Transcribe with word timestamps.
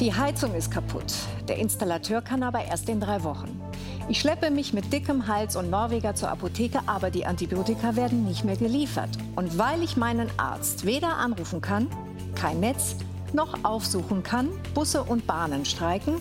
Die 0.00 0.12
Heizung 0.12 0.54
ist 0.54 0.72
kaputt. 0.72 1.14
Der 1.46 1.58
Installateur 1.58 2.20
kann 2.20 2.42
aber 2.42 2.64
erst 2.64 2.88
in 2.88 2.98
drei 2.98 3.22
Wochen. 3.22 3.60
Ich 4.08 4.18
schleppe 4.18 4.50
mich 4.50 4.74
mit 4.74 4.92
dickem 4.92 5.28
Hals 5.28 5.54
und 5.54 5.70
Norweger 5.70 6.16
zur 6.16 6.30
Apotheke, 6.30 6.80
aber 6.86 7.10
die 7.10 7.24
Antibiotika 7.26 7.94
werden 7.94 8.24
nicht 8.24 8.44
mehr 8.44 8.56
geliefert. 8.56 9.10
Und 9.36 9.56
weil 9.56 9.84
ich 9.84 9.96
meinen 9.96 10.28
Arzt 10.36 10.84
weder 10.84 11.16
anrufen 11.16 11.60
kann, 11.60 11.86
kein 12.34 12.58
Netz, 12.58 12.96
noch 13.32 13.62
aufsuchen 13.62 14.24
kann, 14.24 14.48
Busse 14.74 15.04
und 15.04 15.28
Bahnen 15.28 15.64
streiken, 15.64 16.20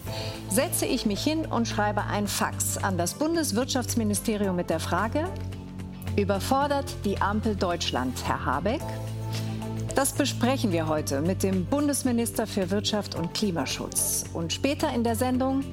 setze 0.49 0.85
ich 0.85 1.07
mich 1.07 1.23
hin 1.23 1.47
und 1.47 1.67
schreibe 1.67 2.03
ein 2.03 2.27
Fax 2.27 2.77
an 2.77 2.97
das 2.99 3.15
Bundeswirtschaftsministerium 3.15 4.55
mit 4.55 4.69
der 4.69 4.79
Frage, 4.79 5.27
überfordert 6.15 6.93
die 7.05 7.19
Ampel 7.19 7.55
Deutschland, 7.55 8.13
Herr 8.25 8.45
Habeck? 8.45 8.81
Das 9.95 10.11
besprechen 10.11 10.71
wir 10.71 10.87
heute 10.87 11.21
mit 11.21 11.43
dem 11.43 11.65
Bundesminister 11.65 12.47
für 12.47 12.71
Wirtschaft 12.71 13.13
und 13.13 13.35
Klimaschutz. 13.35 14.25
Und 14.33 14.51
später 14.51 14.91
in 14.91 15.03
der 15.03 15.15
Sendung 15.15 15.63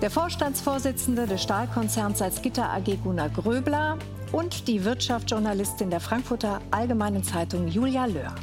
der 0.00 0.10
Vorstandsvorsitzende 0.10 1.26
des 1.26 1.42
Stahlkonzerns 1.42 2.18
Salzgitter 2.18 2.70
AG 2.70 2.96
Gunnar 3.04 3.28
Gröbler 3.28 3.98
und 4.32 4.68
die 4.68 4.84
Wirtschaftsjournalistin 4.84 5.90
der 5.90 6.00
Frankfurter 6.00 6.62
Allgemeinen 6.70 7.22
Zeitung 7.22 7.68
Julia 7.68 8.06
Löhr. 8.06 8.34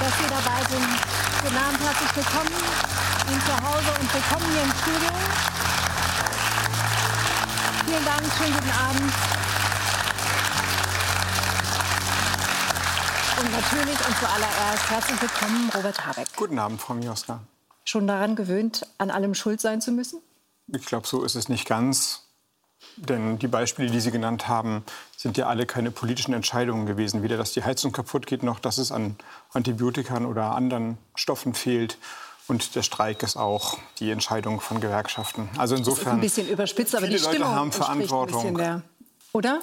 dass 0.00 0.18
Sie 0.18 0.28
dabei 0.28 0.60
sind. 0.68 0.84
Guten 1.42 1.56
Abend, 1.56 1.80
herzlich 1.80 2.16
willkommen 2.16 2.52
Ihnen 3.30 3.40
zu 3.40 3.52
Hause 3.52 3.90
und 4.00 4.12
willkommen 4.12 4.52
hier 4.52 4.62
im 4.62 4.72
Studio. 4.72 5.63
Vielen 7.94 8.06
Dank, 8.06 8.24
schönen 8.36 8.52
guten 8.54 8.70
Abend. 8.70 9.12
Und 13.38 13.52
natürlich 13.52 14.06
und 14.08 14.18
zuallererst 14.18 14.90
herzlich 14.90 15.22
willkommen, 15.22 15.70
Robert 15.72 16.04
Habeck. 16.04 16.26
Guten 16.34 16.58
Abend, 16.58 16.80
Frau 16.80 16.94
Mioska. 16.94 17.38
Schon 17.84 18.08
daran 18.08 18.34
gewöhnt, 18.34 18.84
an 18.98 19.12
allem 19.12 19.36
schuld 19.36 19.60
sein 19.60 19.80
zu 19.80 19.92
müssen? 19.92 20.20
Ich 20.66 20.84
glaube, 20.84 21.06
so 21.06 21.22
ist 21.22 21.36
es 21.36 21.48
nicht 21.48 21.68
ganz. 21.68 22.24
Denn 22.96 23.38
die 23.38 23.46
Beispiele, 23.46 23.88
die 23.88 24.00
Sie 24.00 24.10
genannt 24.10 24.48
haben, 24.48 24.84
sind 25.16 25.36
ja 25.36 25.46
alle 25.46 25.64
keine 25.64 25.92
politischen 25.92 26.34
Entscheidungen 26.34 26.86
gewesen. 26.86 27.22
Weder, 27.22 27.36
dass 27.36 27.52
die 27.52 27.62
Heizung 27.62 27.92
kaputt 27.92 28.26
geht, 28.26 28.42
noch 28.42 28.58
dass 28.58 28.78
es 28.78 28.90
an 28.90 29.14
Antibiotikern 29.52 30.26
oder 30.26 30.56
anderen 30.56 30.98
Stoffen 31.14 31.54
fehlt. 31.54 31.96
Und 32.46 32.74
der 32.74 32.82
Streik 32.82 33.22
ist 33.22 33.36
auch 33.36 33.78
die 33.98 34.10
Entscheidung 34.10 34.60
von 34.60 34.80
Gewerkschaften. 34.80 35.48
Also 35.56 35.76
insofern. 35.76 36.20
Das 36.20 36.32
ist 36.32 36.38
ein 36.38 36.42
bisschen 36.42 36.48
überspitzt, 36.48 36.94
aber 36.94 37.06
die 37.06 37.18
Stimmung 37.18 37.38
Leute 37.38 37.54
haben 37.54 37.72
Verantwortung. 37.72 38.58
Der, 38.58 38.82
oder? 39.32 39.60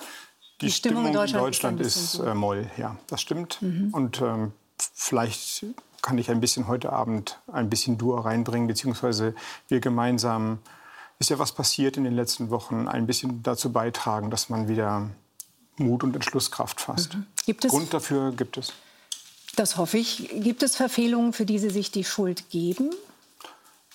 Die, 0.60 0.66
die 0.66 0.72
Stimmung, 0.72 1.04
Stimmung, 1.04 1.06
in 1.08 1.14
Deutschland, 1.14 1.46
Deutschland 1.46 1.82
ist, 1.82 1.96
ist 1.96 2.20
äh, 2.20 2.34
Moll, 2.34 2.70
ja, 2.78 2.98
das 3.08 3.22
stimmt. 3.22 3.62
Mhm. 3.62 3.90
Und 3.92 4.22
ähm, 4.22 4.54
vielleicht 4.78 5.66
kann 6.02 6.18
ich 6.18 6.32
ein 6.32 6.40
bisschen 6.40 6.68
heute 6.68 6.92
Abend 6.92 7.40
ein 7.52 7.70
bisschen 7.70 7.98
Dur 7.98 8.26
reinbringen, 8.26 8.68
beziehungsweise 8.68 9.36
wir 9.68 9.80
gemeinsam 9.80 10.60
ist 11.20 11.30
ja 11.30 11.38
was 11.38 11.52
passiert 11.52 11.98
in 11.98 12.04
den 12.04 12.16
letzten 12.16 12.50
Wochen, 12.50 12.88
ein 12.88 13.06
bisschen 13.06 13.44
dazu 13.44 13.72
beitragen, 13.72 14.32
dass 14.32 14.50
man 14.50 14.68
wieder 14.68 15.12
Mut 15.78 16.04
und 16.04 16.16
Entschlusskraft 16.16 16.82
fasst. 16.82 17.16
Mhm. 17.16 17.28
Gibt 17.46 17.64
es, 17.64 17.72
Grund 17.72 17.94
dafür 17.94 18.32
gibt 18.32 18.58
es. 18.58 18.74
Das 19.56 19.78
hoffe 19.78 19.98
ich. 19.98 20.30
Gibt 20.34 20.64
es 20.64 20.76
Verfehlungen, 20.76 21.34
für 21.34 21.46
die 21.46 21.60
Sie 21.60 21.70
sich 21.70 21.92
die 21.92 22.04
Schuld 22.04 22.50
geben? 22.50 22.92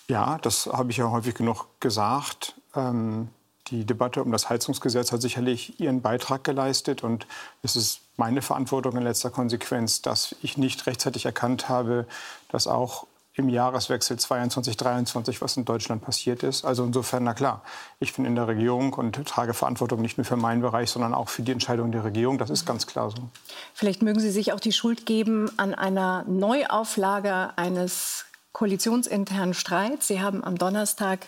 Ja, 0.09 0.39
das 0.39 0.67
habe 0.67 0.91
ich 0.91 0.99
ja 0.99 1.11
häufig 1.11 1.35
genug 1.35 1.67
gesagt. 1.81 2.55
Ähm, 2.75 3.29
die 3.69 3.85
Debatte 3.85 4.23
um 4.23 4.31
das 4.31 4.49
Heizungsgesetz 4.49 5.11
hat 5.11 5.21
sicherlich 5.21 5.81
ihren 5.81 6.01
Beitrag 6.01 6.45
geleistet. 6.45 7.03
Und 7.03 7.27
es 7.63 7.75
ist 7.75 8.01
meine 8.17 8.43
Verantwortung 8.43 8.97
in 8.97 9.03
letzter 9.03 9.31
Konsequenz, 9.31 10.03
dass 10.03 10.37
ich 10.43 10.57
nicht 10.57 10.87
rechtzeitig 10.87 11.25
erkannt 11.27 11.69
habe, 11.69 12.07
dass 12.49 12.67
auch 12.67 13.07
im 13.37 13.51
Jahreswechsel 13.51 14.19
22, 14.19 14.77
23, 14.77 15.43
was 15.43 15.57
in 15.59 15.67
Deutschland 15.67 16.03
passiert 16.03 16.43
ist. 16.43 16.65
Also 16.65 16.85
insofern, 16.85 17.25
na 17.25 17.35
klar, 17.35 17.63
ich 18.01 18.15
bin 18.15 18.25
in 18.25 18.35
der 18.35 18.49
Regierung 18.49 18.95
und 18.95 19.23
trage 19.27 19.53
Verantwortung 19.53 20.01
nicht 20.01 20.17
nur 20.17 20.25
für 20.25 20.37
meinen 20.37 20.63
Bereich, 20.63 20.91
sondern 20.91 21.13
auch 21.13 21.29
für 21.29 21.43
die 21.43 21.53
Entscheidung 21.53 21.93
der 21.93 22.03
Regierung. 22.03 22.39
Das 22.39 22.49
ist 22.49 22.65
ganz 22.65 22.87
klar 22.87 23.11
so. 23.11 23.29
Vielleicht 23.75 24.03
mögen 24.03 24.21
Sie 24.21 24.31
sich 24.31 24.55
auch 24.55 24.61
die 24.61 24.73
Schuld 24.73 25.05
geben 25.05 25.51
an 25.59 25.75
einer 25.75 26.25
Neuauflage 26.27 27.51
eines 27.57 28.25
koalitionsinternen 28.53 29.53
Streits. 29.53 30.07
Sie 30.07 30.23
haben 30.23 30.43
am 30.43 30.57
Donnerstag 30.57 31.27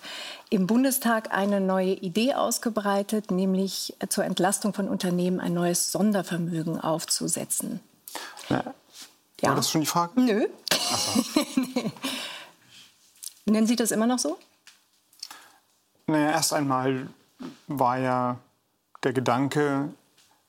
im 0.49 0.67
Bundestag 0.67 1.31
eine 1.31 1.61
neue 1.61 1.93
Idee 1.93 2.33
ausgebreitet, 2.33 3.31
nämlich 3.31 3.95
zur 4.09 4.25
Entlastung 4.25 4.73
von 4.73 4.89
Unternehmen 4.89 5.41
ein 5.41 5.53
neues 5.53 5.93
Sondervermögen 5.93 6.81
aufzusetzen. 6.81 7.81
Na, 8.49 8.65
ja. 9.43 9.51
War 9.51 9.57
das 9.57 9.71
schon 9.71 9.83
die 9.83 9.87
Frage? 9.87 10.19
Nö. 10.19 10.47
Nee. 11.57 11.93
Nennen 13.53 13.67
Sie 13.67 13.77
das 13.77 13.93
immer 13.93 14.07
noch 14.07 14.19
so? 14.19 14.39
Naja, 16.07 16.31
erst 16.31 16.53
einmal 16.53 17.09
war 17.67 17.99
ja 17.99 18.37
der 19.03 19.13
Gedanke, 19.13 19.89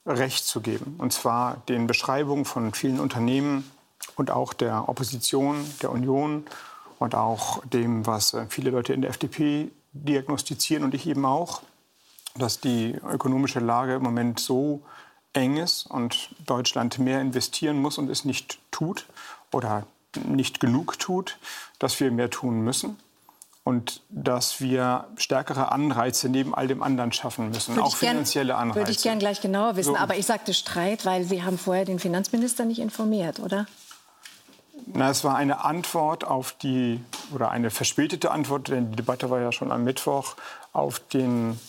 Recht 0.05 0.45
zu 0.45 0.61
geben. 0.61 0.95
Und 0.97 1.13
zwar 1.13 1.57
den 1.69 1.87
Beschreibungen 1.87 2.45
von 2.45 2.73
vielen 2.73 2.99
Unternehmen 2.99 3.69
und 4.15 4.31
auch 4.31 4.53
der 4.53 4.89
Opposition, 4.89 5.63
der 5.81 5.91
Union 5.91 6.45
und 6.97 7.15
auch 7.15 7.63
dem, 7.65 8.05
was 8.07 8.33
äh, 8.33 8.45
viele 8.49 8.71
Leute 8.71 8.93
in 8.93 9.01
der 9.01 9.11
FDP 9.11 9.69
diagnostizieren 9.93 10.83
und 10.83 10.93
ich 10.93 11.07
eben 11.07 11.25
auch, 11.25 11.61
dass 12.35 12.59
die 12.59 12.93
ökonomische 12.93 13.59
Lage 13.59 13.95
im 13.95 14.03
Moment 14.03 14.39
so 14.39 14.81
eng 15.33 15.57
ist 15.57 15.85
und 15.85 16.33
Deutschland 16.45 16.99
mehr 16.99 17.21
investieren 17.21 17.81
muss 17.81 17.97
und 17.97 18.09
es 18.09 18.25
nicht 18.25 18.59
tut 18.71 19.05
oder 19.51 19.85
nicht 20.15 20.59
genug 20.59 20.99
tut, 20.99 21.37
dass 21.77 21.99
wir 21.99 22.11
mehr 22.11 22.29
tun 22.29 22.61
müssen 22.61 22.97
und 23.63 24.01
dass 24.09 24.61
wir 24.61 25.07
stärkere 25.17 25.71
Anreize 25.71 26.29
neben 26.29 26.55
all 26.55 26.67
dem 26.67 26.81
anderen 26.81 27.11
schaffen 27.11 27.49
müssen, 27.49 27.75
würde 27.75 27.87
auch 27.87 27.95
finanzielle 27.95 28.53
gern, 28.53 28.59
Anreize. 28.59 28.79
Würde 28.79 28.91
ich 28.91 29.03
gerne 29.03 29.19
gleich 29.19 29.41
genauer 29.41 29.75
wissen, 29.75 29.93
so. 29.93 29.97
aber 29.97 30.15
ich 30.15 30.25
sagte 30.25 30.53
Streit, 30.53 31.05
weil 31.05 31.23
Sie 31.23 31.43
haben 31.43 31.57
vorher 31.57 31.85
den 31.85 31.99
Finanzminister 31.99 32.65
nicht 32.65 32.79
informiert, 32.79 33.39
oder? 33.39 33.67
Na, 34.87 35.09
es 35.09 35.23
war 35.23 35.35
eine 35.35 35.63
Antwort 35.65 36.23
auf 36.25 36.53
die, 36.53 37.03
oder 37.33 37.51
eine 37.51 37.69
verspätete 37.69 38.31
Antwort, 38.31 38.69
denn 38.69 38.91
die 38.91 38.95
Debatte 38.95 39.29
war 39.29 39.39
ja 39.39 39.51
schon 39.51 39.71
am 39.71 39.83
Mittwoch, 39.83 40.35
auf 40.73 40.99
den 40.99 41.59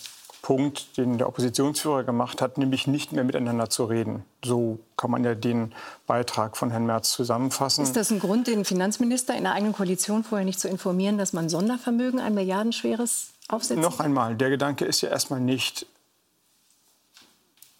Punkt, 0.42 0.96
den 0.96 1.18
der 1.18 1.28
Oppositionsführer 1.28 2.04
gemacht 2.04 2.40
hat, 2.40 2.58
nämlich 2.58 2.86
nicht 2.86 3.12
mehr 3.12 3.24
miteinander 3.24 3.68
zu 3.68 3.84
reden. 3.84 4.24
So 4.44 4.78
kann 4.96 5.10
man 5.10 5.24
ja 5.24 5.34
den 5.34 5.72
Beitrag 6.06 6.56
von 6.56 6.70
Herrn 6.70 6.86
Merz 6.86 7.10
zusammenfassen. 7.12 7.84
Ist 7.84 7.96
das 7.96 8.10
ein 8.10 8.20
Grund, 8.20 8.46
den 8.46 8.64
Finanzminister 8.64 9.36
in 9.36 9.44
der 9.44 9.52
eigenen 9.52 9.74
Koalition 9.74 10.24
vorher 10.24 10.44
nicht 10.44 10.60
zu 10.60 10.68
informieren, 10.68 11.18
dass 11.18 11.32
man 11.32 11.48
Sondervermögen, 11.48 12.20
ein 12.20 12.34
milliardenschweres, 12.34 13.30
aufsetzt? 13.48 13.80
Noch 13.80 14.00
einmal, 14.00 14.34
der 14.34 14.50
Gedanke 14.50 14.84
ist 14.84 15.00
ja 15.02 15.10
erstmal 15.10 15.40
nicht, 15.40 15.86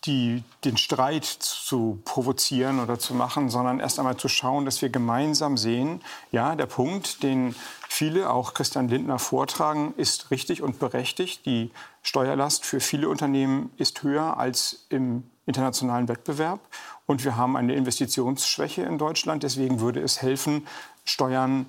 die, 0.05 0.43
den 0.65 0.79
Streit 0.79 1.25
zu 1.25 2.01
provozieren 2.05 2.81
oder 2.81 2.99
zu 2.99 3.15
machen, 3.15 3.51
sondern 3.51 3.81
erst 3.81 3.99
einmal 3.99 4.17
zu 4.17 4.29
schauen, 4.29 4.65
dass 4.65 4.81
wir 4.81 4.89
gemeinsam 4.89 5.59
sehen, 5.59 6.01
ja, 6.33 6.57
der 6.57 6.67
Punkt, 6.67 7.23
den 7.23 7.55
viele, 7.87 8.31
auch 8.31 8.55
Christian 8.55 8.89
Lindner, 8.89 9.19
vortragen, 9.19 9.93
ist 9.97 10.31
richtig 10.31 10.63
und 10.63 10.79
berechtigt. 10.79 11.45
Die 11.45 11.71
Steuerlast 12.03 12.65
für 12.65 12.81
viele 12.81 13.09
Unternehmen 13.09 13.71
ist 13.77 14.03
höher 14.03 14.39
als 14.39 14.87
im 14.89 15.25
internationalen 15.47 16.09
Wettbewerb. 16.09 16.61
Und 17.07 17.25
wir 17.25 17.37
haben 17.37 17.57
eine 17.57 17.75
Investitionsschwäche 17.75 18.83
in 18.83 18.99
Deutschland. 18.99 19.43
Deswegen 19.43 19.81
würde 19.81 20.01
es 20.01 20.23
helfen, 20.23 20.67
Steuern 21.05 21.67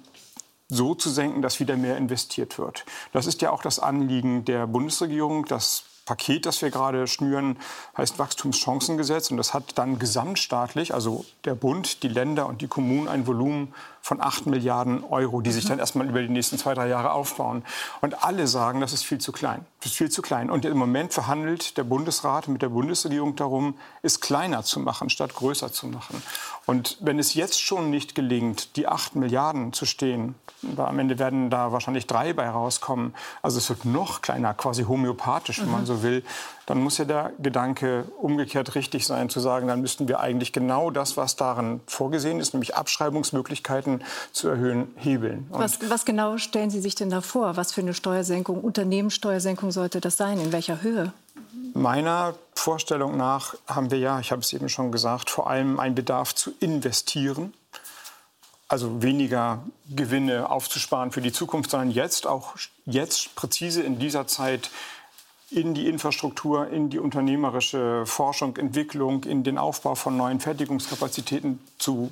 so 0.70 0.96
zu 0.96 1.10
senken, 1.10 1.42
dass 1.42 1.60
wieder 1.60 1.76
mehr 1.76 1.98
investiert 1.98 2.58
wird. 2.58 2.86
Das 3.12 3.26
ist 3.26 3.42
ja 3.42 3.52
auch 3.52 3.62
das 3.62 3.80
Anliegen 3.80 4.46
der 4.46 4.68
Bundesregierung, 4.68 5.46
das 5.46 5.84
Paket, 6.06 6.46
das 6.46 6.62
wir 6.62 6.72
gerade 6.72 7.08
schnüren, 7.08 7.58
heißt 7.98 8.20
Wachstumschancengesetz. 8.20 9.32
Und 9.32 9.38
das 9.38 9.54
hat 9.54 9.78
dann 9.78 10.00
gesamtstaatlich, 10.00 10.94
also 10.94 11.26
der 11.46 11.56
Bund, 11.56 12.04
die 12.04 12.08
Länder 12.08 12.48
und 12.48 12.62
die 12.62 12.68
Kommunen, 12.68 13.08
ein 13.08 13.28
Volumen 13.28 13.74
von 14.02 14.20
8 14.20 14.48
Milliarden 14.48 15.04
Euro, 15.04 15.42
die 15.42 15.52
sich 15.52 15.66
dann 15.66 15.80
erstmal 15.80 16.10
über 16.10 16.22
die 16.22 16.30
nächsten 16.30 16.58
zwei, 16.58 16.74
drei 16.74 16.88
Jahre 16.88 17.12
aufbauen. 17.12 17.64
Und 18.02 18.24
alle 18.24 18.48
sagen, 18.48 18.82
das 18.82 18.94
ist 18.94 19.04
viel 19.04 19.20
zu 19.20 19.32
klein. 19.32 19.66
Das 19.80 19.92
ist 19.92 19.98
viel 19.98 20.10
zu 20.10 20.22
klein. 20.22 20.50
Und 20.50 20.66
im 20.66 20.78
Moment 20.78 21.14
verhandelt 21.14 21.78
der 21.78 21.84
Bundesrat 21.84 22.48
mit 22.48 22.62
der 22.62 22.70
Bundesregierung 22.70 23.36
darum, 23.36 23.76
es 24.02 24.20
kleiner 24.20 24.64
zu 24.64 24.80
machen, 24.80 25.10
statt 25.10 25.36
größer 25.36 25.72
zu 25.72 25.88
machen. 25.88 26.22
Und 26.66 26.98
wenn 27.02 27.20
es 27.20 27.34
jetzt 27.36 27.62
schon 27.62 27.90
nicht 27.90 28.16
gelingt, 28.16 28.76
die 28.76 28.88
8 28.88 29.16
Milliarden 29.16 29.74
zu 29.74 29.86
stehen, 29.86 30.36
am 30.78 31.00
Ende 31.00 31.20
werden 31.20 31.50
da 31.50 31.72
wahrscheinlich 31.72 32.08
drei 32.08 32.34
bei 32.34 32.50
rauskommen, 32.50 33.14
also 33.42 33.58
es 33.58 33.70
wird 33.70 33.86
noch 33.86 34.22
kleiner, 34.22 34.54
quasi 34.54 34.84
homöopathisch, 34.84 35.60
wenn 35.60 35.68
mhm. 35.68 35.72
man 35.72 35.86
so 35.86 36.04
will, 36.04 36.24
dann 36.66 36.80
muss 36.82 36.98
ja 36.98 37.06
der 37.06 37.32
Gedanke 37.40 38.06
umgekehrt 38.22 38.76
richtig 38.76 39.08
sein, 39.08 39.30
zu 39.30 39.40
sagen, 39.40 39.68
dann 39.68 39.82
müssten 39.82 40.08
wir 40.08 40.20
eigentlich 40.20 40.54
genau 40.54 40.92
das, 40.92 41.18
was 41.18 41.36
darin 41.36 41.82
vorgesehen 41.88 42.40
ist, 42.40 42.54
nämlich 42.54 42.76
Abschreibungsmöglichkeiten 42.76 44.04
zu 44.32 44.48
erhöhen, 44.48 44.94
hebeln. 44.96 45.48
Was, 45.50 45.90
was, 45.90 46.06
genau 46.06 46.38
stellen 46.38 46.70
Sie 46.70 46.82
sich 46.82 46.96
denn 46.96 47.10
da 47.10 47.22
vor? 47.22 47.58
Was 47.58 47.74
für 47.74 47.82
eine 47.82 47.94
Steuersenkung, 47.94 48.62
Unternehmenssteuersenkung 48.62 49.72
sollte 49.72 50.02
das 50.02 50.18
sein? 50.18 50.40
In 50.40 50.52
welcher 50.52 50.82
Höhe? 50.82 51.14
Meiner 51.74 52.36
Vorstellung 52.54 53.18
nach 53.18 53.56
haben 53.68 53.92
wir 53.92 53.98
ja, 53.98 54.20
ich 54.20 54.32
habe 54.32 54.42
es 54.42 54.54
eben 54.54 54.70
schon 54.70 54.92
gesagt, 54.92 55.30
vor 55.30 55.50
allem 55.50 55.80
einen 55.80 55.96
Bedarf 55.96 56.36
zu 56.36 56.52
investieren. 56.60 57.54
Also 58.68 59.02
weniger 59.02 59.64
Gewinne 59.90 60.50
aufzusparen 60.50 61.12
für 61.12 61.22
die 61.22 61.34
Zukunft, 61.34 61.72
sondern 61.72 61.92
jetzt 61.92 62.26
auch 62.26 62.56
jetzt 62.86 63.36
präzise 63.36 63.82
in 63.82 64.00
dieser 64.00 64.28
Zeit 64.28 64.70
in 65.52 65.74
die 65.74 65.90
Infrastruktur, 65.90 66.70
in 66.70 66.90
die 66.90 66.98
unternehmerische 66.98 68.06
Forschung, 68.06 68.56
Entwicklung, 68.56 69.26
in 69.26 69.44
den 69.44 69.58
Aufbau 69.58 69.96
von 69.96 70.16
neuen 70.16 70.40
Fertigungskapazitäten 70.40 71.60
zu, 71.78 72.12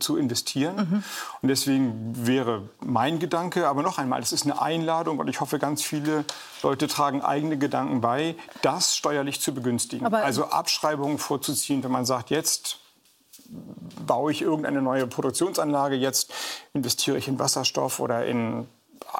zu 0.00 0.16
investieren. 0.16 0.74
Mhm. 0.76 1.04
Und 1.42 1.48
deswegen 1.48 2.12
wäre 2.26 2.62
mein 2.80 3.20
Gedanke, 3.20 3.68
aber 3.68 3.82
noch 3.82 3.98
einmal, 3.98 4.20
es 4.20 4.32
ist 4.32 4.44
eine 4.44 4.60
Einladung 4.60 5.20
und 5.20 5.28
ich 5.28 5.40
hoffe, 5.40 5.60
ganz 5.60 5.82
viele 5.82 6.24
Leute 6.64 6.88
tragen 6.88 7.22
eigene 7.22 7.56
Gedanken 7.56 8.00
bei, 8.00 8.34
das 8.62 8.96
steuerlich 8.96 9.40
zu 9.40 9.54
begünstigen. 9.54 10.04
Aber 10.04 10.24
also 10.24 10.46
Abschreibungen 10.46 11.18
vorzuziehen, 11.18 11.84
wenn 11.84 11.92
man 11.92 12.04
sagt, 12.04 12.30
jetzt 12.30 12.80
baue 14.06 14.32
ich 14.32 14.42
irgendeine 14.42 14.82
neue 14.82 15.06
Produktionsanlage, 15.06 15.94
jetzt 15.94 16.32
investiere 16.72 17.16
ich 17.16 17.28
in 17.28 17.38
Wasserstoff 17.38 18.00
oder 18.00 18.26
in 18.26 18.66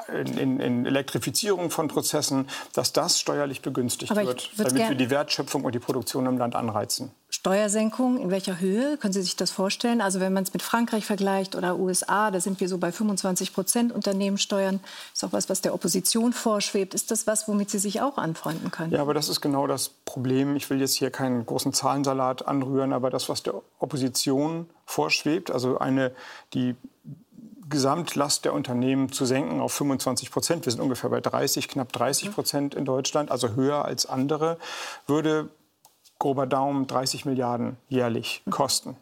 in, 0.08 0.60
in, 0.60 0.86
Elektrifizierung 0.86 1.70
von 1.70 1.88
Prozessen, 1.88 2.48
dass 2.72 2.92
das 2.92 3.18
steuerlich 3.18 3.62
begünstigt 3.62 4.14
wird, 4.14 4.50
damit 4.56 4.88
wir 4.88 4.94
die 4.94 5.10
Wertschöpfung 5.10 5.64
und 5.64 5.74
die 5.74 5.78
Produktion 5.78 6.26
im 6.26 6.38
Land 6.38 6.54
anreizen. 6.54 7.12
Steuersenkung 7.28 8.18
in 8.18 8.30
welcher 8.30 8.60
Höhe? 8.60 8.98
Können 8.98 9.12
Sie 9.12 9.22
sich 9.22 9.36
das 9.36 9.50
vorstellen? 9.50 10.00
Also 10.00 10.20
wenn 10.20 10.32
man 10.32 10.44
es 10.44 10.52
mit 10.52 10.62
Frankreich 10.62 11.06
vergleicht 11.06 11.56
oder 11.56 11.78
USA, 11.78 12.30
da 12.30 12.40
sind 12.40 12.60
wir 12.60 12.68
so 12.68 12.78
bei 12.78 12.92
25 12.92 13.52
Prozent 13.52 13.90
Unternehmenssteuern. 13.90 14.80
Das 14.82 15.22
ist 15.22 15.24
auch 15.24 15.32
was, 15.32 15.48
was 15.48 15.60
der 15.60 15.74
Opposition 15.74 16.32
vorschwebt. 16.32 16.94
Ist 16.94 17.10
das 17.10 17.26
was, 17.26 17.48
womit 17.48 17.70
Sie 17.70 17.78
sich 17.78 18.00
auch 18.00 18.18
anfreunden 18.18 18.70
können? 18.70 18.92
Ja, 18.92 19.00
aber 19.00 19.14
das 19.14 19.28
ist 19.28 19.40
genau 19.40 19.66
das 19.66 19.88
Problem. 19.88 20.56
Ich 20.56 20.68
will 20.70 20.80
jetzt 20.80 20.94
hier 20.94 21.10
keinen 21.10 21.44
großen 21.44 21.72
Zahlensalat 21.72 22.46
anrühren, 22.46 22.92
aber 22.92 23.10
das, 23.10 23.28
was 23.28 23.42
der 23.42 23.54
Opposition 23.78 24.68
vorschwebt, 24.84 25.50
also 25.50 25.78
eine, 25.78 26.12
die 26.52 26.76
Gesamtlast 27.72 28.44
der 28.44 28.52
Unternehmen 28.52 29.10
zu 29.10 29.24
senken 29.24 29.60
auf 29.60 29.72
25 29.72 30.30
Prozent. 30.30 30.64
Wir 30.64 30.70
sind 30.70 30.80
ungefähr 30.80 31.10
bei 31.10 31.20
30, 31.20 31.66
knapp 31.66 31.92
30 31.92 32.32
Prozent 32.32 32.74
in 32.76 32.84
Deutschland, 32.84 33.32
also 33.32 33.56
höher 33.56 33.84
als 33.84 34.06
andere, 34.06 34.58
würde 35.08 35.48
grober 36.20 36.46
Daumen 36.46 36.86
30 36.86 37.24
Milliarden 37.24 37.76
jährlich 37.88 38.42
kosten. 38.50 38.96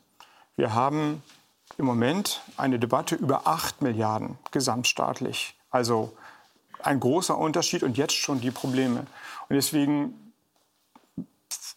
Wir 0.56 0.72
haben 0.74 1.22
im 1.76 1.84
Moment 1.84 2.40
eine 2.56 2.78
Debatte 2.78 3.16
über 3.16 3.46
8 3.46 3.82
Milliarden 3.82 4.38
gesamtstaatlich. 4.52 5.54
Also 5.70 6.16
ein 6.82 7.00
großer 7.00 7.36
Unterschied 7.36 7.82
und 7.82 7.98
jetzt 7.98 8.14
schon 8.14 8.40
die 8.40 8.50
Probleme. 8.50 9.00
Und 9.48 9.56
deswegen 9.56 10.32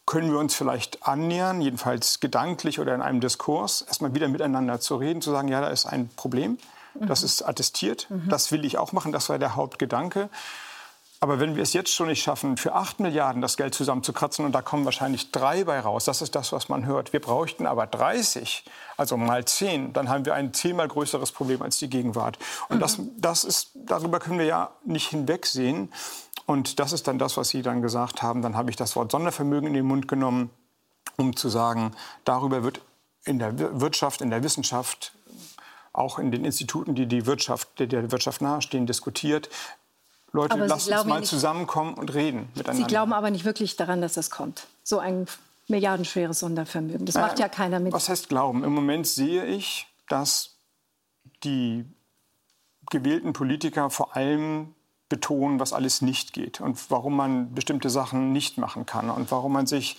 können 0.06 0.32
wir 0.32 0.40
uns 0.40 0.54
vielleicht 0.54 1.08
annähern, 1.08 1.62
jedenfalls 1.62 2.20
gedanklich 2.20 2.80
oder 2.80 2.94
in 2.94 3.02
einem 3.02 3.20
Diskurs, 3.20 3.82
erstmal 3.82 4.14
wieder 4.14 4.28
miteinander 4.28 4.80
zu 4.80 4.96
reden, 4.96 5.22
zu 5.22 5.32
sagen, 5.32 5.48
ja, 5.48 5.62
da 5.62 5.70
ist 5.70 5.86
ein 5.86 6.10
Problem. 6.16 6.58
Das 6.96 7.24
ist 7.24 7.42
attestiert. 7.42 8.08
Mhm. 8.10 8.30
Das 8.30 8.52
will 8.52 8.66
ich 8.66 8.78
auch 8.78 8.92
machen. 8.92 9.12
Das 9.12 9.30
war 9.30 9.40
der 9.40 9.56
Hauptgedanke. 9.56 10.30
Aber 11.24 11.40
wenn 11.40 11.56
wir 11.56 11.64
es 11.64 11.72
jetzt 11.72 11.94
schon 11.94 12.08
nicht 12.08 12.22
schaffen, 12.22 12.58
für 12.58 12.74
8 12.74 13.00
Milliarden 13.00 13.42
das 13.42 13.56
Geld 13.56 13.74
zusammenzukratzen, 13.74 14.44
und 14.44 14.52
da 14.52 14.62
kommen 14.62 14.84
wahrscheinlich 14.84 15.32
drei 15.32 15.64
bei 15.64 15.80
raus, 15.80 16.04
das 16.04 16.22
ist 16.22 16.36
das, 16.36 16.52
was 16.52 16.68
man 16.68 16.86
hört. 16.86 17.14
Wir 17.14 17.22
bräuchten 17.22 17.66
aber 17.66 17.88
30, 17.88 18.66
also 18.98 19.16
mal 19.16 19.46
10, 19.46 19.94
dann 19.94 20.10
haben 20.10 20.26
wir 20.26 20.34
ein 20.34 20.54
zehnmal 20.54 20.90
größeres 20.90 21.32
Problem 21.32 21.62
als 21.62 21.78
die 21.78 21.90
Gegenwart. 21.90 22.38
Und 22.68 22.76
mhm. 22.76 22.82
das, 22.82 23.00
das 23.16 23.44
ist, 23.46 23.72
darüber 23.74 24.20
können 24.20 24.38
wir 24.38 24.46
ja 24.46 24.72
nicht 24.84 25.08
hinwegsehen. 25.08 25.94
Und 26.46 26.80
das 26.82 26.92
ist 26.92 27.08
dann 27.08 27.20
das, 27.20 27.38
was 27.38 27.48
Sie 27.48 27.62
dann 27.62 27.82
gesagt 27.82 28.22
haben. 28.22 28.42
Dann 28.42 28.58
habe 28.58 28.70
ich 28.70 28.76
das 28.76 28.98
Wort 28.98 29.10
Sondervermögen 29.10 29.70
in 29.70 29.76
den 29.76 29.86
Mund 29.86 30.10
genommen, 30.10 30.50
um 31.16 31.38
zu 31.38 31.48
sagen, 31.48 31.94
darüber 32.26 32.64
wird 32.64 32.82
in 33.24 33.40
der 33.40 33.58
Wirtschaft, 33.80 34.20
in 34.22 34.30
der 34.30 34.44
Wissenschaft 34.44 35.14
auch 35.94 36.20
in 36.20 36.32
den 36.32 36.44
Instituten, 36.44 36.96
die, 36.96 37.06
die 37.06 37.26
Wirtschaft, 37.26 37.70
die 37.80 37.88
der 37.88 38.12
Wirtschaft 38.12 38.42
nahestehen, 38.42 38.86
diskutiert. 38.86 39.50
Leute, 40.32 40.58
lasst 40.58 40.90
uns 40.90 41.06
mal 41.06 41.20
nicht, 41.20 41.30
zusammenkommen 41.30 41.94
und 41.94 42.14
reden 42.14 42.50
miteinander. 42.56 42.84
Sie 42.84 42.88
glauben 42.88 43.14
aber 43.14 43.30
nicht 43.30 43.46
wirklich 43.46 43.76
daran, 43.76 44.02
dass 44.02 44.14
das 44.14 44.32
kommt. 44.32 44.66
So 44.84 44.98
ein 44.98 45.28
milliardenschweres 45.68 46.40
Sondervermögen. 46.40 47.06
Das 47.06 47.16
macht 47.16 47.40
ja 47.40 47.48
keiner 47.48 47.80
mit. 47.80 47.94
Was 47.94 48.10
heißt 48.10 48.30
glauben? 48.30 48.64
Im 48.64 48.74
Moment 48.74 49.08
sehe 49.08 49.46
ich, 49.46 49.88
dass 50.10 50.56
die 51.44 51.86
gewählten 52.90 53.34
Politiker 53.34 53.90
vor 53.90 54.16
allem 54.16 54.74
betonen, 55.14 55.60
was 55.60 55.74
alles 55.74 56.02
nicht 56.02 56.34
geht 56.34 56.60
und 56.60 56.90
warum 56.90 57.16
man 57.16 57.54
bestimmte 57.54 57.92
Sachen 57.92 58.32
nicht 58.34 58.58
machen 58.58 58.88
kann 58.88 59.12
und 59.12 59.30
warum 59.30 59.54
man 59.54 59.68
sich 59.68 59.96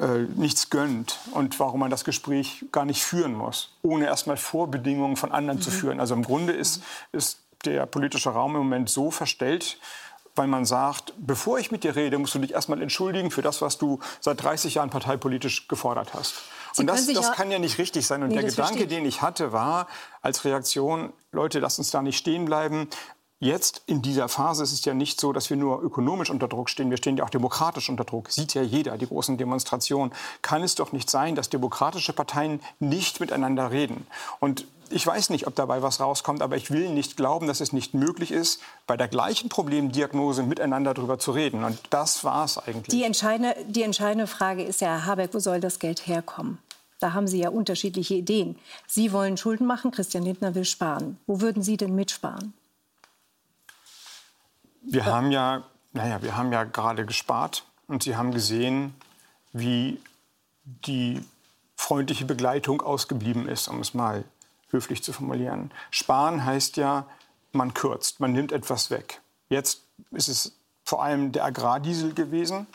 äh, 0.00 0.18
nichts 0.36 0.70
gönnt 0.70 1.18
und 1.32 1.58
warum 1.58 1.80
man 1.80 1.90
das 1.90 2.04
Gespräch 2.04 2.64
gar 2.70 2.84
nicht 2.84 3.02
führen 3.02 3.34
muss, 3.34 3.74
ohne 3.82 4.06
erstmal 4.06 4.36
Vorbedingungen 4.36 5.16
von 5.16 5.32
anderen 5.32 5.58
mhm. 5.58 5.62
zu 5.62 5.72
führen. 5.72 5.98
Also 5.98 6.14
im 6.14 6.22
Grunde 6.22 6.52
ist, 6.52 6.84
ist 7.10 7.40
der 7.64 7.84
politische 7.86 8.30
Raum 8.30 8.54
im 8.54 8.62
Moment 8.62 8.88
so 8.88 9.10
verstellt, 9.10 9.78
weil 10.36 10.46
man 10.46 10.64
sagt, 10.64 11.14
bevor 11.16 11.58
ich 11.58 11.72
mit 11.72 11.82
dir 11.82 11.96
rede, 11.96 12.16
musst 12.18 12.36
du 12.36 12.38
dich 12.38 12.52
erstmal 12.52 12.80
entschuldigen 12.80 13.32
für 13.32 13.42
das, 13.42 13.60
was 13.60 13.76
du 13.76 13.98
seit 14.20 14.40
30 14.40 14.76
Jahren 14.76 14.90
parteipolitisch 14.90 15.66
gefordert 15.66 16.14
hast. 16.14 16.34
Sie 16.72 16.82
und 16.82 16.86
das, 16.86 17.06
das 17.06 17.32
kann 17.32 17.50
ja 17.50 17.58
nicht 17.58 17.78
richtig 17.78 18.06
sein. 18.06 18.22
Und 18.22 18.28
nee, 18.28 18.36
der 18.36 18.44
Gedanke, 18.44 18.86
den 18.86 19.04
ich 19.04 19.20
hatte, 19.20 19.52
war 19.52 19.88
als 20.22 20.44
Reaktion, 20.44 21.12
Leute, 21.32 21.58
lasst 21.58 21.80
uns 21.80 21.90
da 21.90 22.02
nicht 22.02 22.18
stehen 22.18 22.44
bleiben. 22.44 22.88
Jetzt 23.44 23.82
in 23.84 24.00
dieser 24.00 24.30
Phase 24.30 24.62
ist 24.62 24.72
es 24.72 24.86
ja 24.86 24.94
nicht 24.94 25.20
so, 25.20 25.34
dass 25.34 25.50
wir 25.50 25.58
nur 25.58 25.82
ökonomisch 25.82 26.30
unter 26.30 26.48
Druck 26.48 26.70
stehen. 26.70 26.88
Wir 26.88 26.96
stehen 26.96 27.18
ja 27.18 27.24
auch 27.24 27.30
demokratisch 27.30 27.90
unter 27.90 28.04
Druck. 28.04 28.30
Sieht 28.30 28.54
ja 28.54 28.62
jeder, 28.62 28.96
die 28.96 29.06
großen 29.06 29.36
Demonstrationen. 29.36 30.14
Kann 30.40 30.62
es 30.62 30.76
doch 30.76 30.92
nicht 30.92 31.10
sein, 31.10 31.34
dass 31.34 31.50
demokratische 31.50 32.14
Parteien 32.14 32.60
nicht 32.80 33.20
miteinander 33.20 33.70
reden. 33.70 34.06
Und 34.40 34.66
ich 34.88 35.06
weiß 35.06 35.28
nicht, 35.28 35.46
ob 35.46 35.54
dabei 35.56 35.82
was 35.82 36.00
rauskommt, 36.00 36.40
aber 36.40 36.56
ich 36.56 36.70
will 36.70 36.88
nicht 36.88 37.18
glauben, 37.18 37.46
dass 37.46 37.60
es 37.60 37.74
nicht 37.74 37.92
möglich 37.92 38.30
ist, 38.30 38.62
bei 38.86 38.96
der 38.96 39.08
gleichen 39.08 39.50
Problemdiagnose 39.50 40.42
miteinander 40.42 40.94
darüber 40.94 41.18
zu 41.18 41.32
reden. 41.32 41.64
Und 41.64 41.78
das 41.90 42.24
war 42.24 42.46
es 42.46 42.56
eigentlich. 42.56 42.88
Die 42.88 43.04
entscheidende, 43.04 43.54
die 43.68 43.82
entscheidende 43.82 44.26
Frage 44.26 44.62
ist 44.62 44.80
ja, 44.80 44.88
Herr 44.88 45.04
Habeck, 45.04 45.34
wo 45.34 45.38
soll 45.38 45.60
das 45.60 45.78
Geld 45.78 46.06
herkommen? 46.06 46.56
Da 46.98 47.12
haben 47.12 47.26
Sie 47.26 47.40
ja 47.40 47.50
unterschiedliche 47.50 48.14
Ideen. 48.14 48.56
Sie 48.86 49.12
wollen 49.12 49.36
Schulden 49.36 49.66
machen, 49.66 49.90
Christian 49.90 50.24
Lindner 50.24 50.54
will 50.54 50.64
sparen. 50.64 51.18
Wo 51.26 51.42
würden 51.42 51.62
Sie 51.62 51.76
denn 51.76 51.94
mitsparen? 51.94 52.54
Wir 54.86 55.06
haben 55.06 55.30
ja, 55.32 55.64
naja, 55.92 56.22
wir 56.22 56.36
haben 56.36 56.52
ja 56.52 56.64
gerade 56.64 57.06
gespart 57.06 57.64
und 57.86 58.02
Sie 58.02 58.16
haben 58.16 58.32
gesehen, 58.32 58.94
wie 59.52 60.00
die 60.64 61.22
freundliche 61.76 62.24
Begleitung 62.24 62.82
ausgeblieben 62.82 63.48
ist, 63.48 63.68
um 63.68 63.80
es 63.80 63.94
mal 63.94 64.24
höflich 64.70 65.02
zu 65.02 65.12
formulieren. 65.12 65.70
Sparen 65.90 66.44
heißt 66.44 66.76
ja, 66.76 67.06
man 67.52 67.74
kürzt, 67.74 68.20
man 68.20 68.32
nimmt 68.32 68.52
etwas 68.52 68.90
weg. 68.90 69.20
Jetzt 69.48 69.82
ist 70.10 70.28
es 70.28 70.56
vor 70.84 71.02
allem 71.02 71.32
der 71.32 71.44
Agrardiesel 71.44 72.14
gewesen. 72.14 72.66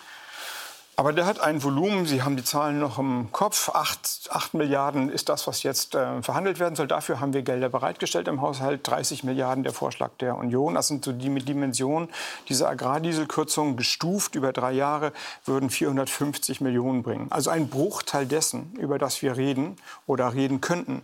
Aber 1.00 1.14
der 1.14 1.26
hat 1.26 1.40
ein 1.40 1.64
Volumen, 1.64 2.06
Sie 2.06 2.24
haben 2.24 2.36
die 2.36 2.44
Zahlen 2.44 2.78
noch 2.78 3.00
im 3.00 3.32
Kopf, 3.32 3.70
8, 3.70 4.32
8 4.32 4.54
Milliarden 4.54 5.10
ist 5.10 5.30
das, 5.30 5.48
was 5.48 5.64
jetzt 5.64 5.96
äh, 5.96 6.22
verhandelt 6.22 6.60
werden 6.60 6.76
soll. 6.76 6.90
Dafür 6.90 7.22
haben 7.22 7.32
wir 7.32 7.42
Gelder 7.42 7.70
bereitgestellt 7.70 8.28
im 8.28 8.42
Haushalt, 8.42 8.86
30 8.86 9.24
Milliarden 9.24 9.64
der 9.64 9.72
Vorschlag 9.72 10.12
der 10.20 10.38
Union. 10.38 10.74
Das 10.74 10.90
sind 10.90 11.06
so 11.06 11.14
die 11.14 11.34
Dimensionen. 11.34 12.10
Diese 12.50 12.68
Agrardieselkürzungen 12.68 13.78
gestuft 13.78 14.36
über 14.36 14.52
drei 14.52 14.74
Jahre 14.74 15.14
würden 15.46 15.70
450 15.70 16.60
Millionen 16.60 17.02
bringen. 17.02 17.28
Also 17.30 17.50
ein 17.50 17.70
Bruchteil 17.70 18.26
dessen, 18.26 18.74
über 18.74 19.00
das 19.00 19.22
wir 19.22 19.38
reden 19.38 19.78
oder 20.06 20.34
reden 20.34 20.60
könnten. 20.60 21.02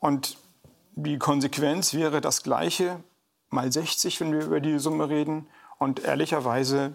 Und 0.00 0.36
die 0.96 1.18
Konsequenz 1.18 1.94
wäre 1.94 2.20
das 2.20 2.42
Gleiche 2.42 2.98
mal 3.50 3.70
60, 3.70 4.20
wenn 4.20 4.32
wir 4.32 4.40
über 4.40 4.58
die 4.58 4.80
Summe 4.80 5.08
reden. 5.08 5.46
Und 5.78 6.00
ehrlicherweise 6.00 6.94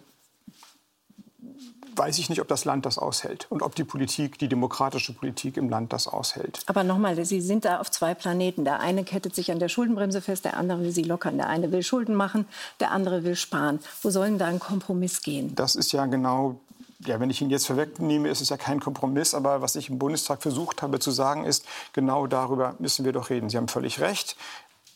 weiß 1.98 2.20
ich 2.20 2.30
nicht, 2.30 2.42
ob 2.42 2.48
das 2.48 2.66
Land 2.66 2.86
das 2.86 2.98
aushält 2.98 3.48
und 3.50 3.62
ob 3.62 3.76
die 3.76 3.84
Politik, 3.84 4.38
die 4.38 4.48
demokratische 4.48 5.14
Politik 5.14 5.58
im 5.58 5.70
Land 5.70 5.94
das 5.94 6.08
aushält. 6.08 6.62
Aber 6.68 6.84
nochmal, 6.84 7.24
Sie 7.26 7.42
sind 7.42 7.66
da 7.66 7.80
auf 7.80 7.92
zwei 7.92 8.14
Planeten. 8.14 8.66
Der 8.66 8.80
eine 8.80 9.04
kettet 9.04 9.36
sich 9.36 9.52
an 9.52 9.60
der 9.60 9.70
Schuldenbremse 9.70 10.22
fest, 10.22 10.46
der 10.46 10.58
andere 10.58 10.82
will 10.82 10.92
sie 10.92 11.04
lockern. 11.04 11.38
Der 11.38 11.48
eine 11.48 11.72
will 11.72 11.84
Schulden 11.84 12.16
machen, 12.16 12.48
der 12.80 12.92
andere 12.92 13.24
will 13.24 13.36
sparen. 13.36 13.80
Wo 14.02 14.10
soll 14.10 14.28
denn 14.28 14.38
da 14.38 14.46
ein 14.46 14.60
Kompromiss 14.60 15.22
gehen? 15.22 15.56
Das 15.56 15.76
ist 15.76 15.92
ja 15.92 16.06
genau 16.06 16.60
ja, 17.06 17.20
wenn 17.20 17.30
ich 17.30 17.42
ihn 17.42 17.50
jetzt 17.50 17.68
vorwegnehme, 17.68 18.30
ist 18.30 18.42
es 18.42 18.50
ja 18.50 18.58
kein 18.58 18.80
Kompromiss. 18.80 19.34
Aber 19.34 19.62
was 19.62 19.76
ich 19.76 19.90
im 19.90 20.00
Bundestag 20.00 20.42
versucht 20.42 20.82
habe 20.82 21.00
zu 21.00 21.12
sagen, 21.12 21.46
ist, 21.46 21.66
genau 21.94 22.28
darüber 22.28 22.76
müssen 22.80 23.06
wir 23.06 23.12
doch 23.12 23.30
reden. 23.30 23.50
Sie 23.50 23.58
haben 23.58 23.68
völlig 23.68 24.00
recht. 24.00 24.36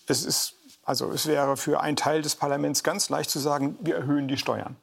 Es 0.07 0.25
ist, 0.25 0.55
also 0.83 1.11
es 1.11 1.27
wäre 1.27 1.57
für 1.57 1.79
einen 1.79 1.95
Teil 1.95 2.21
des 2.21 2.35
Parlaments 2.35 2.83
ganz 2.83 3.09
leicht 3.09 3.29
zu 3.29 3.39
sagen, 3.39 3.77
wir 3.81 3.95
erhöhen 3.95 4.27
die 4.27 4.37
Steuern. 4.37 4.75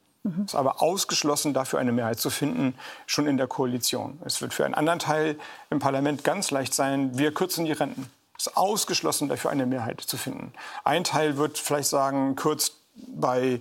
Es 0.45 0.53
ist 0.53 0.55
aber 0.55 0.83
ausgeschlossen, 0.83 1.55
dafür 1.55 1.79
eine 1.79 1.93
Mehrheit 1.93 2.21
zu 2.21 2.31
finden, 2.31 2.75
schon 3.07 3.27
in 3.27 3.37
der 3.37 3.47
Koalition. 3.47 4.21
Es 4.25 4.41
wird 4.41 4.55
für 4.55 4.65
einen 4.65 4.75
anderen 4.75 4.99
Teil 4.99 5.39
im 5.71 5.79
Parlament 5.79 6.25
ganz 6.25 6.51
leicht 6.51 6.75
sein, 6.75 7.19
wir 7.19 7.33
kürzen 7.33 7.65
die 7.65 7.73
Renten. 7.73 8.11
Es 8.39 8.47
ist 8.47 8.57
ausgeschlossen, 8.57 9.29
dafür 9.29 9.51
eine 9.51 9.67
Mehrheit 9.67 10.01
zu 10.01 10.17
finden. 10.17 10.53
Ein 10.85 11.05
Teil 11.05 11.37
wird 11.37 11.59
vielleicht 11.59 11.89
sagen, 11.89 12.37
kürzt 12.37 12.75
bei 12.95 13.61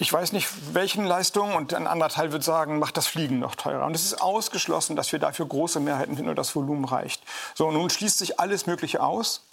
ich 0.00 0.10
weiß 0.10 0.32
nicht, 0.32 0.48
welchen 0.72 1.04
Leistungen. 1.04 1.54
Und 1.54 1.74
ein 1.74 1.86
anderer 1.86 2.08
Teil 2.08 2.32
wird 2.32 2.42
sagen, 2.42 2.78
macht 2.78 2.96
das 2.96 3.06
Fliegen 3.06 3.38
noch 3.38 3.54
teurer. 3.54 3.84
Und 3.84 3.94
es 3.94 4.02
ist 4.02 4.22
ausgeschlossen, 4.22 4.96
dass 4.96 5.12
wir 5.12 5.18
dafür 5.18 5.44
große 5.44 5.78
Mehrheiten 5.78 6.16
finden 6.16 6.30
und 6.30 6.36
das 6.36 6.56
Volumen 6.56 6.86
reicht. 6.86 7.22
So, 7.54 7.66
und 7.68 7.74
nun 7.74 7.90
schließt 7.90 8.16
sich 8.16 8.40
alles 8.40 8.66
Mögliche 8.66 9.02
aus. 9.02 9.44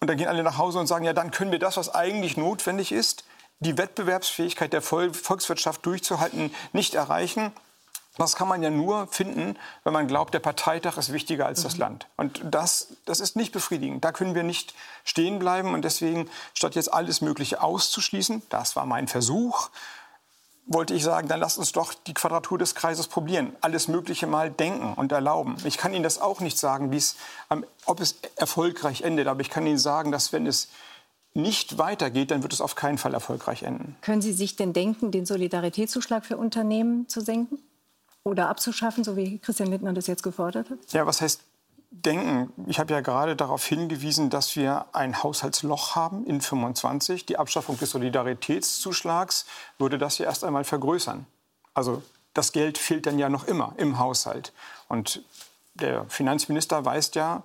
Und 0.00 0.08
dann 0.08 0.16
gehen 0.16 0.28
alle 0.28 0.44
nach 0.44 0.56
Hause 0.56 0.78
und 0.78 0.86
sagen, 0.86 1.04
ja, 1.04 1.14
dann 1.14 1.32
können 1.32 1.50
wir 1.50 1.58
das, 1.58 1.76
was 1.76 1.92
eigentlich 1.92 2.36
notwendig 2.36 2.92
ist, 2.92 3.24
die 3.60 3.76
Wettbewerbsfähigkeit 3.76 4.72
der 4.72 4.82
Volkswirtschaft 4.82 5.84
durchzuhalten, 5.84 6.54
nicht 6.72 6.94
erreichen. 6.94 7.52
Das 8.16 8.34
kann 8.34 8.48
man 8.48 8.62
ja 8.62 8.70
nur 8.70 9.06
finden, 9.06 9.56
wenn 9.84 9.92
man 9.92 10.08
glaubt, 10.08 10.34
der 10.34 10.40
Parteitag 10.40 10.96
ist 10.96 11.12
wichtiger 11.12 11.46
als 11.46 11.62
das 11.62 11.74
mhm. 11.74 11.80
Land. 11.80 12.06
Und 12.16 12.42
das, 12.44 12.88
das 13.04 13.20
ist 13.20 13.36
nicht 13.36 13.52
befriedigend. 13.52 14.04
Da 14.04 14.10
können 14.10 14.34
wir 14.34 14.42
nicht 14.42 14.74
stehen 15.04 15.38
bleiben. 15.38 15.72
Und 15.72 15.82
deswegen, 15.82 16.28
statt 16.52 16.74
jetzt 16.74 16.92
alles 16.92 17.20
Mögliche 17.20 17.62
auszuschließen, 17.62 18.42
das 18.48 18.74
war 18.74 18.86
mein 18.86 19.06
Versuch, 19.06 19.70
wollte 20.66 20.94
ich 20.94 21.02
sagen, 21.02 21.28
dann 21.28 21.40
lasst 21.40 21.58
uns 21.58 21.72
doch 21.72 21.94
die 21.94 22.12
Quadratur 22.12 22.58
des 22.58 22.74
Kreises 22.74 23.06
probieren. 23.06 23.56
Alles 23.62 23.88
Mögliche 23.88 24.26
mal 24.26 24.50
denken 24.50 24.94
und 24.94 25.12
erlauben. 25.12 25.56
Ich 25.64 25.78
kann 25.78 25.94
Ihnen 25.94 26.02
das 26.02 26.20
auch 26.20 26.40
nicht 26.40 26.58
sagen, 26.58 26.94
ob 27.86 28.00
es 28.00 28.16
erfolgreich 28.36 29.02
endet. 29.02 29.28
Aber 29.28 29.40
ich 29.40 29.48
kann 29.48 29.66
Ihnen 29.66 29.78
sagen, 29.78 30.12
dass 30.12 30.32
wenn 30.32 30.46
es 30.46 30.68
nicht 31.34 31.78
weitergeht, 31.78 32.30
dann 32.30 32.42
wird 32.42 32.52
es 32.52 32.60
auf 32.60 32.74
keinen 32.74 32.98
Fall 32.98 33.14
erfolgreich 33.14 33.62
enden. 33.62 33.96
Können 34.00 34.22
Sie 34.22 34.32
sich 34.32 34.56
denn 34.56 34.72
denken, 34.72 35.10
den 35.10 35.26
Solidaritätszuschlag 35.26 36.24
für 36.24 36.36
Unternehmen 36.36 37.08
zu 37.08 37.20
senken? 37.20 37.58
oder 38.28 38.48
abzuschaffen, 38.48 39.04
so 39.04 39.16
wie 39.16 39.38
Christian 39.38 39.70
Lindner 39.70 39.92
das 39.92 40.06
jetzt 40.06 40.22
gefordert 40.22 40.70
hat? 40.70 40.78
Ja, 40.90 41.06
was 41.06 41.20
heißt 41.20 41.40
denken? 41.90 42.52
Ich 42.66 42.78
habe 42.78 42.92
ja 42.92 43.00
gerade 43.00 43.34
darauf 43.34 43.64
hingewiesen, 43.64 44.30
dass 44.30 44.54
wir 44.54 44.86
ein 44.92 45.22
Haushaltsloch 45.22 45.96
haben 45.96 46.24
in 46.26 46.40
25. 46.40 47.26
Die 47.26 47.38
Abschaffung 47.38 47.78
des 47.78 47.90
Solidaritätszuschlags 47.90 49.46
würde 49.78 49.98
das 49.98 50.18
ja 50.18 50.26
erst 50.26 50.44
einmal 50.44 50.64
vergrößern. 50.64 51.26
Also 51.74 52.02
das 52.34 52.52
Geld 52.52 52.78
fehlt 52.78 53.06
dann 53.06 53.18
ja 53.18 53.28
noch 53.28 53.44
immer 53.44 53.74
im 53.78 53.98
Haushalt. 53.98 54.52
Und 54.88 55.22
der 55.80 56.04
Finanzminister 56.08 56.84
weist 56.84 57.14
ja 57.14 57.42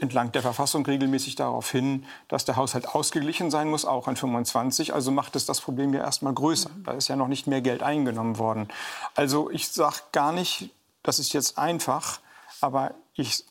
entlang 0.00 0.32
der 0.32 0.42
Verfassung 0.42 0.84
regelmäßig 0.84 1.36
darauf 1.36 1.70
hin, 1.70 2.04
dass 2.28 2.44
der 2.44 2.56
Haushalt 2.56 2.88
ausgeglichen 2.88 3.50
sein 3.50 3.68
muss, 3.68 3.84
auch 3.84 4.06
in 4.08 4.16
25. 4.16 4.94
Also 4.94 5.10
macht 5.10 5.34
es 5.36 5.46
das 5.46 5.60
Problem 5.60 5.94
ja 5.94 6.00
erstmal 6.00 6.34
größer. 6.34 6.70
Da 6.84 6.92
ist 6.92 7.08
ja 7.08 7.16
noch 7.16 7.28
nicht 7.28 7.46
mehr 7.46 7.60
Geld 7.60 7.82
eingenommen 7.82 8.38
worden. 8.38 8.68
Also 9.14 9.50
ich 9.50 9.68
sage 9.68 9.96
gar 10.12 10.32
nicht, 10.32 10.70
das 11.02 11.18
ist 11.18 11.32
jetzt 11.32 11.58
einfach, 11.58 12.20
aber 12.60 12.94
ich 13.14 13.44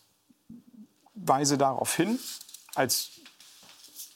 weise 1.15 1.57
darauf 1.57 1.95
hin, 1.95 2.19
als 2.75 3.11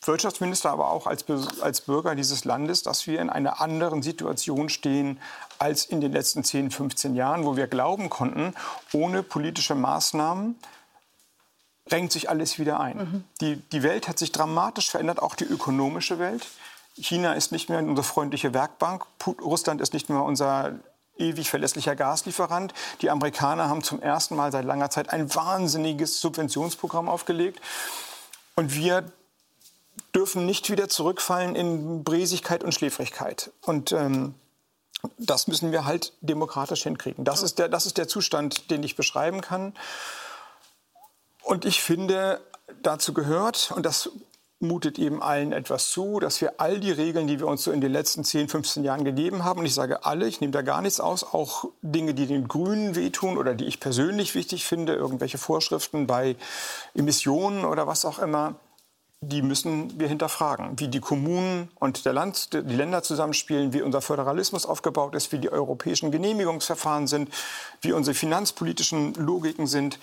Wirtschaftsminister, 0.04 0.72
aber 0.72 0.90
auch 0.90 1.06
als, 1.06 1.26
als 1.62 1.82
Bürger 1.82 2.16
dieses 2.16 2.44
Landes, 2.44 2.82
dass 2.82 3.06
wir 3.06 3.22
in 3.22 3.30
einer 3.30 3.62
anderen 3.62 4.02
Situation 4.02 4.70
stehen 4.70 5.20
als 5.60 5.86
in 5.86 6.02
den 6.02 6.12
letzten 6.12 6.44
10, 6.44 6.72
15 6.72 7.16
Jahren, 7.16 7.46
wo 7.46 7.56
wir 7.56 7.68
glauben 7.68 8.10
konnten, 8.10 8.56
ohne 8.94 9.22
politische 9.22 9.76
Maßnahmen 9.76 10.56
renkt 11.92 12.14
sich 12.14 12.30
alles 12.30 12.58
wieder 12.58 12.80
ein. 12.80 12.98
Mhm. 12.98 13.24
Die, 13.42 13.56
die 13.58 13.84
Welt 13.84 14.08
hat 14.08 14.18
sich 14.18 14.32
dramatisch 14.32 14.90
verändert, 14.90 15.22
auch 15.22 15.36
die 15.36 15.44
ökonomische 15.44 16.20
Welt. 16.20 16.48
China 16.96 17.34
ist 17.34 17.52
nicht 17.52 17.70
mehr 17.70 17.80
unsere 17.80 18.04
freundliche 18.04 18.54
Werkbank. 18.54 19.06
Russland 19.42 19.82
ist 19.82 19.94
nicht 19.94 20.10
mehr 20.10 20.24
unser 20.24 20.74
ewig 21.18 21.50
verlässlicher 21.50 21.96
Gaslieferant. 21.96 22.74
Die 23.02 23.10
Amerikaner 23.10 23.70
haben 23.70 23.84
zum 23.84 24.02
ersten 24.02 24.36
Mal 24.36 24.52
seit 24.52 24.66
langer 24.66 24.90
Zeit 24.90 25.10
ein 25.10 25.34
wahnsinniges 25.34 26.20
Subventionsprogramm 26.22 27.08
aufgelegt. 27.08 27.62
Und 28.56 28.76
wir 28.76 29.12
dürfen 30.16 30.46
nicht 30.46 30.70
wieder 30.70 30.90
zurückfallen 30.90 31.56
in 31.56 32.04
Bresigkeit 32.04 32.64
und 32.64 32.74
Schläfrigkeit. 32.74 33.52
Und 33.62 33.92
ähm, 33.92 34.36
das 35.18 35.48
müssen 35.48 35.72
wir 35.72 35.86
halt 35.86 36.14
demokratisch 36.22 36.84
hinkriegen. 36.84 37.26
Das 37.26 37.42
ist, 37.42 37.60
der, 37.60 37.70
das 37.70 37.86
ist 37.86 37.98
der 37.98 38.08
Zustand, 38.08 38.70
den 38.70 38.84
ich 38.84 38.96
beschreiben 38.96 39.42
kann. 39.42 39.74
Und 41.44 41.66
ich 41.66 41.82
finde, 41.82 42.42
dazu 42.84 43.14
gehört, 43.14 43.72
und 43.76 43.86
das 43.86 44.10
mutet 44.60 45.00
eben 45.00 45.24
allen 45.24 45.54
etwas 45.54 45.90
zu, 45.90 46.20
dass 46.20 46.40
wir 46.40 46.60
all 46.60 46.80
die 46.80 46.92
Regeln, 46.92 47.26
die 47.26 47.40
wir 47.40 47.48
uns 47.48 47.64
so 47.64 47.72
in 47.72 47.82
den 47.82 47.92
letzten 47.92 48.24
10, 48.24 48.48
15 48.48 48.84
Jahren 48.84 49.04
gegeben 49.04 49.44
haben, 49.44 49.60
und 49.60 49.66
ich 49.66 49.74
sage 49.74 50.06
alle, 50.06 50.28
ich 50.28 50.40
nehme 50.40 50.52
da 50.52 50.62
gar 50.62 50.82
nichts 50.82 51.00
aus, 51.00 51.24
auch 51.24 51.66
Dinge, 51.82 52.14
die 52.14 52.28
den 52.28 52.48
Grünen 52.48 52.96
wehtun 52.96 53.38
oder 53.38 53.56
die 53.56 53.66
ich 53.66 53.80
persönlich 53.80 54.36
wichtig 54.36 54.66
finde, 54.66 54.94
irgendwelche 54.94 55.40
Vorschriften 55.40 56.06
bei 56.06 56.36
Emissionen 56.94 57.66
oder 57.66 57.88
was 57.88 58.06
auch 58.06 58.20
immer, 58.20 58.56
die 59.24 59.44
müssen 59.44 60.00
wir 60.00 60.08
hinterfragen. 60.08 60.80
Wie 60.80 60.88
die 60.88 61.00
Kommunen 61.00 61.70
und 61.76 62.06
der 62.06 62.14
Land, 62.14 62.54
die 62.54 62.76
Länder 62.76 63.04
zusammenspielen, 63.04 63.72
wie 63.72 63.84
unser 63.84 64.02
Föderalismus 64.02 64.66
aufgebaut 64.66 65.14
ist, 65.14 65.32
wie 65.32 65.38
die 65.38 65.52
europäischen 65.52 66.10
Genehmigungsverfahren 66.12 67.06
sind, 67.06 67.30
wie 67.82 67.94
unsere 67.94 68.16
finanzpolitischen 68.16 69.14
Logiken 69.14 69.68
sind. 69.68 70.00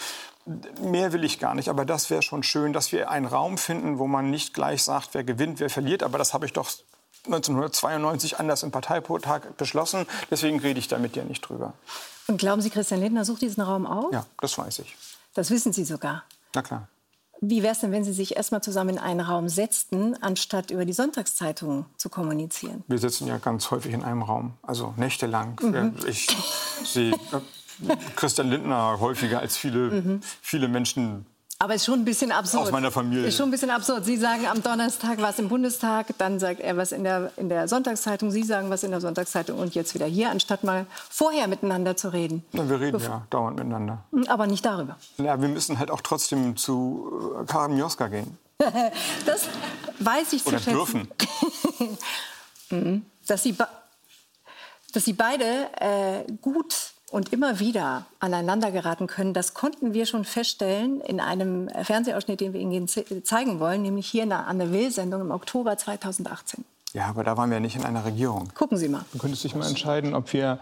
Mehr 0.80 1.12
will 1.12 1.25
ich 1.25 1.40
gar 1.40 1.56
nicht, 1.56 1.68
aber 1.68 1.84
das 1.84 2.10
wäre 2.10 2.22
schon 2.22 2.44
schön, 2.44 2.72
dass 2.72 2.92
wir 2.92 3.10
einen 3.10 3.26
Raum 3.26 3.58
finden, 3.58 3.98
wo 3.98 4.06
man 4.06 4.30
nicht 4.30 4.54
gleich 4.54 4.84
sagt, 4.84 5.10
wer 5.14 5.25
gewinnt, 5.25 5.58
wer 5.58 5.68
verliert. 5.68 6.04
Aber 6.04 6.16
das 6.16 6.32
habe 6.32 6.46
ich 6.46 6.52
doch 6.52 6.70
1992 7.26 8.38
anders 8.38 8.62
im 8.62 8.70
Parteitag 8.70 9.40
beschlossen. 9.56 10.06
Deswegen 10.30 10.60
rede 10.60 10.78
ich 10.78 10.87
da 10.87 10.96
mit 10.96 11.16
dir 11.16 11.25
nicht 11.25 11.40
drüber. 11.40 11.72
Und 12.28 12.38
glauben 12.38 12.62
Sie, 12.62 12.70
Christian 12.70 13.00
Lindner 13.00 13.25
sucht 13.25 13.42
diesen 13.42 13.62
Raum 13.64 13.84
auf? 13.84 14.12
Ja, 14.12 14.26
das 14.40 14.56
weiß 14.56 14.78
ich. 14.78 14.96
Das 15.34 15.50
wissen 15.50 15.72
Sie 15.72 15.84
sogar. 15.84 16.22
Na 16.54 16.62
klar. 16.62 16.87
Wie 17.40 17.62
wäre 17.62 17.73
es 17.73 17.80
denn, 17.80 17.92
wenn 17.92 18.04
Sie 18.04 18.12
sich 18.12 18.37
erstmal 18.37 18.62
zusammen 18.62 18.90
in 18.90 18.99
einen 18.99 19.21
Raum 19.21 19.49
setzten, 19.49 20.21
anstatt 20.23 20.71
über 20.71 20.85
die 20.85 20.92
Sonntagszeitungen 20.92 21.87
zu 21.97 22.09
kommunizieren? 22.09 22.83
Wir 22.88 22.99
sitzen 22.99 23.28
ja 23.28 23.38
ganz 23.38 23.71
häufig 23.71 23.92
in 23.92 24.02
einem 24.02 24.23
Raum, 24.23 24.54
also 24.62 24.95
nächtelang. 24.97 25.59
Mhm. 25.62 25.95
Ich 26.07 26.26
sehe 26.85 27.14
Christian 28.16 28.50
Lindner 28.50 28.99
häufiger 28.99 29.38
als 29.38 29.57
viele, 29.57 29.90
mhm. 29.90 30.21
viele 30.42 30.68
Menschen 30.68 31.26
aber 31.60 31.74
es 31.74 31.82
ist 31.82 31.86
schon 31.86 32.00
ein 32.00 32.04
bisschen 32.04 32.30
absurd. 32.30 32.64
Aus 32.64 32.70
meiner 32.70 32.92
Familie. 32.92 33.26
Ist 33.26 33.36
schon 33.36 33.48
ein 33.48 33.50
bisschen 33.50 33.70
absurd. 33.70 34.04
Sie 34.04 34.16
sagen 34.16 34.46
am 34.46 34.62
Donnerstag 34.62 35.20
was 35.20 35.38
im 35.40 35.48
Bundestag, 35.48 36.06
dann 36.18 36.38
sagt 36.38 36.60
er 36.60 36.76
was 36.76 36.92
in 36.92 37.02
der, 37.02 37.32
in 37.36 37.48
der 37.48 37.66
Sonntagszeitung, 37.66 38.30
Sie 38.30 38.44
sagen 38.44 38.70
was 38.70 38.84
in 38.84 38.92
der 38.92 39.00
Sonntagszeitung 39.00 39.58
und 39.58 39.74
jetzt 39.74 39.94
wieder 39.94 40.06
hier, 40.06 40.30
anstatt 40.30 40.62
mal 40.62 40.86
vorher 41.10 41.48
miteinander 41.48 41.96
zu 41.96 42.12
reden. 42.12 42.44
Na, 42.52 42.68
wir 42.68 42.78
reden 42.80 42.92
Bef 42.98 43.04
ja 43.04 43.26
dauernd 43.30 43.56
miteinander. 43.56 44.04
Hm, 44.12 44.24
aber 44.28 44.46
nicht 44.46 44.64
darüber. 44.64 44.96
Ja, 45.16 45.40
wir 45.40 45.48
müssen 45.48 45.78
halt 45.80 45.90
auch 45.90 46.00
trotzdem 46.00 46.56
zu 46.56 47.34
äh, 47.40 47.44
Karin 47.46 47.74
Mioska 47.74 48.06
gehen. 48.06 48.38
das 49.26 49.46
weiß 49.98 50.32
ich 50.34 50.46
Oder 50.46 50.58
zu 50.58 50.64
schätzen. 50.64 50.76
dürfen. 50.76 51.08
Mhm. 52.70 53.06
dass, 53.26 53.42
Sie 53.42 53.56
dass 54.92 55.04
Sie 55.06 55.14
beide 55.14 55.70
äh, 55.80 56.30
gut 56.42 56.92
und 57.10 57.32
immer 57.32 57.58
wieder 57.58 58.06
aneinander 58.20 58.70
geraten 58.70 59.06
können. 59.06 59.34
Das 59.34 59.54
konnten 59.54 59.94
wir 59.94 60.06
schon 60.06 60.24
feststellen 60.24 61.00
in 61.00 61.20
einem 61.20 61.68
Fernsehausschnitt, 61.68 62.40
den 62.40 62.52
wir 62.52 62.60
Ihnen 62.60 62.88
zeigen 62.88 63.60
wollen, 63.60 63.82
nämlich 63.82 64.08
hier 64.08 64.24
in 64.24 64.30
der 64.30 64.46
Anne 64.46 64.72
Will-Sendung 64.72 65.22
im 65.22 65.30
Oktober 65.30 65.76
2018. 65.76 66.64
Ja, 66.95 67.07
aber 67.09 67.23
da 67.23 67.37
waren 67.37 67.50
wir 67.50 67.61
nicht 67.61 67.76
in 67.76 67.85
einer 67.85 68.07
Regierung. 68.07 68.49
Gucken 68.54 68.78
Sie 68.78 68.88
mal. 68.88 69.04
Du 69.12 69.18
könntest 69.18 69.45
dich 69.45 69.54
mal 69.54 69.68
entscheiden, 69.68 70.14
ob 70.14 70.33
wir 70.33 70.59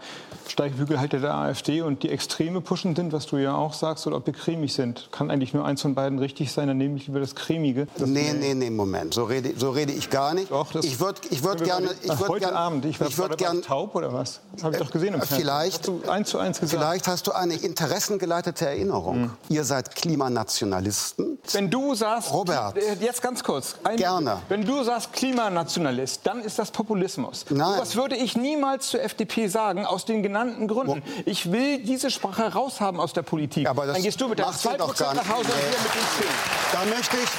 Steigbügelhalter 0.49 1.19
der 1.19 1.33
AfD 1.33 1.81
und 1.81 2.03
die 2.03 2.09
Extreme 2.09 2.59
pushen 2.59 2.97
sind, 2.97 3.13
was 3.13 3.27
du 3.27 3.37
ja 3.37 3.55
auch 3.55 3.73
sagst, 3.73 4.05
oder 4.07 4.17
ob 4.17 4.25
wir 4.25 4.33
cremig 4.33 4.73
sind. 4.73 5.07
Kann 5.13 5.31
eigentlich 5.31 5.53
nur 5.53 5.63
eins 5.63 5.81
von 5.81 5.95
beiden 5.95 6.19
richtig 6.19 6.51
sein, 6.51 6.67
dann 6.67 6.77
nehme 6.77 6.97
ich 6.97 7.07
lieber 7.07 7.21
das 7.21 7.33
cremige. 7.33 7.87
Das 7.97 8.09
nee, 8.09 8.33
nee, 8.33 8.53
nee, 8.53 8.69
Moment. 8.69 9.13
So 9.13 9.23
rede, 9.23 9.53
so 9.57 9.71
rede 9.71 9.93
ich 9.93 10.09
gar 10.09 10.33
nicht. 10.33 10.51
Doch, 10.51 10.73
das 10.73 10.83
ich 10.83 10.99
würde 10.99 11.21
ich 11.29 11.43
würd 11.43 11.63
gerne... 11.63 11.91
Ich 12.01 12.09
würd 12.09 12.27
heute 12.27 12.45
gern, 12.47 12.55
Abend, 12.55 12.83
ich 12.83 12.99
ich 12.99 13.17
würd 13.17 13.37
gern, 13.37 13.61
taub 13.61 13.95
oder 13.95 14.11
was? 14.11 14.41
Habe 14.61 14.75
ich 14.75 14.81
doch 14.81 14.91
gesehen 14.91 15.13
im 15.13 15.21
Fernsehen. 15.21 15.39
Vielleicht, 15.39 15.77
hast 15.77 15.87
du 15.87 16.09
eins 16.09 16.29
zu 16.29 16.39
eins 16.39 16.59
gesagt. 16.59 16.83
Vielleicht 16.83 17.07
hast 17.07 17.27
du 17.27 17.31
eine 17.31 17.53
interessengeleitete 17.53 18.65
Erinnerung. 18.65 19.15
Hm. 19.15 19.31
Ihr 19.47 19.63
seid 19.63 19.95
Klimanationalisten. 19.95 21.39
Wenn 21.53 21.69
du 21.69 21.95
sagst... 21.95 22.33
Robert. 22.33 22.75
Jetzt 22.99 23.21
ganz 23.21 23.41
kurz. 23.41 23.75
Ein, 23.85 23.95
gerne. 23.95 24.41
Wenn 24.49 24.65
du 24.65 24.83
sagst 24.83 25.13
Klimanationalist, 25.13 26.16
dann 26.23 26.41
ist 26.41 26.59
das 26.59 26.71
Populismus. 26.71 27.45
Nein. 27.49 27.79
Das 27.79 27.95
würde 27.95 28.15
ich 28.15 28.35
niemals 28.35 28.89
zur 28.89 29.01
FDP 29.01 29.47
sagen, 29.47 29.85
aus 29.85 30.05
den 30.05 30.23
genannten 30.23 30.67
Gründen. 30.67 31.03
Ich 31.25 31.51
will 31.51 31.79
diese 31.79 32.09
Sprache 32.11 32.53
raushaben 32.53 32.99
aus 32.99 33.13
der 33.13 33.23
Politik. 33.23 33.67
Aber 33.67 33.85
Dann 33.85 34.01
gehst 34.01 34.19
du 34.19 34.27
mit 34.27 34.39
der 34.39 34.47
2% 34.47 34.77
nach 34.77 35.29
Hause 35.29 35.51
und 35.51 35.61
wir 35.61 35.79
mit 35.79 35.95
den 35.95 36.07
10. 36.19 36.27
Da 36.73 36.85
möchte 36.85 37.17
ich 37.17 37.29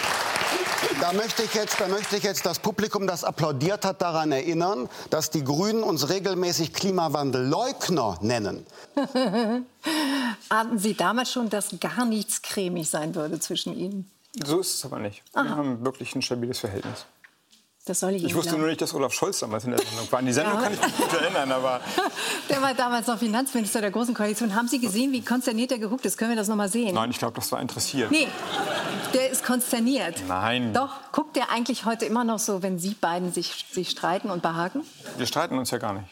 da 1.00 1.12
möchte, 1.12 1.42
ich 1.42 1.54
jetzt, 1.54 1.80
da 1.80 1.88
möchte 1.88 2.16
ich 2.16 2.22
jetzt 2.22 2.46
das 2.46 2.58
Publikum, 2.58 3.06
das 3.06 3.24
applaudiert 3.24 3.84
hat, 3.84 4.00
daran 4.00 4.32
erinnern, 4.32 4.88
dass 5.10 5.30
die 5.30 5.42
Grünen 5.42 5.82
uns 5.82 6.08
regelmäßig 6.08 6.72
Klimawandelleugner 6.72 8.18
nennen. 8.20 8.64
Ahnten 10.48 10.78
Sie 10.78 10.94
damals 10.94 11.32
schon, 11.32 11.50
dass 11.50 11.78
gar 11.80 12.04
nichts 12.04 12.42
cremig 12.42 12.88
sein 12.88 13.14
würde 13.14 13.38
zwischen 13.40 13.76
Ihnen? 13.76 14.10
So 14.44 14.60
ist 14.60 14.74
es 14.74 14.84
aber 14.84 14.98
nicht. 14.98 15.22
Aha. 15.34 15.44
Wir 15.44 15.56
haben 15.56 15.84
wirklich 15.84 16.14
ein 16.14 16.22
stabiles 16.22 16.58
Verhältnis. 16.60 17.06
Das 17.88 18.00
soll 18.00 18.14
ich 18.14 18.24
Ich 18.24 18.34
wusste 18.34 18.50
glauben. 18.50 18.60
nur 18.60 18.68
nicht, 18.68 18.82
dass 18.82 18.92
Olaf 18.92 19.14
Scholz 19.14 19.38
damals 19.38 19.64
in 19.64 19.70
der 19.70 19.80
Sendung 19.80 20.12
war. 20.12 20.18
An 20.18 20.26
die 20.26 20.32
Sendung 20.32 20.54
ja. 20.54 20.62
kann 20.62 20.74
ich 20.74 20.80
mich 20.80 20.96
gut 20.96 21.12
erinnern, 21.14 21.50
aber... 21.52 21.80
Der 22.50 22.60
war 22.60 22.74
damals 22.74 23.06
noch 23.06 23.18
Finanzminister 23.18 23.80
der 23.80 23.90
Großen 23.90 24.14
Koalition. 24.14 24.54
Haben 24.54 24.68
Sie 24.68 24.78
gesehen, 24.78 25.12
wie 25.12 25.22
konsterniert 25.22 25.72
er 25.72 25.78
geguckt 25.78 26.04
ist? 26.04 26.18
Können 26.18 26.30
wir 26.30 26.36
das 26.36 26.48
noch 26.48 26.56
mal 26.56 26.68
sehen? 26.68 26.94
Nein, 26.94 27.10
ich 27.10 27.18
glaube, 27.18 27.34
das 27.36 27.50
war 27.50 27.60
interessiert. 27.60 28.10
Nee, 28.10 28.28
der 29.14 29.30
ist 29.30 29.44
konsterniert. 29.44 30.22
Nein. 30.28 30.72
Doch, 30.74 30.90
guckt 31.12 31.36
der 31.36 31.50
eigentlich 31.50 31.86
heute 31.86 32.04
immer 32.04 32.24
noch 32.24 32.38
so, 32.38 32.62
wenn 32.62 32.78
Sie 32.78 32.94
beiden 32.94 33.32
sich, 33.32 33.66
sich 33.70 33.90
streiten 33.90 34.30
und 34.30 34.42
behaken? 34.42 34.82
Wir 35.16 35.26
streiten 35.26 35.56
uns 35.58 35.70
ja 35.70 35.78
gar 35.78 35.94
nicht. 35.94 36.06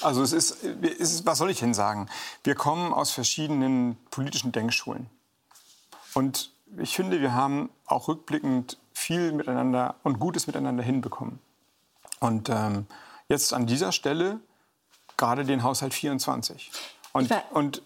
Also 0.00 0.22
es 0.22 0.32
ist, 0.32 0.64
es 0.64 1.12
ist, 1.12 1.26
was 1.26 1.38
soll 1.38 1.50
ich 1.50 1.60
denn 1.60 1.74
sagen? 1.74 2.08
Wir 2.42 2.54
kommen 2.54 2.92
aus 2.92 3.10
verschiedenen 3.10 3.96
politischen 4.10 4.50
Denkschulen. 4.50 5.08
Und 6.14 6.50
ich 6.78 6.96
finde, 6.96 7.20
wir 7.20 7.34
haben 7.34 7.70
auch 7.86 8.08
rückblickend 8.08 8.78
viel 8.92 9.32
miteinander 9.32 9.96
und 10.02 10.18
Gutes 10.18 10.46
miteinander 10.46 10.82
hinbekommen. 10.82 11.38
Und 12.20 12.48
ähm, 12.48 12.86
jetzt 13.28 13.52
an 13.52 13.66
dieser 13.66 13.92
Stelle 13.92 14.40
gerade 15.16 15.44
den 15.44 15.62
Haushalt 15.62 15.94
24. 15.94 16.70
Und, 17.12 17.30
und, 17.52 17.82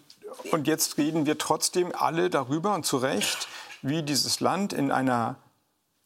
und 0.51 0.67
jetzt 0.67 0.97
reden 0.97 1.25
wir 1.25 1.37
trotzdem 1.37 1.93
alle 1.93 2.29
darüber 2.29 2.73
und 2.73 2.85
zu 2.85 2.97
Recht, 2.97 3.47
wie 3.81 4.03
dieses 4.03 4.39
Land 4.39 4.73
in 4.73 4.91
einer 4.91 5.35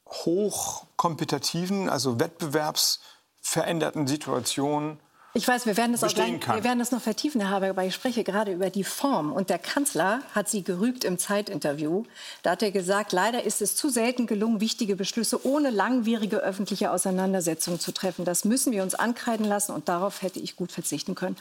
hochkompetitiven, 0.07 1.89
also 1.89 2.19
wettbewerbsveränderten 2.19 4.07
Situation 4.07 4.99
ich 5.33 5.47
weiß, 5.47 5.65
wir 5.65 5.77
werden, 5.77 5.93
das 5.93 6.03
auch 6.03 6.13
gleich, 6.13 6.45
wir 6.45 6.63
werden 6.63 6.79
das 6.79 6.91
noch 6.91 7.01
vertiefen, 7.01 7.39
Herr 7.39 7.51
Habeck, 7.51 7.69
aber 7.69 7.85
ich 7.85 7.95
spreche 7.95 8.23
gerade 8.23 8.51
über 8.51 8.69
die 8.69 8.83
Form. 8.83 9.31
Und 9.31 9.49
der 9.49 9.59
Kanzler 9.59 10.21
hat 10.35 10.49
sie 10.49 10.63
gerügt 10.63 11.03
im 11.03 11.17
Zeitinterview. 11.17 12.03
Da 12.43 12.51
hat 12.51 12.63
er 12.63 12.71
gesagt, 12.71 13.13
leider 13.13 13.43
ist 13.43 13.61
es 13.61 13.75
zu 13.75 13.89
selten 13.89 14.27
gelungen, 14.27 14.59
wichtige 14.59 14.95
Beschlüsse 14.95 15.45
ohne 15.45 15.69
langwierige 15.69 16.37
öffentliche 16.37 16.91
Auseinandersetzung 16.91 17.79
zu 17.79 17.93
treffen. 17.93 18.25
Das 18.25 18.43
müssen 18.43 18.73
wir 18.73 18.83
uns 18.83 18.93
ankreiden 18.93 19.45
lassen 19.45 19.71
und 19.71 19.87
darauf 19.87 20.21
hätte 20.21 20.39
ich 20.39 20.55
gut 20.55 20.71
verzichten 20.71 21.15
können. 21.15 21.37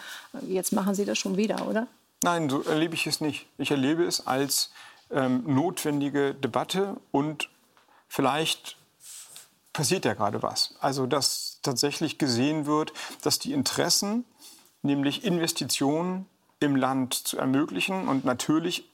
Jetzt 0.47 0.73
machen 0.73 0.95
Sie 0.95 1.05
das 1.05 1.19
schon 1.19 1.37
wieder, 1.37 1.67
oder? 1.67 1.89
Nein, 2.23 2.49
so 2.49 2.63
erlebe 2.63 2.95
ich 2.95 3.07
es 3.07 3.21
nicht. 3.21 3.47
Ich 3.59 3.71
erlebe 3.71 4.05
es 4.05 4.27
als 4.27 4.71
ähm, 5.11 5.43
notwendige 5.47 6.35
Debatte 6.35 6.97
und 7.11 7.49
vielleicht 8.09 8.77
passiert 9.73 10.05
ja 10.05 10.15
gerade 10.15 10.43
was. 10.43 10.75
Also 10.81 11.07
dass 11.63 11.73
tatsächlich 11.81 12.19
gesehen 12.19 12.67
wird, 12.67 12.93
dass 13.23 13.39
die 13.39 13.53
Interessen, 13.53 14.25
nämlich 14.83 15.25
Investitionen 15.25 16.27
im 16.59 16.77
Land 16.77 17.15
zu 17.15 17.39
ermöglichen 17.39 18.09
und 18.09 18.25
natürlich 18.25 18.85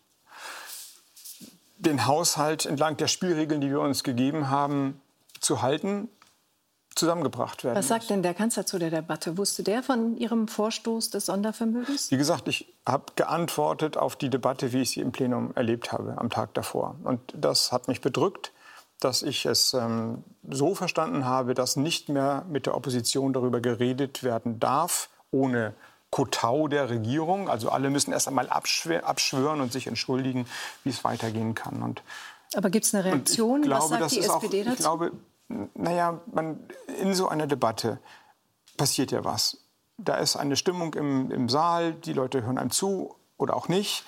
den 1.78 2.06
Haushalt 2.06 2.64
entlang 2.64 2.96
der 2.96 3.08
Spielregeln, 3.08 3.60
die 3.60 3.70
wir 3.70 3.80
uns 3.80 4.02
gegeben 4.02 4.48
haben, 4.48 5.00
zu 5.40 5.62
halten, 5.62 6.08
zusammengebracht 6.94 7.62
werden. 7.62 7.76
Was 7.76 7.88
sagt 7.88 8.08
denn 8.08 8.22
der 8.22 8.32
Kanzler 8.32 8.64
zu 8.64 8.78
der 8.78 8.90
Debatte? 8.90 9.36
Wusste 9.36 9.62
der 9.62 9.82
von 9.82 10.16
Ihrem 10.16 10.48
Vorstoß 10.48 11.10
des 11.10 11.26
Sondervermögens? 11.26 12.10
Wie 12.10 12.16
gesagt, 12.16 12.48
ich 12.48 12.72
habe 12.86 13.04
geantwortet 13.16 13.98
auf 13.98 14.16
die 14.16 14.30
Debatte, 14.30 14.72
wie 14.72 14.80
ich 14.80 14.90
sie 14.90 15.00
im 15.00 15.12
Plenum 15.12 15.52
erlebt 15.54 15.92
habe 15.92 16.16
am 16.16 16.30
Tag 16.30 16.54
davor. 16.54 16.96
Und 17.04 17.20
das 17.36 17.70
hat 17.70 17.88
mich 17.88 18.00
bedrückt 18.00 18.52
dass 19.00 19.22
ich 19.22 19.44
es 19.46 19.74
ähm, 19.74 20.24
so 20.48 20.74
verstanden 20.74 21.24
habe, 21.24 21.54
dass 21.54 21.76
nicht 21.76 22.08
mehr 22.08 22.44
mit 22.48 22.66
der 22.66 22.74
Opposition 22.74 23.32
darüber 23.32 23.60
geredet 23.60 24.22
werden 24.22 24.58
darf, 24.58 25.10
ohne 25.30 25.74
Kotau 26.10 26.68
der 26.68 26.88
Regierung. 26.88 27.48
Also 27.48 27.70
alle 27.70 27.90
müssen 27.90 28.12
erst 28.12 28.28
einmal 28.28 28.48
abschwören 28.48 29.60
und 29.60 29.72
sich 29.72 29.86
entschuldigen, 29.86 30.46
wie 30.84 30.90
es 30.90 31.04
weitergehen 31.04 31.54
kann. 31.54 31.82
Und, 31.82 32.02
Aber 32.54 32.70
gibt 32.70 32.86
es 32.86 32.94
eine 32.94 33.04
Reaktion? 33.04 33.62
Glaube, 33.62 33.82
Was 33.82 33.88
sagt 33.90 34.12
die 34.12 34.20
SPD 34.20 34.62
auch, 34.62 34.64
dazu? 34.64 34.72
Ich 34.72 34.78
glaube, 34.78 35.12
naja, 35.74 36.20
man, 36.32 36.58
in 37.00 37.14
so 37.14 37.28
einer 37.28 37.46
Debatte 37.46 37.98
passiert 38.76 39.10
ja 39.10 39.24
was. 39.24 39.58
Da 39.98 40.16
ist 40.16 40.36
eine 40.36 40.56
Stimmung 40.56 40.94
im, 40.94 41.30
im 41.30 41.48
Saal, 41.48 41.92
die 41.92 42.12
Leute 42.12 42.42
hören 42.42 42.58
einem 42.58 42.70
zu 42.70 43.14
oder 43.36 43.56
auch 43.56 43.68
nicht. 43.68 44.04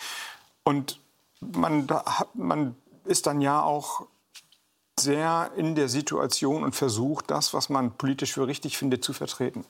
Und 0.64 1.00
man, 1.40 1.86
man 2.34 2.74
ist 3.04 3.26
dann 3.26 3.40
ja 3.40 3.62
auch 3.62 4.06
sehr 5.00 5.50
in 5.56 5.74
der 5.74 5.88
Situation 5.88 6.64
und 6.64 6.74
versucht, 6.74 7.30
das, 7.30 7.54
was 7.54 7.68
man 7.68 7.92
politisch 7.92 8.32
für 8.32 8.46
richtig 8.46 8.78
findet, 8.78 9.04
zu 9.04 9.12
vertreten. 9.12 9.64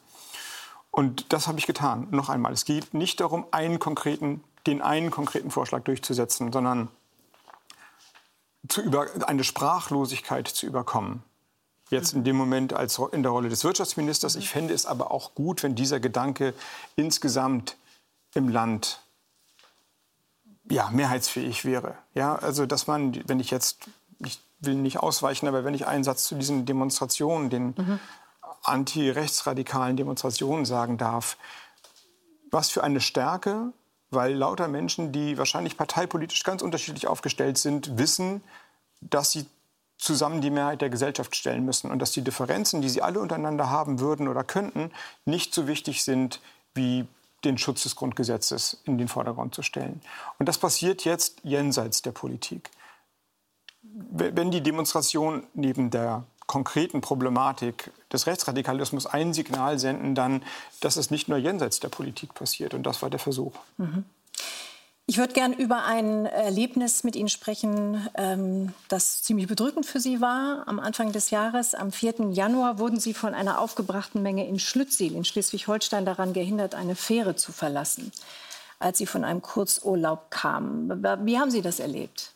Und 0.90 1.32
das 1.32 1.47
habe 1.47 1.58
ich 1.58 1.66
getan. 1.66 2.08
Noch 2.11 2.28
einmal, 2.28 2.52
es 2.52 2.64
geht 2.64 2.94
nicht 2.94 3.20
darum, 3.20 3.47
einen 3.50 3.78
konkreten, 3.78 4.42
den 4.66 4.82
einen 4.82 5.11
konkreten 5.11 5.50
Vorschlag 5.50 5.82
durchzusetzen, 5.85 6.52
sondern 6.52 6.88
zu 8.68 8.83
über, 8.83 9.07
eine 9.26 9.44
Sprachlosigkeit 9.44 10.48
zu 10.48 10.66
überkommen. 10.66 11.22
Jetzt 11.90 12.12
in 12.12 12.24
dem 12.24 12.37
Moment 12.37 12.74
als 12.74 13.00
in 13.12 13.22
der 13.22 13.33
Rolle 13.33 13.48
des 13.48 13.64
Wirtschaftsministers. 13.64 14.37
Ich 14.37 14.50
fände 14.50 14.74
es 14.74 14.85
aber 14.85 15.11
auch 15.11 15.35
gut, 15.35 15.62
wenn 15.62 15.74
dieser 15.74 16.00
Gedanke 16.00 16.53
insgesamt 16.96 17.76
im 18.35 18.48
Land 18.48 19.00
ja, 20.70 20.90
mehrheitsfähig 20.90 21.64
wäre. 21.64 21.96
Ja, 22.14 22.37
also 22.37 22.66
dass 22.66 22.87
man, 22.87 23.18
wenn 23.26 23.40
ich 23.40 23.50
jetzt, 23.50 23.88
will 24.61 24.75
nicht 24.75 24.99
ausweichen, 24.99 25.47
aber 25.47 25.64
wenn 25.64 25.75
ich 25.75 25.87
einen 25.87 26.05
Satz 26.05 26.25
zu 26.25 26.35
diesen 26.35 26.66
Demonstrationen, 26.66 27.51
den 27.51 27.75
mhm. 27.77 28.01
anti-rechtsradikalen 28.62 29.97
Demonstrationen 29.97 30.64
sagen 30.64 30.99
darf, 30.99 31.37
was 32.51 32.71
für 32.71 32.83
eine 32.83 33.01
Stärke, 33.01 33.73
weil 34.11 34.35
lauter 34.35 34.68
Menschen, 34.68 35.12
die 35.12 35.37
wahrscheinlich 35.38 35.77
parteipolitisch 35.77 36.42
ganz 36.42 36.62
unterschiedlich 36.62 37.07
aufgestellt 37.07 37.59
sind, 37.59 37.99
wissen, 37.99 38.42
dass 39.01 39.33
sie 39.33 39.47
zusammen 39.99 40.40
die 40.40 40.51
Mehrheit 40.51 40.81
der 40.81 40.90
Gesellschaft 40.90 41.37
stellen 41.37 41.64
müssen 41.64 41.90
und 41.90 41.99
dass 41.99 42.12
die 42.12 42.23
Differenzen, 42.23 42.81
die 42.81 42.88
sie 42.88 43.03
alle 43.03 43.21
untereinander 43.21 43.68
haben 43.68 44.01
würden 44.01 44.29
oder 44.29 44.44
könnten, 44.44 44.92
nicht 45.25 45.53
so 45.53 45.66
wichtig 45.66 46.05
sind 46.05 46.40
wie 46.75 47.07
den 47.44 47.59
Schutz 47.59 47.83
des 47.83 47.97
Grundgesetzes 47.97 48.81
in 48.85 48.99
den 48.99 49.09
Vordergrund 49.09 49.55
zu 49.55 49.62
stellen. 49.62 50.01
Und 50.38 50.49
das 50.49 50.59
passiert 50.59 51.05
jetzt 51.05 51.40
jenseits 51.42 52.03
der 52.03 52.12
Politik 52.12 52.71
wenn 53.92 54.51
die 54.51 54.62
Demonstration 54.62 55.44
neben 55.55 55.90
der 55.90 56.24
konkreten 56.46 57.01
Problematik 57.01 57.92
des 58.12 58.27
Rechtsradikalismus 58.27 59.07
ein 59.07 59.35
Signal 59.35 59.79
senden, 59.79 60.14
dann, 60.14 60.42
dass 60.81 60.96
es 60.96 61.11
nicht 61.11 61.29
nur 61.29 61.38
jenseits 61.38 61.79
der 61.79 61.88
Politik 61.88 62.35
passiert. 62.35 62.74
Und 62.74 62.85
das 62.85 63.03
war 63.03 63.11
der 63.11 63.20
Versuch. 63.20 63.53
Mhm. 63.77 64.05
Ich 65.11 65.16
würde 65.16 65.33
gern 65.33 65.55
über 65.55 65.85
ein 65.85 66.27
Erlebnis 66.27 67.03
mit 67.03 67.16
Ihnen 67.16 67.31
sprechen, 67.31 68.09
ähm, 68.14 68.74
das 68.88 69.22
ziemlich 69.22 69.46
bedrückend 69.46 69.87
für 69.87 70.01
Sie 70.01 70.20
war. 70.20 70.64
Am 70.66 70.79
Anfang 70.79 71.12
des 71.12 71.31
Jahres, 71.31 71.74
am 71.74 71.92
4. 71.92 72.31
Januar, 72.33 72.79
wurden 72.79 73.01
Sie 73.01 73.14
von 73.14 73.33
einer 73.33 73.59
aufgebrachten 73.59 74.22
Menge 74.22 74.46
in 74.46 74.59
Schlüttsiel 74.59 75.14
in 75.14 75.24
Schleswig-Holstein 75.24 76.05
daran 76.05 76.35
gehindert, 76.35 76.74
eine 76.74 76.94
Fähre 76.94 77.37
zu 77.37 77.53
verlassen, 77.53 78.12
als 78.81 78.98
Sie 78.98 79.07
von 79.07 79.24
einem 79.24 79.40
Kurzurlaub 79.40 80.31
kamen. 80.31 81.03
Wie 81.24 81.38
haben 81.38 81.51
Sie 81.51 81.62
das 81.62 81.81
erlebt? 81.81 82.35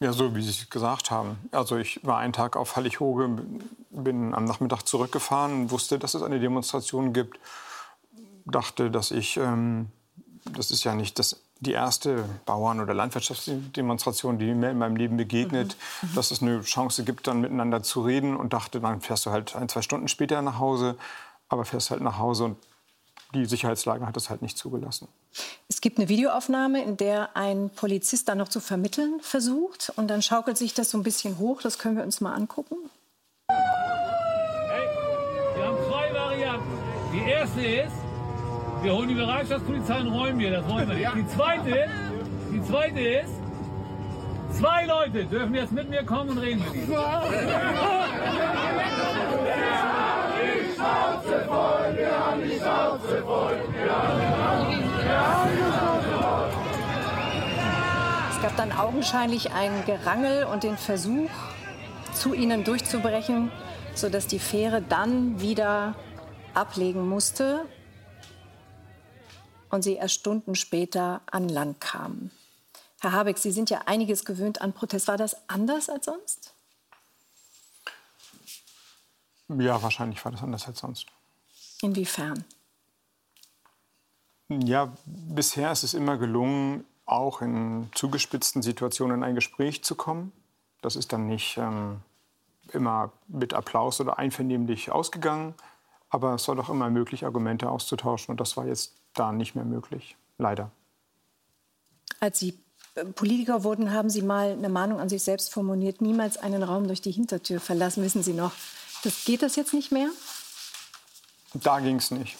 Ja, 0.00 0.12
so 0.12 0.34
wie 0.34 0.42
Sie 0.42 0.50
es 0.50 0.70
gesagt 0.70 1.10
haben. 1.10 1.38
Also 1.52 1.76
ich 1.76 2.00
war 2.04 2.18
einen 2.18 2.32
Tag 2.32 2.56
auf 2.56 2.76
Hallig-Hoge, 2.76 3.38
bin 3.90 4.34
am 4.34 4.44
Nachmittag 4.44 4.82
zurückgefahren, 4.82 5.70
wusste, 5.70 5.98
dass 5.98 6.14
es 6.14 6.22
eine 6.22 6.40
Demonstration 6.40 7.12
gibt, 7.12 7.38
dachte, 8.44 8.90
dass 8.90 9.10
ich, 9.10 9.36
ähm, 9.36 9.88
das 10.52 10.70
ist 10.70 10.84
ja 10.84 10.94
nicht 10.94 11.18
das, 11.18 11.40
die 11.60 11.72
erste 11.72 12.24
Bauern- 12.44 12.80
oder 12.80 12.92
Landwirtschaftsdemonstration, 12.92 14.38
die 14.38 14.52
mir 14.52 14.70
in 14.70 14.78
meinem 14.78 14.96
Leben 14.96 15.16
begegnet, 15.16 15.76
mhm. 16.02 16.14
Dass 16.14 16.30
es 16.30 16.42
eine 16.42 16.60
Chance 16.62 17.04
gibt, 17.04 17.26
dann 17.26 17.40
miteinander 17.40 17.82
zu 17.82 18.02
reden 18.02 18.36
und 18.36 18.52
dachte, 18.52 18.80
dann 18.80 19.00
fährst 19.00 19.26
du 19.26 19.30
halt 19.30 19.54
ein, 19.54 19.68
zwei 19.68 19.82
Stunden 19.82 20.08
später 20.08 20.42
nach 20.42 20.58
Hause, 20.58 20.96
aber 21.48 21.64
fährst 21.64 21.90
halt 21.90 22.02
nach 22.02 22.18
Hause 22.18 22.44
und 22.44 22.56
die 23.34 23.46
Sicherheitslage 23.46 24.06
hat 24.06 24.16
es 24.16 24.30
halt 24.30 24.42
nicht 24.42 24.56
zugelassen. 24.56 25.08
Es 25.68 25.80
gibt 25.80 25.98
eine 25.98 26.08
Videoaufnahme, 26.08 26.82
in 26.82 26.96
der 26.96 27.36
ein 27.36 27.70
Polizist 27.70 28.28
dann 28.28 28.38
noch 28.38 28.48
zu 28.48 28.60
vermitteln 28.60 29.18
versucht. 29.20 29.92
Und 29.96 30.08
dann 30.08 30.22
schaukelt 30.22 30.56
sich 30.56 30.74
das 30.74 30.90
so 30.90 30.98
ein 30.98 31.02
bisschen 31.02 31.38
hoch. 31.38 31.60
Das 31.60 31.78
können 31.78 31.96
wir 31.96 32.04
uns 32.04 32.20
mal 32.20 32.34
angucken. 32.34 32.76
Hey, 33.48 34.86
wir 35.56 35.66
haben 35.66 35.76
zwei 35.88 36.14
Varianten. 36.14 36.78
Die 37.12 37.28
erste 37.28 37.60
ist, 37.60 37.92
wir 38.82 38.94
holen 38.94 39.08
die 39.08 39.14
Bereitschaftspolizei 39.14 40.00
und 40.00 40.08
räumen 40.08 40.38
wir. 40.38 40.50
Das 40.50 40.68
wollen 40.68 40.88
wir 40.88 40.96
nicht. 40.96 41.10
Die 41.16 41.28
zweite, 41.34 41.88
die 42.52 42.62
zweite 42.62 43.00
ist, 43.00 43.32
zwei 44.58 44.86
Leute 44.86 45.24
dürfen 45.24 45.54
jetzt 45.54 45.72
mit 45.72 45.90
mir 45.90 46.04
kommen 46.04 46.30
und 46.30 46.38
reden 46.38 46.62
mit 46.64 46.74
ihnen. 46.74 46.88
Schnauze 50.74 51.44
voll, 51.46 51.96
wir 51.96 52.10
haben 52.10 52.42
die 52.42 52.58
Schnauze 52.58 53.22
voll, 53.22 53.58
wir 53.72 53.92
haben 53.92 54.70
die 54.70 54.84
Schnauze 55.02 56.12
voll. 56.20 56.50
Es 58.30 58.42
gab 58.42 58.56
dann 58.56 58.72
augenscheinlich 58.72 59.52
ein 59.52 59.84
Gerangel 59.86 60.44
und 60.44 60.62
den 60.64 60.76
Versuch, 60.76 61.30
zu 62.12 62.32
ihnen 62.32 62.64
durchzubrechen, 62.64 63.50
sodass 63.94 64.26
die 64.26 64.38
Fähre 64.38 64.82
dann 64.82 65.40
wieder 65.40 65.94
ablegen 66.54 67.08
musste 67.08 67.66
und 69.70 69.82
sie 69.82 69.94
erst 69.94 70.14
Stunden 70.14 70.54
später 70.54 71.20
an 71.30 71.48
Land 71.48 71.80
kamen. 71.80 72.30
Herr 73.00 73.12
Habeck, 73.12 73.38
Sie 73.38 73.50
sind 73.50 73.68
ja 73.70 73.82
einiges 73.86 74.24
gewöhnt 74.24 74.62
an 74.62 74.72
Protest. 74.72 75.08
War 75.08 75.18
das 75.18 75.36
anders 75.48 75.90
als 75.90 76.06
sonst? 76.06 76.53
Ja, 79.48 79.82
wahrscheinlich 79.82 80.24
war 80.24 80.32
das 80.32 80.42
anders 80.42 80.66
als 80.66 80.78
sonst. 80.78 81.06
Inwiefern? 81.82 82.44
Ja, 84.48 84.92
bisher 85.06 85.72
ist 85.72 85.84
es 85.84 85.94
immer 85.94 86.16
gelungen, 86.16 86.84
auch 87.06 87.42
in 87.42 87.88
zugespitzten 87.94 88.62
Situationen 88.62 89.18
in 89.18 89.24
ein 89.24 89.34
Gespräch 89.34 89.84
zu 89.84 89.94
kommen. 89.94 90.32
Das 90.82 90.96
ist 90.96 91.12
dann 91.12 91.26
nicht 91.26 91.56
ähm, 91.58 92.00
immer 92.72 93.12
mit 93.28 93.54
Applaus 93.54 94.00
oder 94.00 94.18
einvernehmlich 94.18 94.90
ausgegangen, 94.90 95.54
aber 96.08 96.34
es 96.34 96.46
war 96.48 96.56
doch 96.56 96.68
immer 96.68 96.90
möglich, 96.90 97.24
Argumente 97.24 97.68
auszutauschen 97.68 98.32
und 98.32 98.40
das 98.40 98.56
war 98.56 98.66
jetzt 98.66 98.92
da 99.14 99.32
nicht 99.32 99.54
mehr 99.54 99.64
möglich, 99.64 100.16
leider. 100.38 100.70
Als 102.20 102.38
Sie 102.38 102.58
äh, 102.94 103.04
Politiker 103.04 103.64
wurden, 103.64 103.92
haben 103.92 104.10
Sie 104.10 104.22
mal 104.22 104.52
eine 104.52 104.68
Mahnung 104.68 105.00
an 105.00 105.08
sich 105.08 105.22
selbst 105.22 105.52
formuliert, 105.52 106.00
niemals 106.00 106.36
einen 106.36 106.62
Raum 106.62 106.86
durch 106.86 107.00
die 107.00 107.12
Hintertür 107.12 107.60
verlassen, 107.60 108.02
wissen 108.02 108.22
Sie 108.22 108.32
noch. 108.32 108.52
Das, 109.04 109.24
geht 109.24 109.42
das 109.42 109.56
jetzt 109.56 109.74
nicht 109.74 109.92
mehr? 109.92 110.08
Da 111.54 111.78
ging 111.80 111.96
es 111.96 112.10
nicht. 112.10 112.36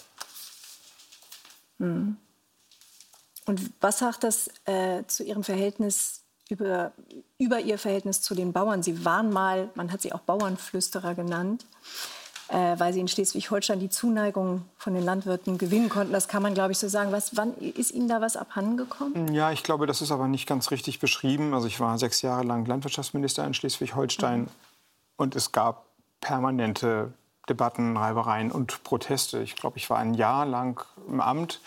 Mhm. 1.78 2.16
Und 3.46 3.60
was 3.80 3.98
sagt 3.98 4.24
das 4.24 4.48
äh, 4.64 5.04
zu 5.06 5.22
Ihrem 5.22 5.44
Verhältnis 5.44 6.22
über, 6.48 6.92
über 7.38 7.60
Ihr 7.60 7.78
Verhältnis 7.78 8.22
zu 8.22 8.34
den 8.34 8.52
Bauern? 8.52 8.82
Sie 8.82 9.04
waren 9.04 9.30
mal, 9.30 9.68
man 9.74 9.92
hat 9.92 10.00
Sie 10.00 10.12
auch 10.12 10.20
Bauernflüsterer 10.20 11.14
genannt, 11.14 11.66
äh, 12.48 12.78
weil 12.78 12.94
Sie 12.94 13.00
in 13.00 13.08
Schleswig-Holstein 13.08 13.80
die 13.80 13.90
Zuneigung 13.90 14.64
von 14.78 14.94
den 14.94 15.04
Landwirten 15.04 15.58
gewinnen 15.58 15.90
konnten. 15.90 16.14
Das 16.14 16.28
kann 16.28 16.42
man, 16.42 16.54
glaube 16.54 16.72
ich, 16.72 16.78
so 16.78 16.88
sagen. 16.88 17.12
Was, 17.12 17.36
wann 17.36 17.54
ist 17.58 17.90
Ihnen 17.90 18.08
da 18.08 18.22
was 18.22 18.38
abhandengekommen? 18.38 19.34
Ja, 19.34 19.52
ich 19.52 19.62
glaube, 19.62 19.86
das 19.86 20.00
ist 20.00 20.10
aber 20.10 20.26
nicht 20.28 20.46
ganz 20.46 20.70
richtig 20.70 20.98
beschrieben. 20.98 21.52
Also 21.52 21.66
ich 21.66 21.78
war 21.80 21.98
sechs 21.98 22.22
Jahre 22.22 22.44
lang 22.44 22.64
Landwirtschaftsminister 22.64 23.46
in 23.46 23.52
Schleswig-Holstein 23.52 24.42
mhm. 24.42 24.48
und 25.16 25.36
es 25.36 25.52
gab 25.52 25.83
permanente 26.24 27.12
Debatten, 27.50 27.98
Reibereien 27.98 28.50
und 28.50 28.82
Proteste. 28.82 29.40
Ich 29.42 29.56
glaube, 29.56 29.76
ich 29.76 29.90
war 29.90 29.98
ein 29.98 30.14
Jahr 30.14 30.46
lang 30.46 30.82
im 31.06 31.20
Amt. 31.20 31.60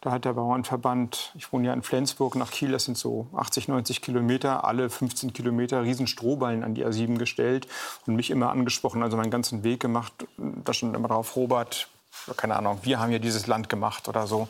Da 0.00 0.12
hat 0.12 0.24
der 0.24 0.34
Bauernverband, 0.34 1.32
ich 1.34 1.52
wohne 1.52 1.66
ja 1.66 1.72
in 1.72 1.82
Flensburg, 1.82 2.36
nach 2.36 2.50
Kiel, 2.50 2.70
das 2.70 2.84
sind 2.84 2.96
so 2.96 3.26
80, 3.34 3.68
90 3.68 4.02
Kilometer, 4.02 4.64
alle 4.64 4.88
15 4.88 5.32
Kilometer 5.32 5.82
riesen 5.82 6.06
Strohballen 6.06 6.62
an 6.62 6.74
die 6.74 6.84
A7 6.86 7.16
gestellt 7.18 7.66
und 8.06 8.14
mich 8.14 8.30
immer 8.30 8.50
angesprochen, 8.50 9.02
also 9.02 9.16
meinen 9.16 9.30
ganzen 9.30 9.64
Weg 9.64 9.80
gemacht. 9.80 10.12
Da 10.36 10.72
stand 10.72 10.94
immer 10.94 11.08
drauf, 11.08 11.34
Robert, 11.34 11.88
keine 12.36 12.54
Ahnung, 12.54 12.78
wir 12.82 13.00
haben 13.00 13.10
ja 13.10 13.18
dieses 13.18 13.46
Land 13.48 13.68
gemacht 13.68 14.06
oder 14.06 14.26
so. 14.28 14.48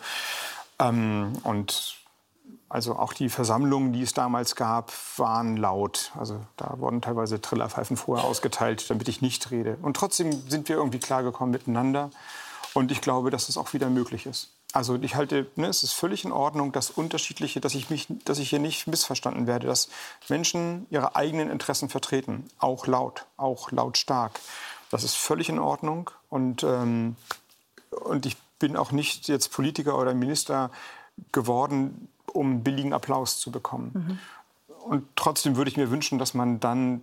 Ähm, 0.78 1.32
und 1.44 1.96
also 2.74 2.96
auch 2.96 3.12
die 3.12 3.28
Versammlungen, 3.28 3.92
die 3.92 4.02
es 4.02 4.14
damals 4.14 4.56
gab, 4.56 4.92
waren 5.16 5.56
laut. 5.56 6.10
Also 6.18 6.40
da 6.56 6.74
wurden 6.80 7.00
teilweise 7.00 7.40
Trillerpfeifen 7.40 7.96
vorher 7.96 8.26
ausgeteilt, 8.26 8.90
damit 8.90 9.06
ich 9.06 9.22
nicht 9.22 9.52
rede. 9.52 9.78
Und 9.80 9.96
trotzdem 9.96 10.32
sind 10.50 10.68
wir 10.68 10.74
irgendwie 10.74 10.98
klargekommen 10.98 11.52
miteinander. 11.52 12.10
Und 12.72 12.90
ich 12.90 13.00
glaube, 13.00 13.30
dass 13.30 13.48
es 13.48 13.58
auch 13.58 13.74
wieder 13.74 13.90
möglich 13.90 14.26
ist. 14.26 14.50
Also 14.72 14.96
ich 15.00 15.14
halte, 15.14 15.46
ne, 15.54 15.68
es 15.68 15.84
ist 15.84 15.92
völlig 15.92 16.24
in 16.24 16.32
Ordnung, 16.32 16.72
dass 16.72 16.90
unterschiedliche, 16.90 17.60
dass 17.60 17.76
ich 17.76 17.90
mich, 17.90 18.08
dass 18.24 18.40
ich 18.40 18.50
hier 18.50 18.58
nicht 18.58 18.88
missverstanden 18.88 19.46
werde, 19.46 19.68
dass 19.68 19.88
Menschen 20.28 20.88
ihre 20.90 21.14
eigenen 21.14 21.50
Interessen 21.50 21.88
vertreten, 21.88 22.48
auch 22.58 22.88
laut, 22.88 23.24
auch 23.36 23.70
lautstark. 23.70 24.32
Das 24.90 25.04
ist 25.04 25.14
völlig 25.14 25.48
in 25.48 25.60
Ordnung. 25.60 26.10
Und, 26.28 26.64
ähm, 26.64 27.14
und 27.90 28.26
ich 28.26 28.36
bin 28.58 28.76
auch 28.76 28.90
nicht 28.90 29.28
jetzt 29.28 29.52
Politiker 29.52 29.96
oder 29.96 30.12
Minister 30.12 30.72
geworden, 31.30 32.08
um 32.34 32.62
billigen 32.62 32.92
Applaus 32.92 33.38
zu 33.38 33.50
bekommen. 33.50 33.90
Mhm. 33.94 34.18
Und 34.84 35.04
trotzdem 35.16 35.56
würde 35.56 35.70
ich 35.70 35.76
mir 35.76 35.90
wünschen, 35.90 36.18
dass 36.18 36.34
man 36.34 36.60
dann 36.60 37.02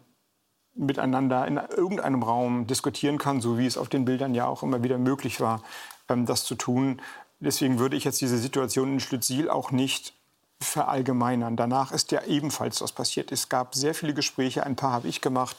miteinander 0.76 1.48
in 1.48 1.58
irgendeinem 1.58 2.24
Raum 2.24 2.67
diskutieren 2.67 3.17
kann, 3.17 3.41
so 3.41 3.58
wie 3.58 3.65
es 3.65 3.78
auf 3.78 3.89
den 3.89 4.06
Bildern 4.06 4.36
ja 4.36 4.46
auch 4.46 4.63
immer 4.63 4.84
wieder 4.84 4.98
möglich 4.98 5.41
war, 5.41 5.62
ähm, 6.08 6.26
das 6.26 6.44
zu 6.46 6.56
tun. 6.56 7.02
Deswegen 7.39 7.80
würde 7.80 7.98
ich 7.98 8.04
jetzt 8.04 8.22
diese 8.22 8.38
Situation 8.38 8.94
in 8.94 9.00
Schlüttsiel 9.00 9.50
auch 9.50 9.72
nicht 9.72 10.13
verallgemeinern. 10.62 11.58
Danach 11.58 11.91
ist 11.91 12.12
ja 12.12 12.24
ebenfalls 12.24 12.82
was 12.82 12.91
passiert. 12.91 13.32
Es 13.32 13.50
gab 13.50 13.74
sehr 13.74 13.96
viele 13.96 14.13
Gespräche, 14.13 14.63
ein 14.63 14.76
paar 14.76 14.91
habe 14.91 15.08
ich 15.08 15.22
gemacht 15.22 15.58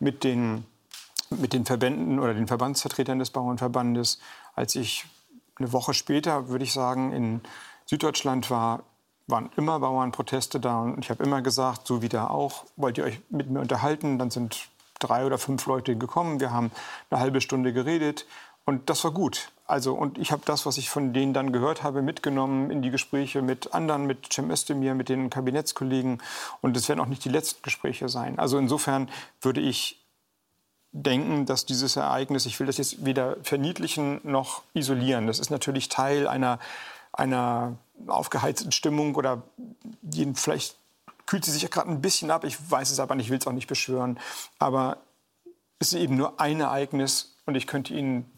mit 0.00 0.24
den, 0.24 0.64
mit 1.30 1.52
den 1.52 1.64
Verbänden 1.64 2.18
oder 2.18 2.34
den 2.34 2.48
Verbandsvertretern 2.48 3.20
des 3.20 3.30
Bauernverbandes. 3.30 4.18
Als 4.54 4.74
ich 4.74 5.06
eine 5.56 5.72
Woche 5.72 5.94
später, 5.94 6.48
würde 6.48 6.64
ich 6.64 6.72
sagen, 6.72 7.12
in 7.12 7.40
Süddeutschland 7.86 8.50
war, 8.50 8.82
waren 9.30 9.50
immer 9.56 9.80
Bauernproteste 9.80 10.60
da 10.60 10.80
und 10.80 11.04
ich 11.04 11.10
habe 11.10 11.22
immer 11.24 11.42
gesagt, 11.42 11.86
so 11.86 12.02
wie 12.02 12.08
da 12.08 12.28
auch, 12.28 12.64
wollt 12.76 12.98
ihr 12.98 13.04
euch 13.04 13.20
mit 13.30 13.50
mir 13.50 13.60
unterhalten? 13.60 14.18
Dann 14.18 14.30
sind 14.30 14.68
drei 14.98 15.24
oder 15.24 15.38
fünf 15.38 15.66
Leute 15.66 15.96
gekommen, 15.96 16.40
wir 16.40 16.52
haben 16.52 16.70
eine 17.10 17.20
halbe 17.20 17.40
Stunde 17.40 17.72
geredet 17.72 18.26
und 18.64 18.90
das 18.90 19.02
war 19.04 19.12
gut. 19.12 19.50
Also 19.66 19.94
und 19.94 20.18
ich 20.18 20.32
habe 20.32 20.42
das, 20.44 20.66
was 20.66 20.78
ich 20.78 20.90
von 20.90 21.12
denen 21.12 21.32
dann 21.32 21.52
gehört 21.52 21.82
habe, 21.82 22.02
mitgenommen 22.02 22.70
in 22.70 22.82
die 22.82 22.90
Gespräche 22.90 23.40
mit 23.40 23.72
anderen, 23.72 24.06
mit 24.06 24.32
Cem 24.32 24.50
Özdemir, 24.50 24.94
mit 24.94 25.08
den 25.08 25.30
Kabinettskollegen 25.30 26.20
und 26.60 26.76
es 26.76 26.88
werden 26.88 27.00
auch 27.00 27.06
nicht 27.06 27.24
die 27.24 27.30
letzten 27.30 27.62
Gespräche 27.62 28.08
sein. 28.08 28.38
Also 28.38 28.58
insofern 28.58 29.08
würde 29.40 29.60
ich 29.60 30.00
denken, 30.92 31.46
dass 31.46 31.66
dieses 31.66 31.96
Ereignis, 31.96 32.46
ich 32.46 32.58
will 32.58 32.66
das 32.66 32.78
jetzt 32.78 33.04
weder 33.04 33.36
verniedlichen 33.42 34.20
noch 34.24 34.62
isolieren. 34.74 35.26
Das 35.28 35.38
ist 35.38 35.50
natürlich 35.50 35.88
Teil 35.88 36.26
einer, 36.26 36.58
einer 37.20 37.76
aufgeheizten 38.06 38.72
Stimmung 38.72 39.14
oder 39.14 39.42
die, 40.02 40.32
vielleicht 40.34 40.76
kühlt 41.26 41.44
sie 41.44 41.52
sich 41.52 41.70
gerade 41.70 41.90
ein 41.90 42.00
bisschen 42.00 42.30
ab. 42.30 42.44
Ich 42.44 42.58
weiß 42.70 42.90
es 42.90 42.98
aber 42.98 43.14
nicht, 43.14 43.26
ich 43.26 43.30
will 43.30 43.38
es 43.38 43.46
auch 43.46 43.52
nicht 43.52 43.68
beschwören. 43.68 44.18
Aber 44.58 44.96
es 45.78 45.92
ist 45.92 46.00
eben 46.00 46.16
nur 46.16 46.40
ein 46.40 46.60
Ereignis 46.60 47.36
und 47.46 47.54
ich 47.54 47.66
könnte 47.66 47.94
Ihnen 47.94 48.30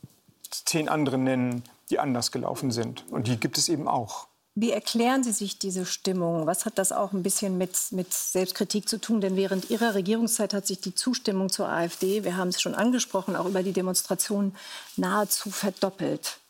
zehn 0.50 0.88
andere 0.88 1.16
nennen, 1.16 1.62
die 1.90 1.98
anders 1.98 2.32
gelaufen 2.32 2.70
sind. 2.70 3.04
Und 3.10 3.28
die 3.28 3.38
gibt 3.38 3.56
es 3.56 3.68
eben 3.68 3.88
auch. 3.88 4.26
Wie 4.54 4.70
erklären 4.70 5.24
Sie 5.24 5.32
sich 5.32 5.58
diese 5.58 5.86
Stimmung? 5.86 6.46
Was 6.46 6.66
hat 6.66 6.76
das 6.76 6.92
auch 6.92 7.12
ein 7.12 7.22
bisschen 7.22 7.56
mit, 7.56 7.74
mit 7.92 8.12
Selbstkritik 8.12 8.86
zu 8.86 9.00
tun? 9.00 9.22
Denn 9.22 9.36
während 9.36 9.70
Ihrer 9.70 9.94
Regierungszeit 9.94 10.52
hat 10.52 10.66
sich 10.66 10.80
die 10.80 10.94
Zustimmung 10.94 11.48
zur 11.48 11.68
AfD, 11.70 12.24
wir 12.24 12.36
haben 12.36 12.48
es 12.48 12.60
schon 12.60 12.74
angesprochen, 12.74 13.34
auch 13.34 13.46
über 13.46 13.62
die 13.62 13.72
Demonstrationen 13.72 14.54
nahezu 14.96 15.50
verdoppelt. 15.50 16.41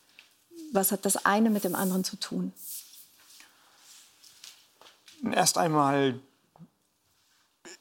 Was 0.73 0.91
hat 0.91 1.05
das 1.05 1.25
eine 1.25 1.51
mit 1.51 1.63
dem 1.63 1.75
anderen 1.75 2.03
zu 2.03 2.15
tun? 2.17 2.51
Erst 5.31 5.57
einmal 5.57 6.19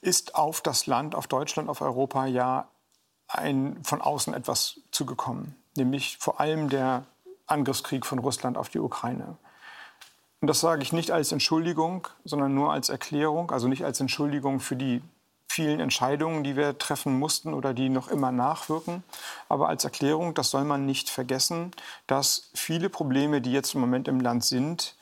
ist 0.02 0.34
auf 0.34 0.60
das 0.60 0.86
Land, 0.86 1.14
auf 1.14 1.26
Deutschland, 1.26 1.68
auf 1.68 1.80
Europa 1.80 2.26
ja 2.26 2.68
ein, 3.28 3.82
von 3.82 4.02
außen 4.02 4.34
etwas 4.34 4.80
zugekommen, 4.90 5.56
nämlich 5.74 6.18
vor 6.18 6.38
allem 6.38 6.68
der 6.68 7.06
Angriffskrieg 7.46 8.04
von 8.04 8.18
Russland 8.18 8.58
auf 8.58 8.68
die 8.68 8.78
Ukraine. 8.78 9.38
Und 10.42 10.48
das 10.48 10.60
sage 10.60 10.82
ich 10.82 10.92
nicht 10.92 11.12
als 11.12 11.32
Entschuldigung, 11.32 12.08
sondern 12.24 12.54
nur 12.54 12.72
als 12.72 12.90
Erklärung, 12.90 13.50
also 13.52 13.68
nicht 13.68 13.84
als 13.84 14.00
Entschuldigung 14.00 14.60
für 14.60 14.76
die 14.76 15.02
vielen 15.52 15.80
Entscheidungen, 15.80 16.44
die 16.44 16.56
wir 16.56 16.78
treffen 16.78 17.18
mussten 17.18 17.52
oder 17.52 17.74
die 17.74 17.90
noch 17.90 18.08
immer 18.08 18.32
nachwirken, 18.32 19.04
aber 19.50 19.68
als 19.68 19.84
Erklärung, 19.84 20.32
das 20.32 20.50
soll 20.50 20.64
man 20.64 20.86
nicht 20.86 21.10
vergessen, 21.10 21.72
dass 22.06 22.50
viele 22.54 22.88
Probleme, 22.88 23.42
die 23.42 23.52
jetzt 23.52 23.74
im 23.74 23.82
Moment 23.82 24.08
im 24.08 24.20
Land 24.20 24.44
sind, 24.44 24.96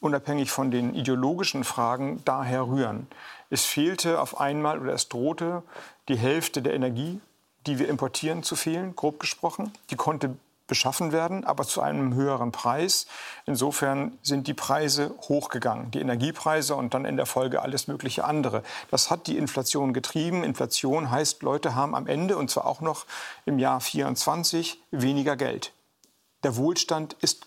unabhängig 0.00 0.50
von 0.50 0.70
den 0.70 0.94
ideologischen 0.94 1.64
Fragen, 1.64 2.22
daher 2.24 2.66
rühren. 2.66 3.06
Es 3.50 3.64
fehlte 3.66 4.20
auf 4.20 4.40
einmal 4.40 4.80
oder 4.80 4.94
es 4.94 5.08
drohte 5.10 5.62
die 6.08 6.16
Hälfte 6.16 6.62
der 6.62 6.74
Energie, 6.74 7.20
die 7.66 7.78
wir 7.78 7.88
importieren, 7.88 8.42
zu 8.42 8.56
fehlen, 8.56 8.96
grob 8.96 9.20
gesprochen. 9.20 9.70
Die 9.90 9.96
konnte 9.96 10.36
beschaffen 10.66 11.12
werden, 11.12 11.44
aber 11.44 11.64
zu 11.64 11.80
einem 11.82 12.14
höheren 12.14 12.52
Preis. 12.52 13.06
Insofern 13.46 14.18
sind 14.22 14.46
die 14.46 14.54
Preise 14.54 15.14
hochgegangen, 15.28 15.90
die 15.90 16.00
Energiepreise 16.00 16.74
und 16.74 16.94
dann 16.94 17.04
in 17.04 17.16
der 17.16 17.26
Folge 17.26 17.62
alles 17.62 17.86
mögliche 17.86 18.24
andere. 18.24 18.62
Das 18.90 19.10
hat 19.10 19.26
die 19.26 19.36
Inflation 19.36 19.92
getrieben. 19.92 20.42
Inflation 20.42 21.10
heißt, 21.10 21.42
Leute 21.42 21.74
haben 21.74 21.94
am 21.94 22.06
Ende, 22.06 22.36
und 22.36 22.50
zwar 22.50 22.66
auch 22.66 22.80
noch 22.80 23.06
im 23.44 23.58
Jahr 23.58 23.80
24, 23.80 24.80
weniger 24.90 25.36
Geld. 25.36 25.72
Der 26.44 26.56
Wohlstand 26.56 27.14
ist 27.20 27.46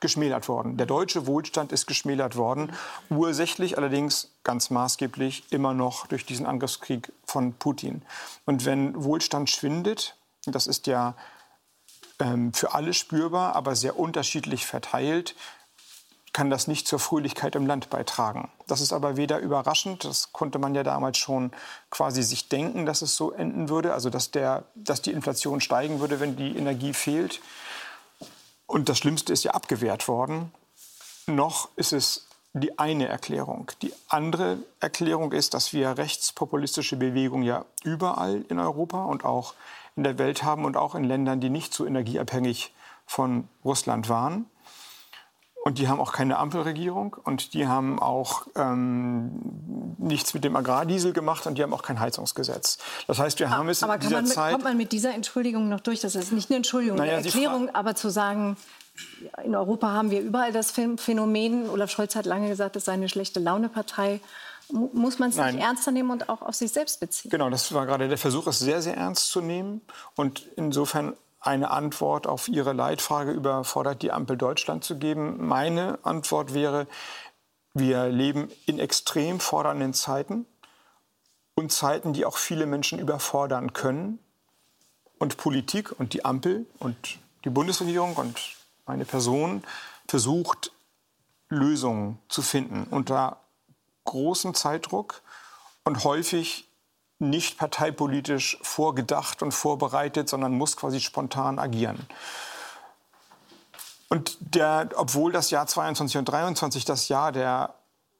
geschmälert 0.00 0.48
worden. 0.48 0.76
Der 0.76 0.86
deutsche 0.86 1.26
Wohlstand 1.26 1.72
ist 1.72 1.86
geschmälert 1.86 2.36
worden, 2.36 2.72
ursächlich 3.08 3.78
allerdings 3.78 4.32
ganz 4.42 4.68
maßgeblich 4.68 5.44
immer 5.50 5.72
noch 5.72 6.06
durch 6.06 6.26
diesen 6.26 6.44
Angriffskrieg 6.44 7.10
von 7.24 7.54
Putin. 7.54 8.02
Und 8.44 8.66
wenn 8.66 9.02
Wohlstand 9.02 9.48
schwindet, 9.48 10.16
das 10.44 10.66
ist 10.66 10.86
ja 10.86 11.14
für 12.52 12.74
alle 12.74 12.94
spürbar, 12.94 13.56
aber 13.56 13.74
sehr 13.74 13.98
unterschiedlich 13.98 14.66
verteilt, 14.66 15.34
kann 16.34 16.50
das 16.50 16.66
nicht 16.66 16.88
zur 16.88 16.98
Fröhlichkeit 16.98 17.54
im 17.54 17.64
Land 17.64 17.90
beitragen. 17.90 18.50
Das 18.66 18.80
ist 18.80 18.92
aber 18.92 19.16
weder 19.16 19.38
überraschend, 19.38 20.04
das 20.04 20.32
konnte 20.32 20.58
man 20.58 20.74
ja 20.74 20.82
damals 20.82 21.16
schon 21.16 21.52
quasi 21.90 22.24
sich 22.24 22.48
denken, 22.48 22.86
dass 22.86 23.02
es 23.02 23.16
so 23.16 23.30
enden 23.30 23.68
würde, 23.68 23.94
also 23.94 24.10
dass, 24.10 24.32
der, 24.32 24.64
dass 24.74 25.00
die 25.00 25.12
Inflation 25.12 25.60
steigen 25.60 26.00
würde, 26.00 26.18
wenn 26.18 26.36
die 26.36 26.56
Energie 26.56 26.92
fehlt. 26.92 27.40
Und 28.66 28.88
das 28.88 28.98
Schlimmste 28.98 29.32
ist 29.32 29.44
ja 29.44 29.52
abgewehrt 29.52 30.08
worden. 30.08 30.52
Noch 31.26 31.68
ist 31.76 31.92
es 31.92 32.26
die 32.52 32.78
eine 32.78 33.06
Erklärung. 33.06 33.70
Die 33.82 33.92
andere 34.08 34.58
Erklärung 34.80 35.32
ist, 35.32 35.54
dass 35.54 35.72
wir 35.72 35.98
rechtspopulistische 35.98 36.96
Bewegungen 36.96 37.44
ja 37.44 37.64
überall 37.84 38.44
in 38.48 38.58
Europa 38.58 39.04
und 39.04 39.24
auch 39.24 39.54
in 39.96 40.04
der 40.04 40.18
Welt 40.18 40.42
haben 40.42 40.64
und 40.64 40.76
auch 40.76 40.94
in 40.94 41.04
Ländern, 41.04 41.40
die 41.40 41.50
nicht 41.50 41.72
so 41.72 41.86
energieabhängig 41.86 42.72
von 43.06 43.48
Russland 43.64 44.08
waren. 44.08 44.46
Und 45.64 45.78
die 45.78 45.88
haben 45.88 45.98
auch 45.98 46.12
keine 46.12 46.38
Ampelregierung 46.38 47.16
und 47.24 47.54
die 47.54 47.66
haben 47.66 47.98
auch 47.98 48.46
ähm, 48.54 49.94
nichts 49.96 50.34
mit 50.34 50.44
dem 50.44 50.56
Agrardiesel 50.56 51.14
gemacht 51.14 51.46
und 51.46 51.56
die 51.56 51.62
haben 51.62 51.72
auch 51.72 51.82
kein 51.82 52.00
Heizungsgesetz. 52.00 52.76
Das 53.06 53.18
heißt, 53.18 53.38
wir 53.40 53.48
haben 53.48 53.70
es 53.70 53.82
aber 53.82 53.94
in 53.94 54.00
dieser 54.00 54.16
man, 54.16 54.26
Zeit. 54.26 54.52
kommt 54.52 54.64
man 54.64 54.76
mit 54.76 54.92
dieser 54.92 55.14
Entschuldigung 55.14 55.70
noch 55.70 55.80
durch? 55.80 56.00
Das 56.00 56.16
ist 56.16 56.32
nicht 56.32 56.50
eine 56.50 56.58
Entschuldigung, 56.58 56.98
Naja, 56.98 57.16
eine 57.16 57.24
Erklärung, 57.24 57.74
aber 57.74 57.94
zu 57.94 58.10
sagen, 58.10 58.58
in 59.42 59.56
Europa 59.56 59.90
haben 59.90 60.10
wir 60.10 60.20
überall 60.20 60.52
das 60.52 60.70
Phänomen, 60.70 61.70
Olaf 61.70 61.90
Scholz 61.90 62.14
hat 62.14 62.26
lange 62.26 62.48
gesagt, 62.48 62.76
es 62.76 62.84
sei 62.84 62.92
eine 62.92 63.08
schlechte 63.08 63.40
Laune-Partei. 63.40 64.20
Mu- 64.70 64.90
Muss 64.92 65.18
man 65.18 65.30
es 65.30 65.36
nicht 65.36 65.58
ernster 65.58 65.90
nehmen 65.90 66.10
und 66.10 66.28
auch 66.28 66.42
auf 66.42 66.54
sich 66.54 66.72
selbst 66.72 67.00
beziehen? 67.00 67.30
Genau, 67.30 67.50
das 67.50 67.72
war 67.72 67.86
gerade 67.86 68.08
der 68.08 68.18
Versuch, 68.18 68.46
es 68.46 68.58
sehr, 68.58 68.82
sehr 68.82 68.96
ernst 68.96 69.28
zu 69.28 69.40
nehmen. 69.40 69.80
Und 70.16 70.46
insofern 70.56 71.16
eine 71.40 71.70
Antwort 71.70 72.26
auf 72.26 72.48
Ihre 72.48 72.72
Leitfrage 72.72 73.32
überfordert 73.32 74.02
die 74.02 74.12
Ampel 74.12 74.36
Deutschland 74.36 74.84
zu 74.84 74.98
geben. 74.98 75.46
Meine 75.46 75.98
Antwort 76.02 76.54
wäre, 76.54 76.86
wir 77.74 78.06
leben 78.08 78.50
in 78.66 78.78
extrem 78.78 79.40
fordernden 79.40 79.92
Zeiten 79.92 80.46
und 81.54 81.70
Zeiten, 81.70 82.12
die 82.12 82.24
auch 82.24 82.38
viele 82.38 82.66
Menschen 82.66 82.98
überfordern 82.98 83.72
können. 83.72 84.18
Und 85.18 85.36
Politik 85.36 85.98
und 85.98 86.12
die 86.12 86.24
Ampel 86.24 86.66
und 86.80 86.96
die 87.44 87.50
Bundesregierung 87.50 88.16
und 88.16 88.38
meine 88.86 89.04
Person 89.04 89.62
versucht, 90.08 90.72
Lösungen 91.48 92.18
zu 92.28 92.42
finden 92.42 92.86
unter 92.90 93.38
großem 94.04 94.54
Zeitdruck 94.54 95.22
und 95.84 96.04
häufig 96.04 96.68
nicht 97.18 97.58
parteipolitisch 97.58 98.58
vorgedacht 98.62 99.42
und 99.42 99.52
vorbereitet, 99.52 100.28
sondern 100.28 100.52
muss 100.52 100.76
quasi 100.76 101.00
spontan 101.00 101.58
agieren. 101.58 102.06
Und 104.08 104.36
der, 104.40 104.90
obwohl 104.96 105.32
das 105.32 105.50
Jahr 105.50 105.66
22 105.66 106.18
und 106.18 106.24
23 106.26 106.84
das 106.84 107.08
Jahr 107.08 107.32
der 107.32 107.74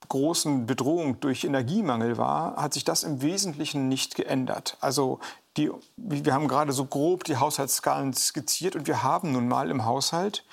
großen 0.08 0.66
Bedrohung 0.66 1.20
durch 1.20 1.44
Energiemangel 1.44 2.18
war, 2.18 2.56
hat 2.56 2.74
sich 2.74 2.84
das 2.84 3.04
im 3.04 3.22
Wesentlichen 3.22 3.88
nicht 3.88 4.14
geändert. 4.14 4.76
Also 4.80 5.18
die, 5.56 5.70
wir 5.96 6.34
haben 6.34 6.48
gerade 6.48 6.72
so 6.72 6.84
grob 6.84 7.24
die 7.24 7.36
Haushaltsskalen 7.36 8.12
skizziert 8.12 8.76
und 8.76 8.86
wir 8.86 9.02
haben 9.02 9.32
nun 9.32 9.48
mal 9.48 9.70
im 9.70 9.84
Haushalt 9.84 10.44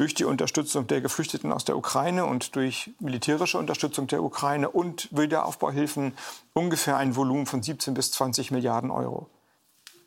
durch 0.00 0.14
die 0.14 0.24
Unterstützung 0.24 0.86
der 0.86 1.02
Geflüchteten 1.02 1.52
aus 1.52 1.66
der 1.66 1.76
Ukraine 1.76 2.24
und 2.24 2.56
durch 2.56 2.90
militärische 3.00 3.58
Unterstützung 3.58 4.06
der 4.06 4.22
Ukraine 4.22 4.70
und 4.70 5.14
Wiederaufbauhilfen 5.14 6.16
ungefähr 6.54 6.96
ein 6.96 7.16
Volumen 7.16 7.44
von 7.44 7.62
17 7.62 7.92
bis 7.92 8.10
20 8.12 8.50
Milliarden 8.50 8.90
Euro. 8.90 9.28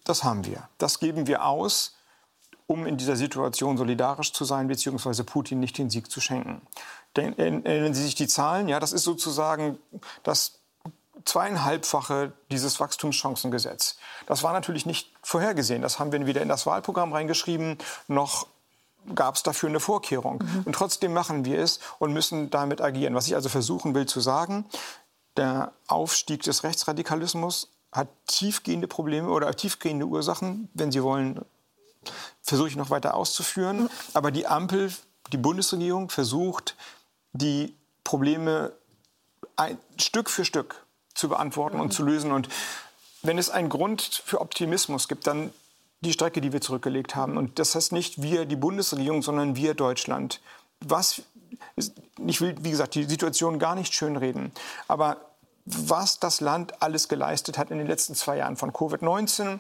Das 0.03 0.23
haben 0.23 0.45
wir. 0.45 0.67
Das 0.79 0.99
geben 0.99 1.27
wir 1.27 1.45
aus, 1.45 1.95
um 2.65 2.87
in 2.87 2.97
dieser 2.97 3.15
Situation 3.15 3.77
solidarisch 3.77 4.33
zu 4.33 4.45
sein, 4.45 4.67
beziehungsweise 4.67 5.23
Putin 5.23 5.59
nicht 5.59 5.77
den 5.77 5.91
Sieg 5.91 6.09
zu 6.09 6.21
schenken. 6.21 6.63
Den, 7.15 7.37
erinnern 7.37 7.93
Sie 7.93 8.01
sich 8.01 8.15
die 8.15 8.27
Zahlen? 8.27 8.67
Ja, 8.69 8.79
das 8.79 8.93
ist 8.93 9.03
sozusagen 9.03 9.77
das 10.23 10.59
zweieinhalbfache 11.25 12.33
dieses 12.49 12.79
Wachstumschancengesetz. 12.79 13.97
Das 14.25 14.41
war 14.41 14.53
natürlich 14.53 14.87
nicht 14.87 15.11
vorhergesehen. 15.21 15.83
Das 15.83 15.99
haben 15.99 16.11
wir 16.11 16.25
weder 16.25 16.41
in 16.41 16.49
das 16.49 16.65
Wahlprogramm 16.65 17.13
reingeschrieben, 17.13 17.77
noch 18.07 18.47
gab 19.15 19.35
es 19.35 19.43
dafür 19.43 19.69
eine 19.69 19.79
Vorkehrung. 19.79 20.43
Und 20.65 20.73
trotzdem 20.73 21.13
machen 21.13 21.45
wir 21.45 21.59
es 21.59 21.79
und 21.99 22.13
müssen 22.13 22.49
damit 22.49 22.81
agieren. 22.81 23.15
Was 23.15 23.27
ich 23.27 23.35
also 23.35 23.49
versuchen 23.49 23.95
will 23.95 24.05
zu 24.05 24.19
sagen, 24.19 24.65
der 25.37 25.73
Aufstieg 25.87 26.43
des 26.43 26.63
Rechtsradikalismus 26.63 27.69
hat 27.91 28.07
tiefgehende 28.27 28.87
Probleme 28.87 29.29
oder 29.29 29.53
tiefgehende 29.53 30.05
Ursachen. 30.05 30.69
Wenn 30.73 30.91
Sie 30.91 31.03
wollen, 31.03 31.43
versuche 32.41 32.67
ich 32.67 32.75
noch 32.75 32.89
weiter 32.89 33.15
auszuführen. 33.15 33.89
Aber 34.13 34.31
die 34.31 34.47
Ampel, 34.47 34.91
die 35.31 35.37
Bundesregierung 35.37 36.09
versucht, 36.09 36.75
die 37.33 37.75
Probleme 38.03 38.73
ein, 39.55 39.77
Stück 39.97 40.29
für 40.29 40.45
Stück 40.45 40.85
zu 41.13 41.29
beantworten 41.29 41.79
und 41.79 41.93
zu 41.93 42.03
lösen. 42.03 42.31
Und 42.31 42.49
wenn 43.21 43.37
es 43.37 43.49
einen 43.49 43.69
Grund 43.69 44.01
für 44.25 44.41
Optimismus 44.41 45.07
gibt, 45.07 45.27
dann 45.27 45.53
die 46.03 46.13
Strecke, 46.13 46.41
die 46.41 46.53
wir 46.53 46.61
zurückgelegt 46.61 47.15
haben. 47.15 47.37
Und 47.37 47.59
das 47.59 47.75
heißt 47.75 47.91
nicht 47.91 48.21
wir, 48.21 48.45
die 48.45 48.55
Bundesregierung, 48.55 49.21
sondern 49.21 49.55
wir, 49.55 49.73
Deutschland. 49.73 50.41
Was, 50.79 51.21
ich 51.75 52.41
will, 52.41 52.55
wie 52.61 52.71
gesagt, 52.71 52.95
die 52.95 53.05
Situation 53.05 53.59
gar 53.59 53.75
nicht 53.75 53.93
schönreden, 53.93 54.51
aber 54.87 55.17
was 55.65 56.19
das 56.19 56.41
Land 56.41 56.81
alles 56.81 57.07
geleistet 57.07 57.57
hat 57.57 57.71
in 57.71 57.77
den 57.77 57.87
letzten 57.87 58.15
zwei 58.15 58.37
Jahren 58.37 58.57
von 58.57 58.71
Covid-19 58.71 59.59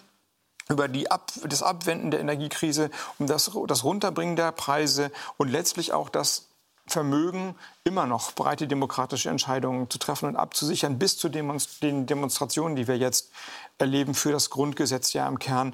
über 0.69 0.87
die 0.87 1.09
Ab 1.09 1.31
das 1.43 1.63
Abwenden 1.63 2.11
der 2.11 2.19
Energiekrise, 2.19 2.89
um 3.19 3.27
das, 3.27 3.51
das 3.67 3.83
Runterbringen 3.83 4.35
der 4.35 4.51
Preise 4.51 5.11
und 5.37 5.49
letztlich 5.49 5.93
auch 5.93 6.09
das 6.09 6.47
Vermögen, 6.85 7.55
immer 7.85 8.05
noch 8.05 8.33
breite 8.33 8.67
demokratische 8.67 9.29
Entscheidungen 9.29 9.89
zu 9.89 9.99
treffen 9.99 10.27
und 10.27 10.35
abzusichern, 10.35 10.99
bis 10.99 11.17
zu 11.17 11.29
den 11.29 12.05
Demonstrationen, 12.05 12.75
die 12.75 12.87
wir 12.89 12.97
jetzt 12.97 13.31
erleben 13.77 14.13
für 14.13 14.33
das 14.33 14.49
Grundgesetz 14.49 15.13
ja 15.13 15.27
im 15.27 15.39
Kern. 15.39 15.73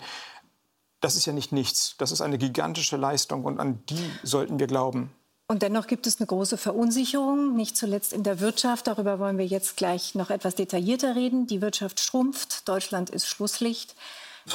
Das 1.01 1.15
ist 1.15 1.25
ja 1.25 1.33
nicht 1.33 1.51
nichts. 1.51 1.95
Das 1.97 2.11
ist 2.11 2.21
eine 2.21 2.37
gigantische 2.37 2.97
Leistung 2.97 3.45
und 3.45 3.59
an 3.59 3.83
die 3.89 4.11
sollten 4.23 4.59
wir 4.59 4.67
glauben. 4.67 5.11
Und 5.47 5.63
dennoch 5.63 5.87
gibt 5.87 6.05
es 6.05 6.19
eine 6.19 6.27
große 6.27 6.57
Verunsicherung, 6.57 7.55
nicht 7.55 7.75
zuletzt 7.75 8.13
in 8.13 8.21
der 8.21 8.39
Wirtschaft. 8.39 8.85
Darüber 8.85 9.17
wollen 9.17 9.39
wir 9.39 9.47
jetzt 9.47 9.77
gleich 9.77 10.13
noch 10.13 10.29
etwas 10.29 10.53
detaillierter 10.53 11.15
reden. 11.15 11.47
Die 11.47 11.61
Wirtschaft 11.61 11.99
schrumpft, 11.99 12.67
Deutschland 12.67 13.09
ist 13.09 13.25
Schlusslicht 13.25 13.95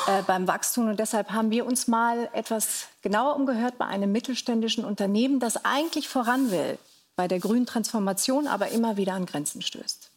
äh, 0.06 0.22
beim 0.22 0.46
Wachstum. 0.46 0.88
Und 0.88 1.00
deshalb 1.00 1.32
haben 1.32 1.50
wir 1.50 1.66
uns 1.66 1.88
mal 1.88 2.28
etwas 2.32 2.86
genauer 3.02 3.34
umgehört 3.34 3.76
bei 3.76 3.86
einem 3.86 4.12
mittelständischen 4.12 4.84
Unternehmen, 4.84 5.40
das 5.40 5.64
eigentlich 5.64 6.08
voran 6.08 6.52
will 6.52 6.78
bei 7.16 7.26
der 7.26 7.40
grünen 7.40 7.66
Transformation, 7.66 8.46
aber 8.46 8.68
immer 8.68 8.96
wieder 8.96 9.14
an 9.14 9.26
Grenzen 9.26 9.62
stößt. 9.62 10.10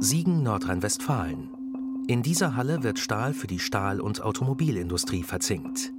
Siegen, 0.00 0.42
Nordrhein-Westfalen. 0.42 1.65
In 2.08 2.22
dieser 2.22 2.54
Halle 2.54 2.84
wird 2.84 3.00
Stahl 3.00 3.34
für 3.34 3.48
die 3.48 3.58
Stahl- 3.58 4.00
und 4.00 4.22
Automobilindustrie 4.22 5.24
verzinkt. 5.24 5.92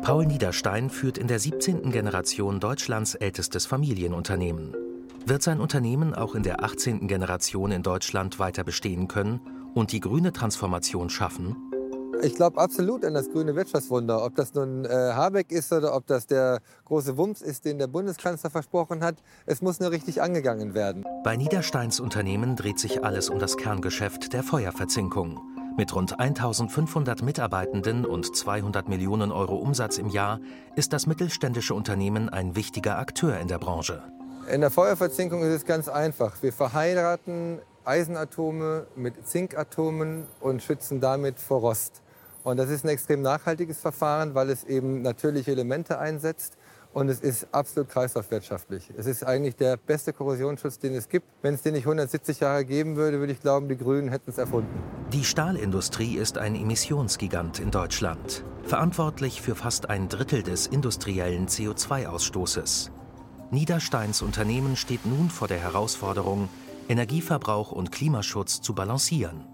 Paul 0.00 0.24
Niederstein 0.24 0.88
führt 0.88 1.18
in 1.18 1.26
der 1.26 1.38
17. 1.38 1.90
Generation 1.90 2.60
Deutschlands 2.60 3.14
ältestes 3.14 3.66
Familienunternehmen. 3.66 4.74
Wird 5.26 5.42
sein 5.42 5.60
Unternehmen 5.60 6.14
auch 6.14 6.34
in 6.34 6.42
der 6.42 6.64
18. 6.64 7.08
Generation 7.08 7.72
in 7.72 7.82
Deutschland 7.82 8.38
weiter 8.38 8.64
bestehen 8.64 9.06
können 9.06 9.40
und 9.74 9.92
die 9.92 10.00
grüne 10.00 10.32
Transformation 10.32 11.10
schaffen? 11.10 11.56
Ich 12.22 12.34
glaube 12.34 12.60
absolut 12.60 13.04
an 13.04 13.14
das 13.14 13.30
grüne 13.30 13.54
Wirtschaftswunder. 13.54 14.24
Ob 14.24 14.34
das 14.34 14.54
nun 14.54 14.84
äh, 14.84 14.88
Habeck 14.88 15.52
ist 15.52 15.72
oder 15.72 15.94
ob 15.94 16.06
das 16.06 16.26
der 16.26 16.60
große 16.84 17.16
Wumms 17.16 17.42
ist, 17.42 17.64
den 17.64 17.78
der 17.78 17.86
Bundeskanzler 17.86 18.50
versprochen 18.50 19.02
hat, 19.02 19.16
es 19.46 19.62
muss 19.62 19.80
nur 19.80 19.90
richtig 19.90 20.22
angegangen 20.22 20.74
werden. 20.74 21.04
Bei 21.22 21.36
Niedersteins 21.36 22.00
Unternehmen 22.00 22.56
dreht 22.56 22.78
sich 22.78 23.04
alles 23.04 23.28
um 23.28 23.38
das 23.38 23.56
Kerngeschäft 23.56 24.32
der 24.32 24.42
Feuerverzinkung. 24.42 25.40
Mit 25.76 25.94
rund 25.94 26.20
1500 26.20 27.22
Mitarbeitenden 27.22 28.06
und 28.06 28.36
200 28.36 28.88
Millionen 28.88 29.32
Euro 29.32 29.56
Umsatz 29.56 29.98
im 29.98 30.08
Jahr 30.08 30.38
ist 30.76 30.92
das 30.92 31.06
mittelständische 31.06 31.74
Unternehmen 31.74 32.28
ein 32.28 32.54
wichtiger 32.54 32.98
Akteur 32.98 33.38
in 33.38 33.48
der 33.48 33.58
Branche. 33.58 34.02
In 34.52 34.60
der 34.60 34.70
Feuerverzinkung 34.70 35.42
ist 35.42 35.52
es 35.52 35.64
ganz 35.64 35.88
einfach. 35.88 36.42
Wir 36.42 36.52
verheiraten 36.52 37.58
Eisenatome 37.84 38.86
mit 38.94 39.26
Zinkatomen 39.26 40.26
und 40.40 40.62
schützen 40.62 41.00
damit 41.00 41.40
vor 41.40 41.60
Rost. 41.60 42.02
Und 42.44 42.58
das 42.58 42.68
ist 42.68 42.84
ein 42.84 42.90
extrem 42.90 43.22
nachhaltiges 43.22 43.80
Verfahren, 43.80 44.34
weil 44.34 44.50
es 44.50 44.64
eben 44.64 45.02
natürliche 45.02 45.50
Elemente 45.50 45.98
einsetzt. 45.98 46.56
Und 46.92 47.08
es 47.08 47.18
ist 47.18 47.48
absolut 47.50 47.88
kreislaufwirtschaftlich. 47.88 48.92
Es 48.96 49.06
ist 49.06 49.24
eigentlich 49.24 49.56
der 49.56 49.76
beste 49.76 50.12
Korrosionsschutz, 50.12 50.78
den 50.78 50.94
es 50.94 51.08
gibt. 51.08 51.26
Wenn 51.42 51.54
es 51.54 51.62
den 51.62 51.72
nicht 51.72 51.86
170 51.86 52.38
Jahre 52.38 52.64
geben 52.64 52.94
würde, 52.94 53.18
würde 53.18 53.32
ich 53.32 53.40
glauben, 53.40 53.68
die 53.68 53.76
Grünen 53.76 54.10
hätten 54.10 54.30
es 54.30 54.38
erfunden. 54.38 54.70
Die 55.12 55.24
Stahlindustrie 55.24 56.16
ist 56.16 56.38
ein 56.38 56.54
Emissionsgigant 56.54 57.58
in 57.58 57.72
Deutschland, 57.72 58.44
verantwortlich 58.62 59.42
für 59.42 59.56
fast 59.56 59.90
ein 59.90 60.08
Drittel 60.08 60.44
des 60.44 60.68
industriellen 60.68 61.48
CO2-Ausstoßes. 61.48 62.90
Niedersteins 63.50 64.22
Unternehmen 64.22 64.76
steht 64.76 65.04
nun 65.04 65.30
vor 65.30 65.48
der 65.48 65.58
Herausforderung, 65.58 66.48
Energieverbrauch 66.88 67.72
und 67.72 67.90
Klimaschutz 67.90 68.60
zu 68.60 68.74
balancieren. 68.74 69.53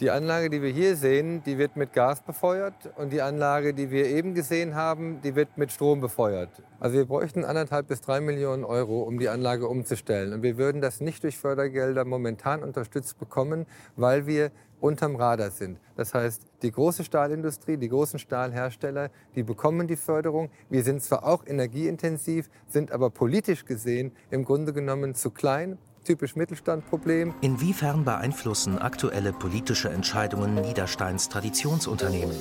Die 0.00 0.10
Anlage, 0.10 0.48
die 0.48 0.62
wir 0.62 0.70
hier 0.70 0.96
sehen, 0.96 1.42
die 1.44 1.58
wird 1.58 1.76
mit 1.76 1.92
Gas 1.92 2.22
befeuert 2.22 2.90
und 2.96 3.12
die 3.12 3.20
Anlage, 3.20 3.74
die 3.74 3.90
wir 3.90 4.06
eben 4.06 4.32
gesehen 4.32 4.74
haben, 4.74 5.20
die 5.20 5.34
wird 5.36 5.58
mit 5.58 5.72
Strom 5.72 6.00
befeuert. 6.00 6.48
Also 6.78 6.96
wir 6.96 7.04
bräuchten 7.04 7.44
anderthalb 7.44 7.88
bis 7.88 8.00
drei 8.00 8.22
Millionen 8.22 8.64
Euro, 8.64 9.02
um 9.02 9.18
die 9.18 9.28
Anlage 9.28 9.68
umzustellen. 9.68 10.32
Und 10.32 10.42
wir 10.42 10.56
würden 10.56 10.80
das 10.80 11.02
nicht 11.02 11.22
durch 11.22 11.36
Fördergelder 11.36 12.06
momentan 12.06 12.62
unterstützt 12.62 13.18
bekommen, 13.18 13.66
weil 13.94 14.26
wir 14.26 14.52
unterm 14.80 15.16
Radar 15.16 15.50
sind. 15.50 15.78
Das 15.96 16.14
heißt, 16.14 16.46
die 16.62 16.72
große 16.72 17.04
Stahlindustrie, 17.04 17.76
die 17.76 17.90
großen 17.90 18.18
Stahlhersteller, 18.18 19.10
die 19.34 19.42
bekommen 19.42 19.86
die 19.86 19.96
Förderung. 19.96 20.50
Wir 20.70 20.82
sind 20.82 21.02
zwar 21.02 21.26
auch 21.26 21.46
energieintensiv, 21.46 22.48
sind 22.66 22.90
aber 22.90 23.10
politisch 23.10 23.66
gesehen 23.66 24.12
im 24.30 24.46
Grunde 24.46 24.72
genommen 24.72 25.14
zu 25.14 25.30
klein 25.30 25.76
typisch 26.04 26.36
Mittelstandproblem. 26.36 27.34
Inwiefern 27.40 28.04
beeinflussen 28.04 28.78
aktuelle 28.78 29.32
politische 29.32 29.88
Entscheidungen 29.88 30.54
Niedersteins 30.54 31.28
Traditionsunternehmen? 31.28 32.36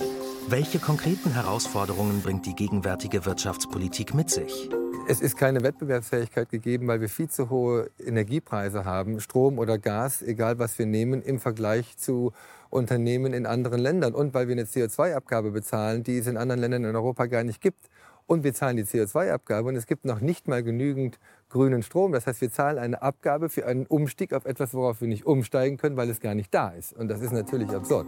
Welche 0.47 0.79
konkreten 0.79 1.31
Herausforderungen 1.31 2.21
bringt 2.21 2.45
die 2.45 2.55
gegenwärtige 2.55 3.25
Wirtschaftspolitik 3.25 4.13
mit 4.13 4.29
sich? 4.29 4.69
Es 5.07 5.21
ist 5.21 5.37
keine 5.37 5.63
Wettbewerbsfähigkeit 5.63 6.49
gegeben, 6.49 6.87
weil 6.87 7.01
wir 7.01 7.09
viel 7.09 7.29
zu 7.29 7.49
hohe 7.49 7.89
Energiepreise 7.97 8.85
haben, 8.85 9.19
Strom 9.19 9.57
oder 9.57 9.79
Gas, 9.79 10.21
egal 10.21 10.59
was 10.59 10.77
wir 10.77 10.85
nehmen, 10.85 11.23
im 11.23 11.39
Vergleich 11.39 11.97
zu 11.97 12.31
Unternehmen 12.69 13.33
in 13.33 13.47
anderen 13.47 13.79
Ländern. 13.79 14.13
Und 14.13 14.35
weil 14.35 14.47
wir 14.47 14.53
eine 14.53 14.65
CO2-Abgabe 14.65 15.49
bezahlen, 15.49 16.03
die 16.03 16.19
es 16.19 16.27
in 16.27 16.37
anderen 16.37 16.61
Ländern 16.61 16.83
in 16.85 16.95
Europa 16.95 17.25
gar 17.25 17.43
nicht 17.43 17.59
gibt. 17.59 17.89
Und 18.29 18.43
wir 18.43 18.53
zahlen 18.53 18.77
die 18.77 18.83
CO2-Abgabe 18.83 19.69
und 19.69 19.75
es 19.75 19.87
gibt 19.87 20.05
noch 20.05 20.21
nicht 20.21 20.47
mal 20.47 20.61
genügend 20.61 21.17
grünen 21.49 21.81
Strom. 21.81 22.11
Das 22.11 22.27
heißt, 22.27 22.41
wir 22.41 22.51
zahlen 22.51 22.77
eine 22.77 23.01
Abgabe 23.01 23.49
für 23.49 23.65
einen 23.65 23.87
Umstieg 23.87 24.33
auf 24.33 24.45
etwas, 24.45 24.75
worauf 24.75 25.01
wir 25.01 25.07
nicht 25.07 25.25
umsteigen 25.25 25.77
können, 25.77 25.97
weil 25.97 26.11
es 26.11 26.19
gar 26.19 26.35
nicht 26.35 26.53
da 26.53 26.69
ist. 26.69 26.93
Und 26.93 27.07
das 27.07 27.21
ist 27.21 27.33
natürlich 27.33 27.71
absurd. 27.71 28.05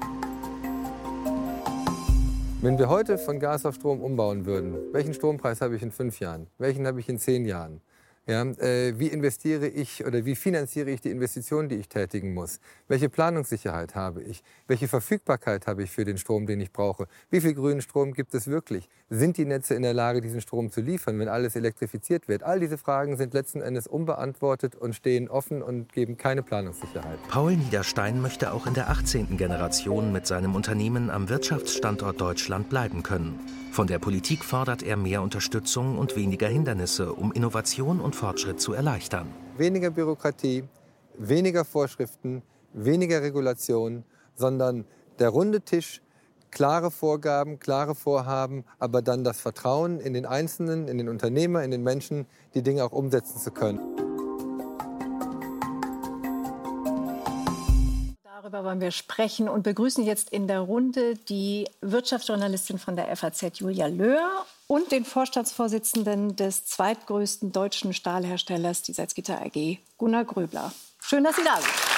Wenn 2.62 2.78
wir 2.78 2.88
heute 2.88 3.18
von 3.18 3.40
Gas 3.40 3.66
auf 3.66 3.74
Strom 3.74 4.00
umbauen 4.00 4.46
würden, 4.46 4.76
welchen 4.92 5.16
Strompreis 5.16 5.60
habe 5.60 5.76
ich 5.76 5.82
in 5.82 5.90
fünf 5.90 6.20
Jahren? 6.20 6.46
Welchen 6.60 6.86
habe 6.86 7.00
ich 7.00 7.10
in 7.10 7.18
zehn 7.18 7.44
Jahren? 7.48 7.82
Ja, 8.28 8.44
äh, 8.44 9.00
wie 9.00 9.08
investiere 9.08 9.68
ich 9.68 10.06
oder 10.06 10.26
wie 10.26 10.36
finanziere 10.36 10.92
ich 10.92 11.02
die 11.02 11.10
Investitionen, 11.10 11.70
die 11.70 11.76
ich 11.76 11.90
tätigen 11.90 12.36
muss? 12.36 12.60
Welche 12.88 13.10
Planungssicherheit 13.10 13.96
habe 13.96 14.22
ich? 14.22 14.44
Welche 14.68 14.88
Verfügbarkeit 14.88 15.66
habe 15.66 15.82
ich 15.82 15.90
für 15.90 16.06
den 16.06 16.20
Strom, 16.20 16.46
den 16.46 16.62
ich 16.62 16.72
brauche? 16.72 17.08
Wie 17.32 17.42
viel 17.42 17.56
grünen 17.56 17.82
Strom 17.82 18.14
gibt 18.14 18.36
es 18.36 18.46
wirklich? 18.46 18.90
Sind 19.10 19.38
die 19.38 19.46
Netze 19.46 19.74
in 19.74 19.82
der 19.82 19.96
Lage, 19.96 20.22
diesen 20.22 20.40
Strom 20.40 20.70
zu 20.70 20.82
liefern, 20.82 21.18
wenn 21.18 21.30
alles 21.30 21.56
elektrifiziert 21.56 22.28
wird? 22.28 22.44
All 22.44 22.60
diese 22.60 22.78
Fragen 22.78 23.18
sind 23.18 23.34
letzten 23.34 23.62
Endes 23.62 23.88
unbeantwortet 23.88 24.76
und 24.76 24.94
stehen 24.94 25.28
offen 25.28 25.64
und 25.64 25.92
geben 25.92 26.16
keine 26.16 26.44
Planungssicherheit. 26.44 27.18
Paul 27.28 27.56
Niederstein 27.56 28.22
möchte 28.22 28.54
auch 28.54 28.68
in 28.68 28.76
der 28.76 28.92
18. 28.92 29.36
Generation 29.36 30.12
mit 30.12 30.28
seinem 30.28 30.54
Unternehmen 30.54 31.10
am 31.10 31.28
Wirtschaftsstandort 31.28 32.22
Deutschland 32.22 32.70
bleiben 32.70 33.02
können. 33.02 33.40
Von 33.72 33.88
der 33.88 34.00
Politik 34.00 34.44
fordert 34.44 34.84
er 34.84 34.98
mehr 34.98 35.22
Unterstützung 35.22 35.98
und 35.98 36.18
weniger 36.18 36.50
Hindernisse, 36.50 37.14
um 37.14 37.32
Innovation 37.32 38.02
und 38.02 38.18
Fortschritt 38.18 38.60
zu 38.60 38.74
erleichtern. 38.74 39.30
Weniger 39.56 39.92
Bürokratie, 39.92 40.66
weniger 41.18 41.64
Vorschriften, 41.64 42.42
weniger 42.74 43.22
Regulation, 43.22 44.04
sondern 44.36 44.84
der 45.20 45.30
runde 45.30 45.62
Tisch, 45.62 46.02
klare 46.52 46.92
Vorgaben, 46.92 47.60
klare 47.60 47.96
Vorhaben, 47.96 48.66
aber 48.78 49.02
dann 49.02 49.24
das 49.24 49.40
Vertrauen 49.40 50.02
in 50.02 50.14
den 50.14 50.26
Einzelnen, 50.26 50.90
in 50.90 50.98
den 50.98 51.08
Unternehmer, 51.08 51.64
in 51.64 51.72
den 51.72 51.82
Menschen, 51.82 52.26
die 52.54 52.64
Dinge 52.64 52.84
auch 52.84 52.92
umsetzen 52.92 53.40
zu 53.40 53.52
können. 53.52 54.01
Darüber 58.52 58.68
wollen 58.68 58.82
wir 58.82 58.92
sprechen 58.92 59.48
und 59.48 59.64
begrüßen 59.64 60.04
jetzt 60.04 60.30
in 60.30 60.46
der 60.46 60.60
Runde 60.60 61.16
die 61.16 61.70
Wirtschaftsjournalistin 61.80 62.80
von 62.80 62.98
der 62.98 63.16
FAZ 63.16 63.60
Julia 63.60 63.88
Löhr 63.88 64.46
und 64.68 64.92
den 64.92 65.06
Vorstandsvorsitzenden 65.06 66.36
des 66.36 66.66
zweitgrößten 66.66 67.54
deutschen 67.54 67.94
Stahlherstellers, 67.94 68.82
die 68.82 68.92
Salzgitter 68.92 69.42
AG, 69.42 69.78
Gunnar 69.98 70.26
Gröbler. 70.26 70.74
Schön, 71.00 71.24
dass 71.24 71.38
Sie 71.38 71.44
da 71.46 71.62
sind. 71.62 71.91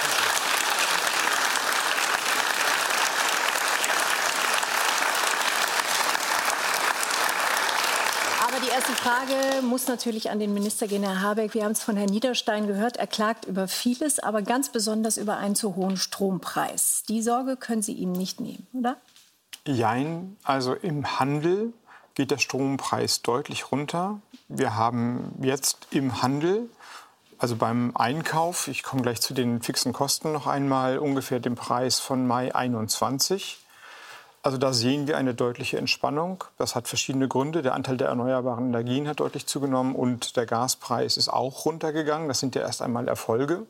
Erste 8.84 9.02
Frage 9.02 9.62
muss 9.62 9.88
natürlich 9.88 10.30
an 10.30 10.40
den 10.40 10.54
Minister 10.54 10.88
gehen, 10.88 11.04
Herr 11.04 11.22
Habeck. 11.22 11.54
Wir 11.54 11.64
haben 11.64 11.72
es 11.72 11.82
von 11.82 11.96
Herrn 11.96 12.10
Niederstein 12.10 12.68
gehört. 12.68 12.98
Er 12.98 13.08
klagt 13.08 13.46
über 13.46 13.70
vieles, 13.70 14.20
aber 14.20 14.42
ganz 14.42 14.74
besonders 14.74 15.16
über 15.16 15.38
einen 15.38 15.56
zu 15.56 15.78
hohen 15.78 15.96
Strompreis. 15.96 17.04
Die 17.08 17.22
Sorge 17.22 17.56
können 17.56 17.82
Sie 17.82 17.94
ihm 17.94 18.12
nicht 18.12 18.42
nehmen, 18.42 18.68
oder? 18.74 18.98
Jein. 19.66 20.36
Also 20.44 20.74
im 20.74 21.18
Handel 21.18 21.72
geht 22.16 22.32
der 22.32 22.40
Strompreis 22.40 23.22
deutlich 23.22 23.72
runter. 23.72 24.20
Wir 24.50 24.76
haben 24.76 25.34
jetzt 25.42 25.88
im 25.92 26.22
Handel, 26.22 26.70
also 27.38 27.56
beim 27.56 27.96
Einkauf, 27.96 28.68
ich 28.68 28.84
komme 28.84 29.02
gleich 29.02 29.22
zu 29.22 29.34
den 29.34 29.62
fixen 29.62 29.94
Kosten 29.94 30.34
noch 30.34 30.46
einmal, 30.46 30.98
ungefähr 30.98 31.40
den 31.40 31.56
Preis 31.56 32.00
von 32.00 32.28
Mai 32.28 32.54
21 32.54 33.63
also 34.44 34.58
da 34.58 34.74
sehen 34.74 35.08
wir 35.08 35.16
eine 35.16 35.34
deutliche 35.34 35.78
Entspannung. 35.78 36.44
Das 36.58 36.76
hat 36.76 36.90
verschiedene 36.90 37.30
Gründe. 37.30 37.62
Der 37.62 37.74
Anteil 37.74 37.96
der 37.96 38.10
erneuerbaren 38.10 38.68
Energien 38.68 39.08
hat 39.08 39.22
deutlich 39.22 39.48
zugenommen 39.48 39.96
und 39.96 40.36
der 40.36 40.46
Gaspreis 40.46 41.16
ist 41.16 41.30
auch 41.30 41.64
runtergegangen. 41.64 42.28
Das 42.28 42.42
sind 42.42 42.54
ja 42.54 42.62
erst 42.62 42.82
einmal 42.82 43.08
Erfolge. 43.08 43.66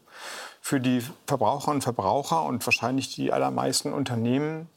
Für 0.61 0.79
die 0.79 1.03
Verbraucherinnen 1.27 1.77
und 1.77 1.83
Verbraucher 1.83 2.43
und 2.43 2.65
wahrscheinlich 2.65 3.13
die 3.13 3.31
allermeisten 3.31 3.93
Unternehmen 3.93 4.67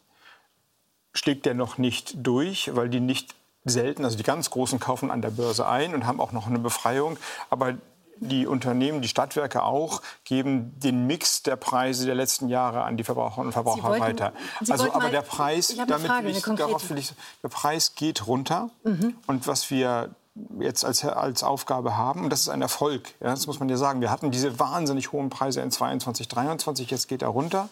schlägt 1.15 1.47
der 1.47 1.55
noch 1.55 1.79
nicht 1.79 2.15
durch, 2.19 2.77
weil 2.77 2.91
die 2.91 3.01
nicht 3.01 3.35
selten, 3.65 4.05
also 4.05 4.19
die 4.19 4.23
ganz 4.23 4.51
Großen 4.51 4.79
kaufen 4.79 5.11
an 5.11 5.23
der 5.23 5.31
Börse 5.31 5.67
ein 5.67 5.95
und 5.95 6.07
haben 6.07 6.21
auch 6.21 6.33
noch 6.33 6.47
eine 6.47 6.59
Befreiung. 6.59 7.17
Aber 7.49 7.75
die 8.19 8.47
Unternehmen, 8.47 9.03
die 9.03 9.09
Stadtwerke 9.09 9.63
auch, 9.63 10.03
geben 10.25 10.79
den 10.81 11.07
Mix 11.07 11.43
der 11.43 11.57
Preise 11.57 12.07
der 12.07 12.15
letzten 12.15 12.49
Jahre 12.49 12.83
an 12.83 12.97
die 12.97 13.05
Verbraucherinnen 13.05 13.49
und 13.49 13.53
Verbraucher 13.53 13.89
wollten, 13.89 14.03
weiter. 14.03 14.33
Also, 14.69 14.91
aber 14.91 15.05
mal, 15.05 15.11
der 15.11 15.23
Preis, 15.23 15.75
damit 15.77 16.07
Frage, 16.07 16.29
ich, 16.31 16.43
darauf 16.43 16.89
will 16.91 16.99
ich, 16.99 17.13
der 17.43 17.49
Preis 17.49 17.95
geht 17.95 18.27
runter. 18.27 18.71
Mhm. 18.85 19.17
Und 19.27 19.47
was 19.47 19.71
wir 19.71 20.11
jetzt 20.59 20.85
als, 20.85 21.05
als 21.05 21.43
Aufgabe 21.43 21.97
haben. 21.97 22.25
Und 22.25 22.31
das 22.31 22.41
ist 22.41 22.49
ein 22.49 22.63
Erfolg. 22.63 23.15
Ja, 23.21 23.31
das 23.31 23.47
muss 23.47 23.59
man 23.59 23.69
ja 23.69 23.77
sagen. 23.77 24.01
Wir 24.01 24.11
hatten 24.11 24.31
diese 24.31 24.59
wahnsinnig 24.59 25.13
hohen 25.13 25.31
Preise 25.31 25.61
in 25.61 25.71
22, 25.71 26.29
23. 26.29 26.91
Jetzt 26.91 27.09
geht 27.09 27.23
er 27.23 27.29
runter. 27.29 27.69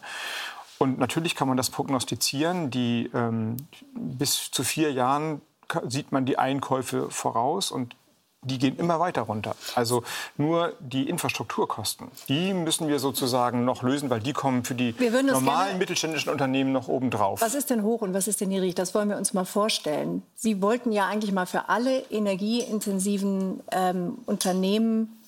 Und 0.78 0.98
natürlich 0.98 1.34
kann 1.34 1.48
man 1.48 1.56
das 1.56 1.70
prognostizieren. 1.70 2.70
Die, 2.70 3.10
ähm, 3.14 3.56
bis 3.94 4.50
zu 4.50 4.64
vier 4.64 4.92
Jahren 4.92 5.40
sieht 5.88 6.12
man 6.12 6.24
die 6.24 6.38
Einkäufe 6.38 7.10
voraus. 7.10 7.70
Und 7.70 7.96
die 8.44 8.58
gehen 8.58 8.76
immer 8.76 9.00
weiter 9.00 9.22
runter. 9.22 9.56
Also 9.74 10.04
nur 10.36 10.74
die 10.80 11.08
Infrastrukturkosten, 11.08 12.08
die 12.28 12.54
müssen 12.54 12.88
wir 12.88 12.98
sozusagen 12.98 13.64
noch 13.64 13.82
lösen, 13.82 14.10
weil 14.10 14.20
die 14.20 14.32
kommen 14.32 14.64
für 14.64 14.74
die 14.74 14.94
normalen 15.22 15.78
mittelständischen 15.78 16.30
Unternehmen 16.30 16.72
noch 16.72 16.88
obendrauf. 16.88 17.40
Was 17.40 17.54
ist 17.54 17.70
denn 17.70 17.82
hoch 17.82 18.02
und 18.02 18.14
was 18.14 18.28
ist 18.28 18.40
denn 18.40 18.48
niedrig? 18.48 18.74
Das 18.74 18.94
wollen 18.94 19.08
wir 19.08 19.16
uns 19.16 19.34
mal 19.34 19.44
vorstellen. 19.44 20.22
Sie 20.34 20.60
wollten 20.62 20.92
ja 20.92 21.06
eigentlich 21.06 21.32
mal 21.32 21.46
für 21.46 21.68
alle 21.68 22.00
energieintensiven 22.10 23.60
ähm, 23.72 24.18
Unternehmen 24.26 25.18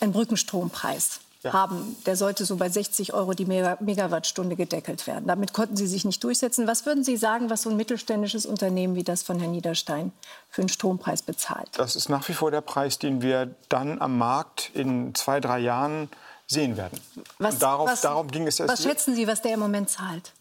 einen 0.00 0.12
Brückenstrompreis 0.12 1.20
ja. 1.42 1.52
haben. 1.52 1.96
Der 2.06 2.16
sollte 2.16 2.44
so 2.44 2.56
bei 2.56 2.68
60 2.68 3.14
Euro 3.14 3.32
die 3.32 3.46
Megawattstunde 3.46 4.56
gedeckelt 4.56 5.06
werden. 5.06 5.26
Damit 5.26 5.52
konnten 5.52 5.76
Sie 5.76 5.86
sich 5.86 6.04
nicht 6.04 6.22
durchsetzen. 6.22 6.66
Was 6.66 6.86
würden 6.86 7.04
Sie 7.04 7.16
sagen, 7.16 7.50
was 7.50 7.62
so 7.62 7.70
ein 7.70 7.76
mittelständisches 7.76 8.46
Unternehmen 8.46 8.94
wie 8.94 9.04
das 9.04 9.22
von 9.22 9.38
Herrn 9.38 9.52
Niederstein 9.52 10.12
für 10.48 10.62
einen 10.62 10.68
Strompreis 10.68 11.22
bezahlt? 11.22 11.68
Das 11.76 11.96
ist 11.96 12.08
nach 12.08 12.28
wie 12.28 12.34
vor 12.34 12.50
der 12.50 12.60
Preis, 12.60 12.98
den 12.98 13.22
wir 13.22 13.54
dann 13.68 14.00
am 14.00 14.18
Markt 14.18 14.70
in 14.74 15.14
zwei, 15.14 15.40
drei 15.40 15.58
Jahren 15.58 16.08
sehen 16.46 16.76
werden. 16.76 17.00
Was, 17.38 17.58
darauf, 17.58 17.88
was, 17.88 18.00
darum 18.00 18.28
ging 18.28 18.46
es. 18.46 18.60
Was 18.60 18.82
schätzen 18.82 19.14
Sie, 19.14 19.26
was 19.26 19.40
der 19.40 19.54
im 19.54 19.60
Moment 19.60 19.88
zahlt? 19.88 20.32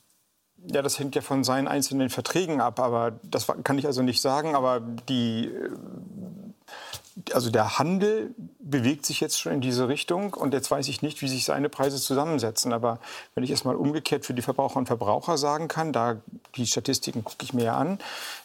Ja, 0.68 0.82
das 0.82 1.00
hängt 1.00 1.16
ja 1.16 1.22
von 1.22 1.46
seinen 1.46 1.70
einzelnen 1.70 2.10
Verträgen 2.10 2.60
ab, 2.60 2.80
aber 2.80 3.14
das 3.24 3.48
kann 3.64 3.78
ich 3.78 3.86
also 3.86 4.02
nicht 4.02 4.20
sagen. 4.20 4.56
Aber 4.56 4.82
die 4.82 5.50
also 7.34 7.50
der 7.50 7.80
Handel 7.80 8.34
bewegt 8.60 9.06
sich 9.06 9.20
jetzt 9.20 9.40
schon 9.40 9.54
in 9.54 9.62
diese 9.62 9.88
Richtung 9.88 10.34
und 10.34 10.54
jetzt 10.54 10.72
weiß 10.72 10.88
ich 10.88 11.02
nicht, 11.02 11.22
wie 11.22 11.28
sich 11.28 11.46
seine 11.46 11.70
Preise 11.70 11.98
zusammensetzen. 11.98 12.74
Aber 12.74 13.00
wenn 13.36 13.44
ich 13.44 13.52
es 13.52 13.64
mal 13.64 13.76
umgekehrt 13.76 14.26
für 14.26 14.34
die 14.34 14.42
Verbraucher 14.42 14.78
und 14.78 14.88
Verbraucher 14.88 15.38
sagen 15.38 15.68
kann, 15.68 15.94
da 15.94 16.18
die 16.56 16.66
Statistiken 16.66 17.24
gucke 17.24 17.44
ich 17.44 17.54
mir 17.54 17.66
ja 17.66 17.78
an, 17.78 18.00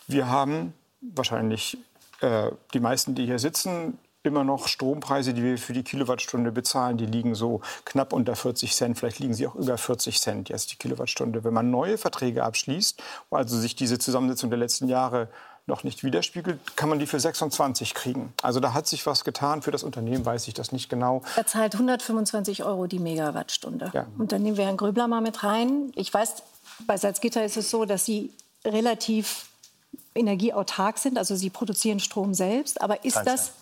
wir 0.06 0.28
haben 0.28 0.74
wahrscheinlich 1.00 1.78
äh, 2.20 2.50
die 2.72 2.80
meisten, 2.80 3.14
die 3.14 3.26
hier 3.26 3.38
sitzen, 3.38 3.98
immer 4.24 4.42
noch 4.42 4.68
Strompreise, 4.68 5.34
die 5.34 5.42
wir 5.42 5.58
für 5.58 5.74
die 5.74 5.82
Kilowattstunde 5.82 6.50
bezahlen, 6.50 6.96
die 6.96 7.04
liegen 7.04 7.34
so 7.34 7.60
knapp 7.84 8.12
unter 8.14 8.34
40 8.34 8.74
Cent. 8.74 8.98
Vielleicht 8.98 9.18
liegen 9.18 9.34
sie 9.34 9.46
auch 9.46 9.54
über 9.54 9.76
40 9.76 10.20
Cent 10.20 10.48
jetzt 10.48 10.72
die 10.72 10.76
Kilowattstunde. 10.76 11.44
Wenn 11.44 11.52
man 11.52 11.70
neue 11.70 11.98
Verträge 11.98 12.42
abschließt, 12.42 13.02
also 13.30 13.58
sich 13.58 13.76
diese 13.76 13.98
Zusammensetzung 13.98 14.48
der 14.48 14.58
letzten 14.58 14.88
Jahre 14.88 15.28
noch 15.66 15.83
nicht 15.83 16.05
widerspiegelt, 16.05 16.77
kann 16.77 16.88
man 16.88 16.98
die 16.98 17.07
für 17.07 17.18
26 17.18 17.94
kriegen. 17.94 18.33
Also 18.42 18.61
da 18.61 18.74
hat 18.74 18.87
sich 18.87 19.07
was 19.07 19.24
getan. 19.24 19.62
Für 19.62 19.70
das 19.70 19.83
Unternehmen 19.83 20.24
weiß 20.24 20.46
ich 20.48 20.55
das 20.55 20.72
nicht 20.72 20.90
genau. 20.90 21.22
Er 21.37 21.46
zahlt 21.46 21.74
125 21.74 22.64
Euro 22.64 22.87
die 22.87 22.98
Megawattstunde. 22.98 23.90
Ja. 23.94 24.07
Und 24.18 24.33
dann 24.33 24.42
nehmen 24.42 24.59
wir 24.59 24.66
Herrn 24.66 24.77
Gröbler 24.77 25.09
mal 25.09 25.22
mit 25.22 25.42
rein. 25.42 25.90
Ich 25.94 26.12
weiß, 26.12 26.42
bei 26.87 26.96
Salzgitter 26.98 27.44
ist 27.44 27.56
es 27.56 27.71
so, 27.71 27.87
dass 27.87 28.04
Sie 28.04 28.31
relativ 28.65 29.46
energieautark 30.15 30.98
sind, 30.98 31.19
also 31.19 31.35
Sie 31.35 31.50
produzieren 31.50 31.98
Strom 31.98 32.35
selbst. 32.35 32.83
Aber 32.83 33.04
ist 33.04 33.23
das, 33.25 33.52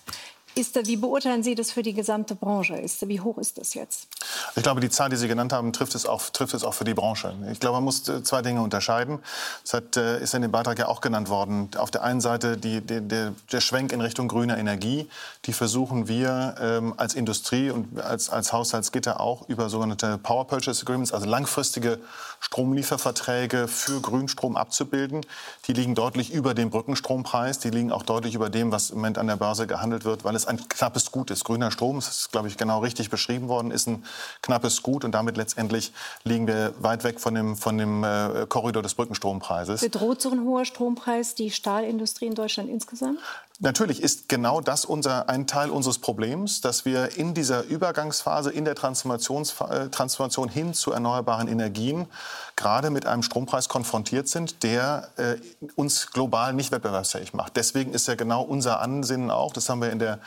ist 0.55 0.77
da, 0.77 0.85
wie 0.87 0.97
beurteilen 0.97 1.43
Sie 1.43 1.55
das 1.55 1.71
für 1.71 1.83
die 1.83 1.95
gesamte 1.95 2.35
Branche? 2.35 2.75
Ist, 2.75 3.07
wie 3.09 3.21
hoch 3.21 3.39
ist 3.39 3.59
das 3.59 3.75
jetzt? 3.75 4.09
Ich 4.55 4.63
glaube, 4.63 4.81
die 4.81 4.91
Zahl, 4.91 5.09
die 5.09 5.17
Sie 5.17 5.29
genannt 5.29 5.53
haben, 5.53 5.73
trifft 5.73 5.95
es 5.95 6.07
auch, 6.07 6.23
trifft 6.31 6.55
es 6.55 6.65
auch 6.65 6.75
für 6.75 6.85
die 6.85 6.95
Branche. 6.95 7.35
Ich 7.51 7.61
glaube, 7.61 7.77
man 7.77 7.85
muss 7.85 8.09
äh, 8.09 8.23
zwei 8.23 8.43
Dinge 8.43 8.63
unterscheiden. 8.63 9.19
Das 9.63 9.75
hat, 9.75 9.97
äh, 9.97 10.21
ist 10.23 10.35
in 10.35 10.43
dem 10.43 10.51
Beitrag 10.51 10.79
ja 10.79 10.89
auch 10.89 11.01
genannt 11.01 11.29
worden. 11.29 11.71
Auf 11.77 11.91
der 11.91 12.03
einen 12.03 12.21
Seite 12.21 12.57
die, 12.57 12.81
die, 12.81 13.01
der, 13.01 13.33
der 13.51 13.61
Schwenk 13.61 13.93
in 13.93 14.01
Richtung 14.01 14.29
grüner 14.29 14.59
Energie. 14.59 15.09
Die 15.47 15.53
versuchen 15.53 16.09
wir 16.09 16.55
ähm, 16.61 16.95
als 16.97 17.15
Industrie 17.15 17.71
und 17.71 18.01
als, 18.01 18.31
als 18.31 18.53
Haushaltsgitter 18.53 19.21
auch 19.21 19.49
über 19.49 19.69
sogenannte 19.69 20.19
Power 20.19 20.47
Purchase 20.47 20.83
Agreements, 20.83 21.13
also 21.13 21.27
langfristige 21.27 21.99
Stromlieferverträge 22.41 23.69
für 23.69 24.01
Grünstrom 24.01 24.57
abzubilden. 24.57 25.25
Die 25.67 25.73
liegen 25.73 25.95
deutlich 25.95 26.33
über 26.33 26.55
dem 26.55 26.71
Brückenstrompreis. 26.71 27.59
Die 27.61 27.71
liegen 27.71 27.93
auch 27.93 28.03
deutlich 28.03 28.35
über 28.35 28.51
dem, 28.51 28.73
was 28.73 28.91
im 28.91 28.97
Moment 28.97 29.19
an 29.19 29.29
der 29.29 29.37
Börse 29.37 29.67
gehandelt 29.67 30.05
wird, 30.05 30.25
weil 30.25 30.35
es 30.35 30.42
ein 30.47 30.69
knappes 30.69 31.11
Gut 31.11 31.31
ist. 31.31 31.45
Grüner 31.45 31.71
Strom, 31.71 31.97
das 31.97 32.09
ist, 32.09 32.33
glaube 32.33 32.49
ich, 32.49 32.57
genau 32.57 32.81
richtig 32.81 33.11
beschrieben 33.11 33.49
worden, 33.49 33.71
ist 33.71 33.87
ein 33.87 34.05
knappes 34.43 34.83
Gut 34.83 35.05
und 35.05 35.13
damit 35.13 35.37
letztendlich 35.37 35.93
liegen 36.25 36.47
wir 36.47 36.75
weit 36.79 37.05
weg 37.05 37.21
von 37.21 37.35
dem, 37.35 37.57
von 37.57 37.79
dem 37.79 38.05
äh, 38.05 38.47
Korridor 38.49 38.83
des 38.83 38.95
Brückenstrompreises. 38.95 39.81
Bedroht 39.81 40.21
so 40.21 40.31
ein 40.31 40.45
hoher 40.45 40.65
Strompreis 40.65 41.35
die 41.35 41.51
Stahlindustrie 41.51 42.27
in 42.27 42.35
Deutschland 42.35 42.69
insgesamt? 42.69 43.19
Natürlich 43.65 44.03
ist 44.03 44.29
genau 44.29 44.61
das 44.61 44.85
unser, 44.85 45.29
ein 45.29 45.47
Teil 45.47 45.71
unseres 45.71 46.01
Problems, 46.01 46.61
dass 46.63 46.85
wir 46.85 47.17
in 47.17 47.33
dieser 47.33 47.63
Übergangsphase, 47.63 48.51
in 48.51 48.65
der 48.65 48.73
äh, 48.73 49.89
Transformation 49.89 50.49
hin 50.49 50.75
zu 50.75 50.91
erneuerbaren 50.91 51.47
Energien 51.47 52.09
gerade 52.57 52.91
mit 52.91 53.07
einem 53.07 53.23
Strompreis 53.23 53.69
konfrontiert 53.69 54.27
sind, 54.27 54.65
der 54.65 55.11
äh, 55.17 55.37
uns 55.77 56.11
global 56.11 56.55
nicht 56.55 56.73
wettbewerbsfähig 56.73 57.35
macht. 57.35 57.57
Deswegen 57.57 57.93
ist 57.93 58.09
ja 58.09 58.17
genau 58.17 58.43
unser 58.43 58.81
Ansinnen 58.81 59.31
auch, 59.31 59.53
das 59.53 59.69
haben 59.69 59.81
wir 59.81 59.93
in 59.93 60.01
der 60.01 60.19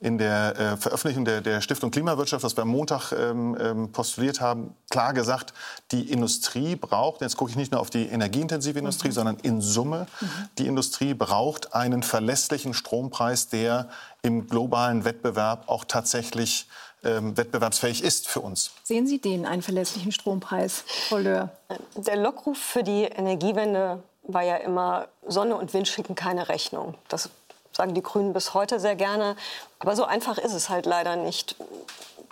in 0.00 0.16
der 0.16 0.58
äh, 0.58 0.76
Veröffentlichung 0.78 1.26
der, 1.26 1.42
der, 1.42 1.60
Stiftung 1.60 1.90
Klimawirtschaft, 1.90 2.42
was 2.42 2.56
wir 2.56 2.62
am 2.62 2.68
Montag 2.68 3.12
ähm, 3.12 3.56
ähm, 3.60 3.92
postuliert 3.92 4.40
haben, 4.40 4.74
klar 4.88 5.12
gesagt, 5.12 5.52
die 5.92 6.10
Industrie 6.10 6.74
braucht, 6.74 7.20
jetzt 7.20 7.36
gucke 7.36 7.50
ich 7.50 7.56
nicht 7.56 7.70
nur 7.70 7.82
auf 7.82 7.90
die 7.90 8.06
energieintensive 8.06 8.78
Industrie, 8.78 9.08
mhm. 9.08 9.12
sondern 9.12 9.36
in 9.42 9.60
Summe, 9.60 10.06
mhm. 10.20 10.26
die 10.56 10.66
Industrie 10.66 11.12
braucht 11.12 11.74
einen 11.74 12.02
verlässlichen 12.02 12.72
Strompreis, 12.72 13.48
der 13.48 13.90
im 14.22 14.46
globalen 14.46 15.04
Wettbewerb 15.04 15.68
auch 15.68 15.84
tatsächlich 15.84 16.66
ähm, 17.04 17.36
wettbewerbsfähig 17.36 18.02
ist 18.02 18.26
für 18.26 18.40
uns. 18.40 18.70
Sehen 18.84 19.06
Sie 19.06 19.18
den, 19.18 19.44
einen 19.44 19.62
verlässlichen 19.62 20.12
Strompreis, 20.12 20.84
Frau 21.08 21.18
Löhr? 21.18 21.50
Der 21.94 22.16
Lockruf 22.16 22.58
für 22.58 22.82
die 22.82 23.04
Energiewende 23.04 24.02
war 24.22 24.42
ja 24.42 24.56
immer, 24.56 25.08
Sonne 25.26 25.56
und 25.56 25.72
Wind 25.74 25.88
schicken 25.88 26.14
keine 26.14 26.48
Rechnung. 26.48 26.94
Das 27.08 27.30
sagen 27.72 27.94
die 27.94 28.02
Grünen 28.02 28.32
bis 28.32 28.54
heute 28.54 28.80
sehr 28.80 28.96
gerne. 28.96 29.36
Aber 29.78 29.96
so 29.96 30.04
einfach 30.04 30.38
ist 30.38 30.54
es 30.54 30.68
halt 30.68 30.86
leider 30.86 31.16
nicht. 31.16 31.56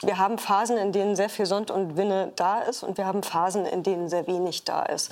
Wir 0.00 0.18
haben 0.18 0.38
Phasen, 0.38 0.76
in 0.76 0.92
denen 0.92 1.16
sehr 1.16 1.28
viel 1.28 1.46
Sonne 1.46 1.72
und 1.72 1.96
Winne 1.96 2.32
da 2.36 2.60
ist 2.60 2.82
und 2.82 2.98
wir 2.98 3.06
haben 3.06 3.22
Phasen, 3.22 3.66
in 3.66 3.82
denen 3.82 4.08
sehr 4.08 4.26
wenig 4.26 4.64
da 4.64 4.82
ist. 4.84 5.10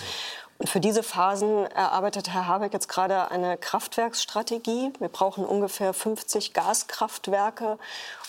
Und 0.59 0.70
für 0.70 0.81
diese 0.81 1.03
Phasen 1.03 1.66
erarbeitet 1.66 2.33
Herr 2.33 2.47
Habeck 2.47 2.72
jetzt 2.72 2.89
gerade 2.89 3.31
eine 3.31 3.59
Kraftwerksstrategie. 3.59 4.93
Wir 4.99 5.09
brauchen 5.09 5.45
ungefähr 5.45 5.93
50 5.93 6.55
Gaskraftwerke, 6.55 7.79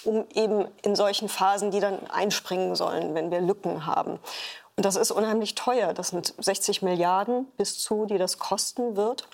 um 0.03 0.25
eben 0.33 0.67
in 0.81 0.95
solchen 0.95 1.29
Phasen, 1.29 1.71
die 1.71 1.79
dann 1.79 2.05
einspringen 2.07 2.75
sollen, 2.75 3.15
wenn 3.15 3.31
wir 3.31 3.39
Lücken 3.39 3.85
haben. 3.85 4.19
Und 4.75 4.85
das 4.85 4.95
ist 4.95 5.11
unheimlich 5.11 5.55
teuer. 5.55 5.93
Das 5.93 6.09
sind 6.09 6.33
60 6.37 6.81
Milliarden 6.81 7.45
bis 7.55 7.79
zu, 7.79 8.05
die 8.05 8.17
das 8.17 8.39
kosten 8.39 8.97
wird. 8.97 9.27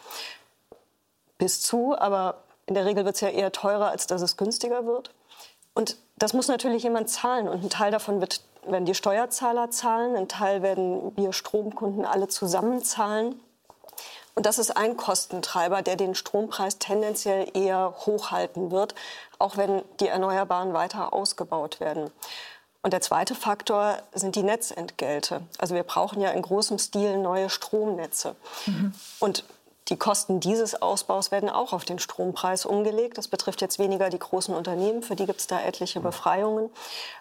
Bis 1.40 1.62
zu, 1.62 1.98
aber 1.98 2.43
in 2.66 2.76
der 2.76 2.86
Regel 2.86 3.06
wird 3.06 3.16
es 3.16 3.22
ja 3.22 3.30
eher 3.30 3.52
teurer, 3.52 3.90
als 3.90 4.08
dass 4.08 4.22
es 4.22 4.38
günstiger 4.38 4.86
wird. 4.86 5.12
Und 5.74 5.98
das 6.18 6.34
muss 6.34 6.48
natürlich 6.48 6.84
jemand 6.84 7.10
zahlen. 7.10 7.48
Und 7.48 7.64
ein 7.64 7.70
Teil 7.70 7.92
davon 7.92 8.22
wird, 8.22 8.42
werden 8.66 8.86
die 8.86 8.96
Steuerzahler 8.96 9.72
zahlen, 9.72 10.16
ein 10.16 10.28
Teil 10.28 10.62
werden 10.62 11.16
wir 11.18 11.34
Stromkunden 11.34 12.06
alle 12.06 12.28
zusammen 12.28 12.84
zahlen. 12.84 13.40
Und 14.36 14.46
das 14.46 14.58
ist 14.58 14.76
ein 14.76 14.98
Kostentreiber, 14.98 15.82
der 15.82 15.96
den 15.96 16.16
Strompreis 16.16 16.80
tendenziell 16.80 17.52
eher 17.54 17.94
hochhalten 18.06 18.72
wird, 18.72 18.96
auch 19.38 19.58
wenn 19.58 19.84
die 20.00 20.08
Erneuerbaren 20.08 20.74
weiter 20.74 21.14
ausgebaut 21.14 21.80
werden. 21.80 22.10
Und 22.82 22.92
der 22.92 23.02
zweite 23.02 23.36
Faktor 23.36 23.98
sind 24.14 24.36
die 24.36 24.44
Netzentgelte. 24.44 25.42
Also 25.58 25.74
wir 25.74 25.84
brauchen 25.84 26.20
ja 26.20 26.32
in 26.32 26.42
großem 26.42 26.80
Stil 26.80 27.18
neue 27.18 27.50
Stromnetze. 27.50 28.36
Mhm. 28.66 28.94
Und 29.20 29.46
die 29.90 29.98
Kosten 29.98 30.40
dieses 30.40 30.82
Ausbaus 30.82 31.32
werden 31.32 31.50
auch 31.50 31.74
auf 31.74 31.84
den 31.84 32.00
Strompreis 32.00 32.66
umgelegt. 32.66 33.18
Das 33.18 33.28
betrifft 33.28 33.60
jetzt 33.62 33.80
weniger 33.80 34.10
die 34.10 34.20
großen 34.20 34.56
Unternehmen, 34.56 35.04
für 35.04 35.16
die 35.16 35.26
gibt 35.26 35.42
es 35.42 35.48
da 35.48 35.60
etliche 35.60 36.00
Befreiungen. 36.00 36.70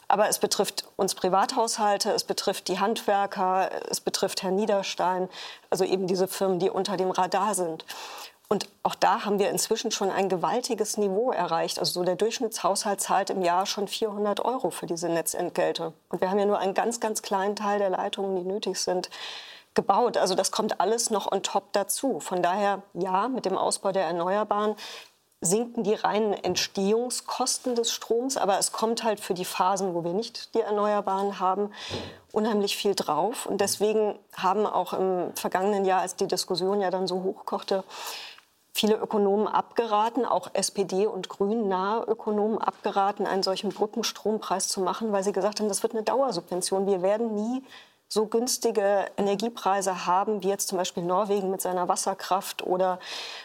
Aber 0.06 0.28
es 0.28 0.38
betrifft 0.38 0.84
uns 0.96 1.14
Privathaushalte, 1.14 2.12
es 2.12 2.24
betrifft 2.24 2.68
die 2.68 2.78
Handwerker, 2.78 3.70
es 3.90 4.00
betrifft 4.00 4.42
Herrn 4.42 4.54
Niederstein, 4.54 5.28
also 5.70 5.84
eben 5.84 6.06
diese 6.06 6.28
Firmen, 6.28 6.60
die 6.60 6.70
unter 6.70 6.96
dem 6.96 7.10
Radar 7.10 7.54
sind. 7.54 7.84
Und 8.48 8.68
auch 8.82 8.94
da 8.94 9.24
haben 9.24 9.38
wir 9.38 9.48
inzwischen 9.48 9.90
schon 9.90 10.10
ein 10.10 10.28
gewaltiges 10.28 10.98
Niveau 10.98 11.32
erreicht. 11.32 11.78
Also 11.78 11.92
so 12.00 12.04
der 12.04 12.16
Durchschnittshaushalt 12.16 13.00
zahlt 13.00 13.30
im 13.30 13.40
Jahr 13.40 13.64
schon 13.64 13.88
400 13.88 14.44
Euro 14.44 14.70
für 14.70 14.86
diese 14.86 15.08
Netzentgelte. 15.08 15.94
Und 16.10 16.20
wir 16.20 16.30
haben 16.30 16.38
ja 16.38 16.44
nur 16.44 16.58
einen 16.58 16.74
ganz, 16.74 17.00
ganz 17.00 17.22
kleinen 17.22 17.56
Teil 17.56 17.78
der 17.78 17.88
Leitungen, 17.88 18.36
die 18.36 18.44
nötig 18.44 18.76
sind 18.78 19.08
gebaut. 19.74 20.16
Also 20.16 20.34
das 20.34 20.50
kommt 20.50 20.80
alles 20.80 21.10
noch 21.10 21.30
on 21.30 21.42
top 21.42 21.72
dazu. 21.72 22.20
Von 22.20 22.42
daher, 22.42 22.82
ja, 22.94 23.28
mit 23.28 23.44
dem 23.44 23.56
Ausbau 23.56 23.92
der 23.92 24.04
Erneuerbaren 24.04 24.76
sinken 25.42 25.82
die 25.82 25.94
reinen 25.94 26.34
Entstehungskosten 26.34 27.74
des 27.74 27.90
Stroms, 27.90 28.36
aber 28.36 28.58
es 28.58 28.70
kommt 28.70 29.02
halt 29.02 29.18
für 29.18 29.34
die 29.34 29.44
Phasen, 29.44 29.92
wo 29.92 30.04
wir 30.04 30.12
nicht 30.12 30.54
die 30.54 30.60
Erneuerbaren 30.60 31.40
haben, 31.40 31.72
unheimlich 32.30 32.76
viel 32.76 32.94
drauf. 32.94 33.46
Und 33.46 33.60
deswegen 33.60 34.18
haben 34.36 34.66
auch 34.66 34.92
im 34.92 35.34
vergangenen 35.34 35.84
Jahr, 35.84 36.02
als 36.02 36.14
die 36.14 36.28
Diskussion 36.28 36.80
ja 36.80 36.90
dann 36.90 37.08
so 37.08 37.24
hochkochte, 37.24 37.82
viele 38.72 38.94
Ökonomen 38.94 39.48
abgeraten, 39.48 40.24
auch 40.24 40.48
SPD 40.54 41.06
und 41.06 41.28
Grün 41.28 41.68
nahe 41.68 42.04
Ökonomen 42.04 42.58
abgeraten, 42.58 43.26
einen 43.26 43.42
solchen 43.42 43.70
Brückenstrompreis 43.70 44.68
zu 44.68 44.80
machen, 44.80 45.12
weil 45.12 45.24
sie 45.24 45.32
gesagt 45.32 45.60
haben, 45.60 45.68
das 45.68 45.82
wird 45.82 45.94
eine 45.94 46.04
Dauersubvention. 46.04 46.86
Wir 46.86 47.02
werden 47.02 47.34
nie 47.34 47.64
so 48.12 48.26
günstige 48.26 49.06
Energiepreise 49.16 50.04
haben, 50.04 50.42
wie 50.42 50.48
jetzt 50.48 50.68
zum 50.68 50.76
Beispiel 50.76 51.02
Norwegen 51.02 51.50
mit 51.50 51.62
seiner 51.62 51.88
Wasserkraft 51.88 52.62
oder 52.62 52.98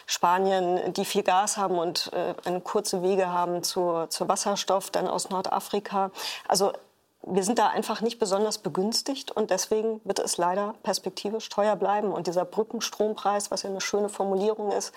Spanien, 0.04 0.92
die 0.92 1.06
viel 1.06 1.22
Gas 1.22 1.56
haben 1.56 1.78
und 1.78 2.12
äh, 2.12 2.60
kurze 2.60 3.02
Wege 3.02 3.30
haben 3.30 3.62
zu, 3.62 4.04
zu 4.10 4.28
Wasserstoff, 4.28 4.90
dann 4.90 5.08
aus 5.08 5.30
Nordafrika. 5.30 6.10
Also 6.48 6.74
wir 7.22 7.44
sind 7.44 7.58
da 7.58 7.68
einfach 7.68 8.02
nicht 8.02 8.18
besonders 8.18 8.58
begünstigt 8.58 9.30
und 9.30 9.48
deswegen 9.48 10.02
wird 10.04 10.18
es 10.18 10.36
leider 10.36 10.74
perspektivisch 10.82 11.48
teuer 11.48 11.74
bleiben. 11.74 12.12
Und 12.12 12.26
dieser 12.26 12.44
Brückenstrompreis, 12.44 13.50
was 13.50 13.62
ja 13.62 13.70
eine 13.70 13.80
schöne 13.80 14.10
Formulierung 14.10 14.70
ist, 14.70 14.92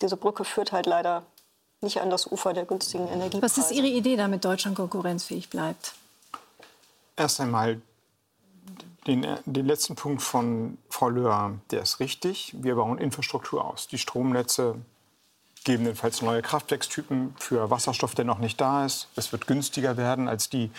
diese 0.00 0.16
Brücke 0.16 0.46
führt 0.46 0.72
halt 0.72 0.86
leider 0.86 1.24
nicht 1.82 2.00
an 2.00 2.08
das 2.08 2.26
Ufer 2.26 2.54
der 2.54 2.64
günstigen 2.64 3.06
Energiepreise. 3.06 3.42
Was 3.42 3.58
ist 3.58 3.70
Ihre 3.70 3.86
Idee, 3.86 4.16
damit 4.16 4.46
Deutschland 4.46 4.76
konkurrenzfähig 4.76 5.50
bleibt? 5.50 5.92
Erst 7.16 7.38
einmal 7.38 7.82
den, 9.06 9.26
den 9.46 9.66
letzten 9.66 9.94
Punkt 9.94 10.22
von 10.22 10.78
Frau 10.88 11.08
Löhr, 11.08 11.58
der 11.70 11.82
ist 11.82 12.00
richtig. 12.00 12.54
Wir 12.58 12.74
bauen 12.74 12.98
Infrastruktur 12.98 13.64
aus. 13.64 13.88
Die 13.88 13.98
Stromnetze, 13.98 14.76
gegebenenfalls 15.64 16.22
neue 16.22 16.42
Kraftwerkstypen 16.42 17.34
für 17.38 17.70
Wasserstoff, 17.70 18.14
der 18.14 18.24
noch 18.24 18.38
nicht 18.38 18.60
da 18.60 18.84
ist. 18.84 19.08
Es 19.16 19.32
wird 19.32 19.46
günstiger 19.46 19.96
werden 19.96 20.28
als 20.28 20.48
die 20.48 20.70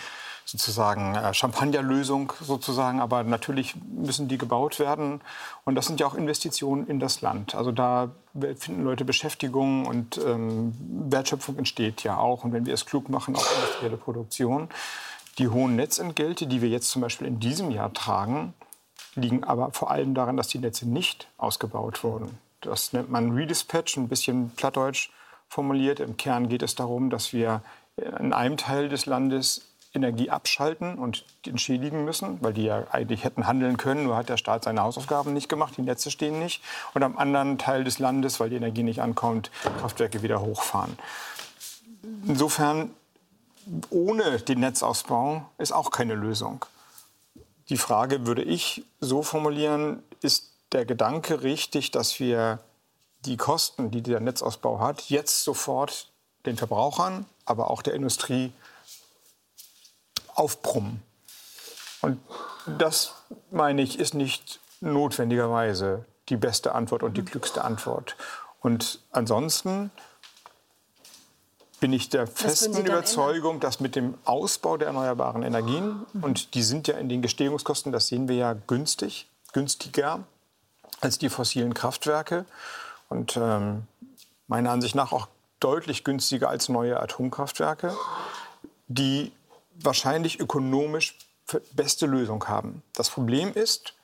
sozusagen 0.44 1.14
äh, 1.14 1.32
Champagnerlösung 1.34 2.32
sozusagen, 2.40 3.00
aber 3.00 3.22
natürlich 3.22 3.76
müssen 3.76 4.28
die 4.28 4.38
gebaut 4.38 4.78
werden 4.78 5.20
und 5.64 5.74
das 5.76 5.86
sind 5.86 6.00
ja 6.00 6.06
auch 6.06 6.14
Investitionen 6.14 6.86
in 6.88 6.98
das 6.98 7.20
Land. 7.20 7.54
Also 7.54 7.70
da 7.70 8.10
finden 8.56 8.82
Leute 8.82 9.04
Beschäftigung 9.04 9.86
und 9.86 10.18
ähm, 10.18 10.74
Wertschöpfung 11.10 11.58
entsteht 11.58 12.02
ja 12.02 12.16
auch 12.16 12.44
und 12.44 12.52
wenn 12.52 12.66
wir 12.66 12.74
es 12.74 12.86
klug 12.86 13.08
machen, 13.08 13.36
auch 13.36 13.46
industrielle 13.54 13.96
Produktion. 13.96 14.68
Die 15.38 15.48
hohen 15.48 15.76
Netzentgelte, 15.76 16.46
die 16.46 16.60
wir 16.60 16.68
jetzt 16.68 16.90
zum 16.90 17.02
Beispiel 17.02 17.26
in 17.26 17.40
diesem 17.40 17.70
Jahr 17.70 17.92
tragen, 17.92 18.54
liegen 19.14 19.44
aber 19.44 19.72
vor 19.72 19.90
allem 19.90 20.14
daran, 20.14 20.36
dass 20.36 20.48
die 20.48 20.58
Netze 20.58 20.88
nicht 20.88 21.28
ausgebaut 21.38 22.04
wurden. 22.04 22.38
Das 22.60 22.92
nennt 22.92 23.10
man 23.10 23.32
Redispatch, 23.32 23.96
ein 23.96 24.08
bisschen 24.08 24.50
plattdeutsch 24.50 25.10
formuliert. 25.48 26.00
Im 26.00 26.16
Kern 26.16 26.48
geht 26.48 26.62
es 26.62 26.74
darum, 26.74 27.10
dass 27.10 27.32
wir 27.32 27.62
in 27.96 28.32
einem 28.32 28.56
Teil 28.56 28.88
des 28.88 29.06
Landes 29.06 29.68
Energie 29.94 30.30
abschalten 30.30 30.94
und 30.94 31.24
entschädigen 31.46 32.04
müssen, 32.04 32.38
weil 32.40 32.54
die 32.54 32.64
ja 32.64 32.84
eigentlich 32.90 33.24
hätten 33.24 33.46
handeln 33.46 33.76
können, 33.76 34.04
nur 34.04 34.16
hat 34.16 34.30
der 34.30 34.38
Staat 34.38 34.64
seine 34.64 34.80
Hausaufgaben 34.80 35.34
nicht 35.34 35.50
gemacht, 35.50 35.74
die 35.76 35.82
Netze 35.82 36.10
stehen 36.10 36.38
nicht. 36.38 36.62
Und 36.94 37.02
am 37.02 37.18
anderen 37.18 37.58
Teil 37.58 37.84
des 37.84 37.98
Landes, 37.98 38.40
weil 38.40 38.48
die 38.48 38.56
Energie 38.56 38.82
nicht 38.82 39.02
ankommt, 39.02 39.50
Kraftwerke 39.80 40.22
wieder 40.22 40.40
hochfahren. 40.40 40.98
Insofern 42.26 42.90
ohne 43.90 44.38
den 44.40 44.60
Netzausbau 44.60 45.48
ist 45.58 45.72
auch 45.72 45.90
keine 45.90 46.14
Lösung. 46.14 46.64
Die 47.68 47.76
Frage 47.76 48.26
würde 48.26 48.42
ich 48.42 48.84
so 49.00 49.22
formulieren, 49.22 50.02
ist 50.20 50.50
der 50.72 50.84
Gedanke 50.84 51.42
richtig, 51.42 51.90
dass 51.90 52.18
wir 52.18 52.58
die 53.24 53.36
Kosten, 53.36 53.90
die 53.90 54.02
der 54.02 54.20
Netzausbau 54.20 54.80
hat, 54.80 55.08
jetzt 55.10 55.44
sofort 55.44 56.10
den 56.44 56.56
Verbrauchern, 56.56 57.26
aber 57.44 57.70
auch 57.70 57.82
der 57.82 57.94
Industrie 57.94 58.52
aufbrummen? 60.34 61.02
Und 62.00 62.20
das, 62.66 63.14
meine 63.50 63.82
ich, 63.82 63.98
ist 63.98 64.14
nicht 64.14 64.60
notwendigerweise 64.80 66.04
die 66.28 66.36
beste 66.36 66.74
Antwort 66.74 67.02
und 67.02 67.16
die 67.16 67.24
klügste 67.24 67.62
Antwort. 67.62 68.16
Und 68.60 69.00
ansonsten 69.12 69.90
bin 71.82 71.92
ich 71.92 72.08
der 72.08 72.28
festen 72.28 72.76
Überzeugung, 72.76 73.58
dass 73.58 73.80
mit 73.80 73.96
dem 73.96 74.14
Ausbau 74.24 74.76
der 74.76 74.86
erneuerbaren 74.86 75.42
Energien, 75.42 76.06
mhm. 76.12 76.22
und 76.22 76.54
die 76.54 76.62
sind 76.62 76.86
ja 76.86 76.96
in 76.96 77.08
den 77.08 77.22
Gestehungskosten, 77.22 77.90
das 77.90 78.06
sehen 78.06 78.28
wir 78.28 78.36
ja 78.36 78.52
günstig, 78.52 79.28
günstiger 79.52 80.22
als 81.00 81.18
die 81.18 81.28
fossilen 81.28 81.74
Kraftwerke 81.74 82.44
und 83.08 83.36
ähm, 83.36 83.82
meiner 84.46 84.70
Ansicht 84.70 84.94
nach 84.94 85.10
auch 85.10 85.26
deutlich 85.58 86.04
günstiger 86.04 86.48
als 86.48 86.68
neue 86.68 87.00
Atomkraftwerke, 87.00 87.96
die 88.86 89.32
wahrscheinlich 89.74 90.38
ökonomisch 90.38 91.18
beste 91.72 92.06
Lösung 92.06 92.46
haben. 92.46 92.84
Das 92.92 93.10
Problem 93.10 93.52
ist, 93.52 93.94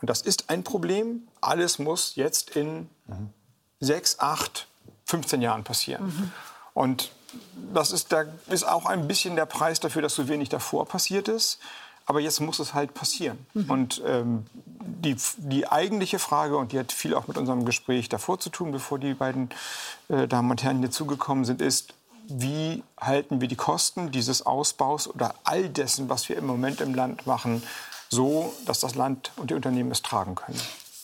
und 0.00 0.10
das 0.10 0.22
ist 0.22 0.50
ein 0.50 0.64
Problem, 0.64 1.28
alles 1.40 1.78
muss 1.78 2.16
jetzt 2.16 2.56
in 2.56 2.90
mhm. 3.06 3.30
sechs, 3.78 4.18
acht, 4.18 4.66
15 5.04 5.40
Jahren 5.40 5.62
passieren. 5.62 6.06
Mhm. 6.06 6.32
Und 6.74 7.12
das 7.74 7.92
ist, 7.92 8.12
der, 8.12 8.26
ist 8.48 8.66
auch 8.66 8.86
ein 8.86 9.06
bisschen 9.06 9.36
der 9.36 9.46
Preis 9.46 9.80
dafür, 9.80 10.02
dass 10.02 10.14
so 10.14 10.28
wenig 10.28 10.48
davor 10.48 10.86
passiert 10.86 11.28
ist. 11.28 11.58
Aber 12.06 12.20
jetzt 12.20 12.40
muss 12.40 12.58
es 12.58 12.72
halt 12.72 12.94
passieren. 12.94 13.38
Mhm. 13.52 13.70
Und 13.70 14.02
ähm, 14.06 14.46
die, 14.80 15.16
die 15.36 15.68
eigentliche 15.68 16.18
Frage, 16.18 16.56
und 16.56 16.72
die 16.72 16.78
hat 16.78 16.90
viel 16.90 17.14
auch 17.14 17.28
mit 17.28 17.36
unserem 17.36 17.66
Gespräch 17.66 18.08
davor 18.08 18.38
zu 18.38 18.48
tun, 18.48 18.72
bevor 18.72 18.98
die 18.98 19.12
beiden 19.12 19.50
äh, 20.08 20.26
Damen 20.26 20.50
und 20.50 20.62
Herren 20.62 20.78
hier 20.78 20.90
zugekommen 20.90 21.44
sind, 21.44 21.60
ist, 21.60 21.92
wie 22.28 22.82
halten 22.98 23.40
wir 23.40 23.48
die 23.48 23.56
Kosten 23.56 24.10
dieses 24.10 24.44
Ausbaus 24.44 25.08
oder 25.08 25.34
all 25.44 25.68
dessen, 25.68 26.08
was 26.08 26.28
wir 26.28 26.36
im 26.36 26.46
Moment 26.46 26.80
im 26.80 26.94
Land 26.94 27.26
machen, 27.26 27.62
so, 28.08 28.54
dass 28.64 28.80
das 28.80 28.94
Land 28.94 29.32
und 29.36 29.50
die 29.50 29.54
Unternehmen 29.54 29.90
es 29.90 30.02
tragen 30.02 30.34
können? 30.34 30.58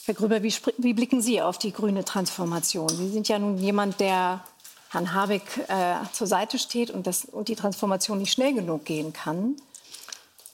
Herr 0.06 0.14
Grüber, 0.14 0.42
wie, 0.42 0.54
wie 0.78 0.92
blicken 0.92 1.22
Sie 1.22 1.40
auf 1.40 1.58
die 1.58 1.72
grüne 1.72 2.04
Transformation? 2.04 2.88
Sie 2.88 3.08
sind 3.08 3.28
ja 3.28 3.38
nun 3.38 3.56
jemand, 3.56 4.00
der 4.00 4.44
Herrn 4.94 5.12
Habeck 5.12 5.42
äh, 5.68 5.96
zur 6.12 6.26
Seite 6.26 6.58
steht 6.58 6.90
und, 6.90 7.06
das, 7.06 7.24
und 7.24 7.48
die 7.48 7.56
Transformation 7.56 8.18
nicht 8.18 8.32
schnell 8.32 8.54
genug 8.54 8.84
gehen 8.84 9.12
kann. 9.12 9.56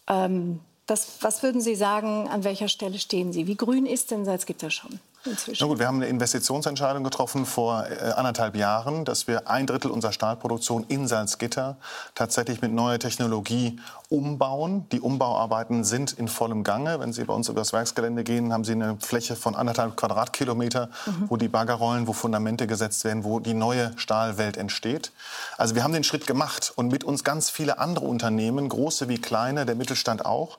Ähm, 0.09 0.61
das, 0.86 1.18
was 1.20 1.43
würden 1.43 1.61
Sie 1.61 1.76
sagen, 1.76 2.28
an 2.28 2.43
welcher 2.43 2.68
Stelle 2.68 2.99
stehen 2.99 3.32
Sie? 3.32 3.47
Wie 3.47 3.57
grün 3.57 3.86
ist 3.86 4.11
denn 4.11 4.24
Salzgitter 4.24 4.70
schon? 4.70 4.99
Inzwischen? 5.25 5.62
Na 5.62 5.68
gut, 5.68 5.79
wir 5.79 5.87
haben 5.87 5.97
eine 5.97 6.07
Investitionsentscheidung 6.07 7.05
getroffen 7.05 7.47
vor 7.47 7.87
äh, 7.87 8.12
anderthalb 8.12 8.57
Jahren, 8.57 9.05
dass 9.05 9.27
wir 9.27 9.49
ein 9.49 9.66
Drittel 9.66 9.91
unserer 9.91 10.12
Stahlproduktion 10.12 10.85
in 10.89 11.07
Salzgitter 11.09 11.77
tatsächlich 12.14 12.62
mit 12.62 12.73
neuer 12.73 12.99
Technologie 12.99 13.79
umbauen. 14.09 14.89
Die 14.91 15.01
Umbauarbeiten 15.01 15.85
sind 15.85 16.12
in 16.12 16.29
vollem 16.29 16.64
Gange. 16.64 16.99
Wenn 17.01 17.12
Sie 17.12 17.25
bei 17.25 17.33
uns 17.33 17.49
über 17.49 17.61
das 17.61 17.73
Werksgelände 17.73 18.25
gehen, 18.25 18.53
haben 18.53 18.64
Sie 18.64 18.73
eine 18.73 18.97
Fläche 19.01 19.37
von 19.37 19.55
anderthalb 19.55 19.97
Quadratkilometer, 19.97 20.91
mhm. 21.07 21.31
wo 21.31 21.37
die 21.37 21.49
Bagger 21.49 21.75
rollen, 21.75 22.07
wo 22.07 22.12
Fundamente 22.12 22.66
gesetzt 22.66 23.05
werden, 23.05 23.25
wo 23.25 23.39
die 23.41 23.55
neue 23.55 23.93
Stahlwelt 23.97 24.57
entsteht. 24.57 25.12
Also 25.57 25.75
wir 25.75 25.85
haben 25.85 25.93
den 25.93 26.05
Schritt 26.05 26.27
gemacht 26.27 26.73
und 26.75 26.91
mit 26.91 27.05
uns 27.05 27.23
ganz 27.23 27.51
viele 27.51 27.79
andere 27.79 28.07
Unternehmen, 28.07 28.68
große 28.68 29.09
wie 29.09 29.18
kleine, 29.18 29.64
der 29.64 29.77
Mittelstand 29.77 30.25
auch. 30.25 30.59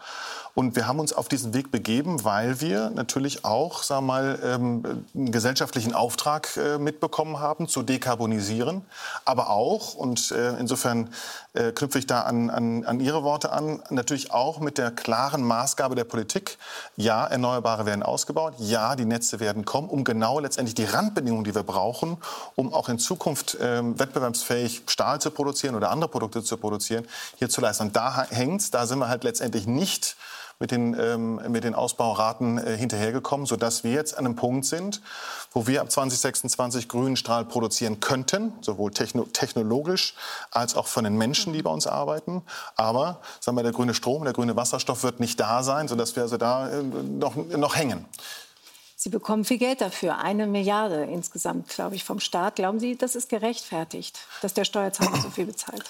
Und 0.53 0.75
wir 0.75 0.87
haben 0.87 0.99
uns 0.99 1.13
auf 1.13 1.29
diesen 1.29 1.53
Weg 1.53 1.71
begeben, 1.71 2.23
weil 2.25 2.59
wir 2.59 2.89
natürlich 2.89 3.45
auch, 3.45 3.83
sagen 3.83 4.05
wir 4.05 4.13
mal, 4.13 4.39
ähm, 4.43 5.05
einen 5.15 5.31
gesellschaftlichen 5.31 5.93
Auftrag 5.93 6.57
äh, 6.57 6.77
mitbekommen 6.77 7.39
haben, 7.39 7.67
zu 7.67 7.83
dekarbonisieren. 7.83 8.83
Aber 9.23 9.49
auch, 9.49 9.93
und 9.93 10.31
äh, 10.31 10.57
insofern 10.59 11.09
äh, 11.53 11.71
knüpfe 11.71 11.99
ich 11.99 12.07
da 12.07 12.21
an, 12.21 12.49
an, 12.49 12.85
an 12.85 12.99
Ihre 12.99 13.23
Worte 13.23 13.51
an, 13.51 13.81
natürlich 13.89 14.31
auch 14.31 14.59
mit 14.59 14.77
der 14.77 14.91
klaren 14.91 15.43
Maßgabe 15.43 15.95
der 15.95 16.03
Politik. 16.03 16.57
Ja, 16.97 17.25
Erneuerbare 17.25 17.85
werden 17.85 18.03
ausgebaut. 18.03 18.55
Ja, 18.57 18.95
die 18.95 19.05
Netze 19.05 19.39
werden 19.39 19.63
kommen, 19.63 19.89
um 19.89 20.03
genau 20.03 20.39
letztendlich 20.39 20.75
die 20.75 20.85
Randbedingungen, 20.85 21.45
die 21.45 21.55
wir 21.55 21.63
brauchen, 21.63 22.17
um 22.55 22.73
auch 22.73 22.89
in 22.89 22.99
Zukunft 22.99 23.57
ähm, 23.61 23.97
wettbewerbsfähig 23.99 24.83
Stahl 24.87 25.21
zu 25.21 25.31
produzieren 25.31 25.75
oder 25.75 25.91
andere 25.91 26.09
Produkte 26.09 26.43
zu 26.43 26.57
produzieren, 26.57 27.07
hier 27.37 27.49
zu 27.49 27.61
leisten. 27.61 27.87
Und 27.87 27.95
da 27.95 28.25
hängt's. 28.29 28.71
Da 28.71 28.85
sind 28.85 28.99
wir 28.99 29.07
halt 29.07 29.23
letztendlich 29.23 29.67
nicht 29.67 30.15
mit 30.61 30.69
den, 30.69 30.95
ähm, 30.97 31.41
mit 31.49 31.63
den 31.63 31.73
Ausbauraten 31.73 32.59
äh, 32.59 32.77
hinterhergekommen, 32.77 33.47
sodass 33.47 33.83
wir 33.83 33.91
jetzt 33.91 34.17
an 34.17 34.25
einem 34.25 34.35
Punkt 34.35 34.65
sind, 34.65 35.01
wo 35.51 35.65
wir 35.65 35.81
ab 35.81 35.91
2026 35.91 36.87
grünen 36.87 37.17
Strahl 37.17 37.45
produzieren 37.45 37.99
könnten, 37.99 38.53
sowohl 38.61 38.91
techno 38.91 39.23
technologisch 39.23 40.13
als 40.51 40.75
auch 40.75 40.85
von 40.85 41.03
den 41.03 41.17
Menschen, 41.17 41.51
die 41.51 41.63
bei 41.63 41.71
uns 41.71 41.87
arbeiten. 41.87 42.43
Aber 42.75 43.21
sagen 43.39 43.57
wir, 43.57 43.63
der 43.63 43.71
grüne 43.71 43.95
Strom, 43.95 44.23
der 44.23 44.33
grüne 44.33 44.55
Wasserstoff 44.55 45.03
wird 45.03 45.19
nicht 45.19 45.39
da 45.39 45.63
sein, 45.63 45.87
sodass 45.87 46.15
wir 46.15 46.23
also 46.23 46.37
da 46.37 46.69
äh, 46.69 46.83
noch, 46.83 47.35
noch 47.35 47.75
hängen. 47.75 48.05
Sie 48.95 49.09
bekommen 49.09 49.45
viel 49.45 49.57
Geld 49.57 49.81
dafür, 49.81 50.19
eine 50.19 50.45
Milliarde 50.45 51.05
insgesamt, 51.05 51.69
glaube 51.69 51.95
ich, 51.95 52.03
vom 52.03 52.19
Staat. 52.19 52.57
Glauben 52.57 52.79
Sie, 52.79 52.95
das 52.95 53.15
ist 53.15 53.29
gerechtfertigt, 53.29 54.19
dass 54.43 54.53
der 54.53 54.63
Steuerzahler 54.63 55.19
so 55.19 55.31
viel 55.31 55.47
bezahlt? 55.47 55.85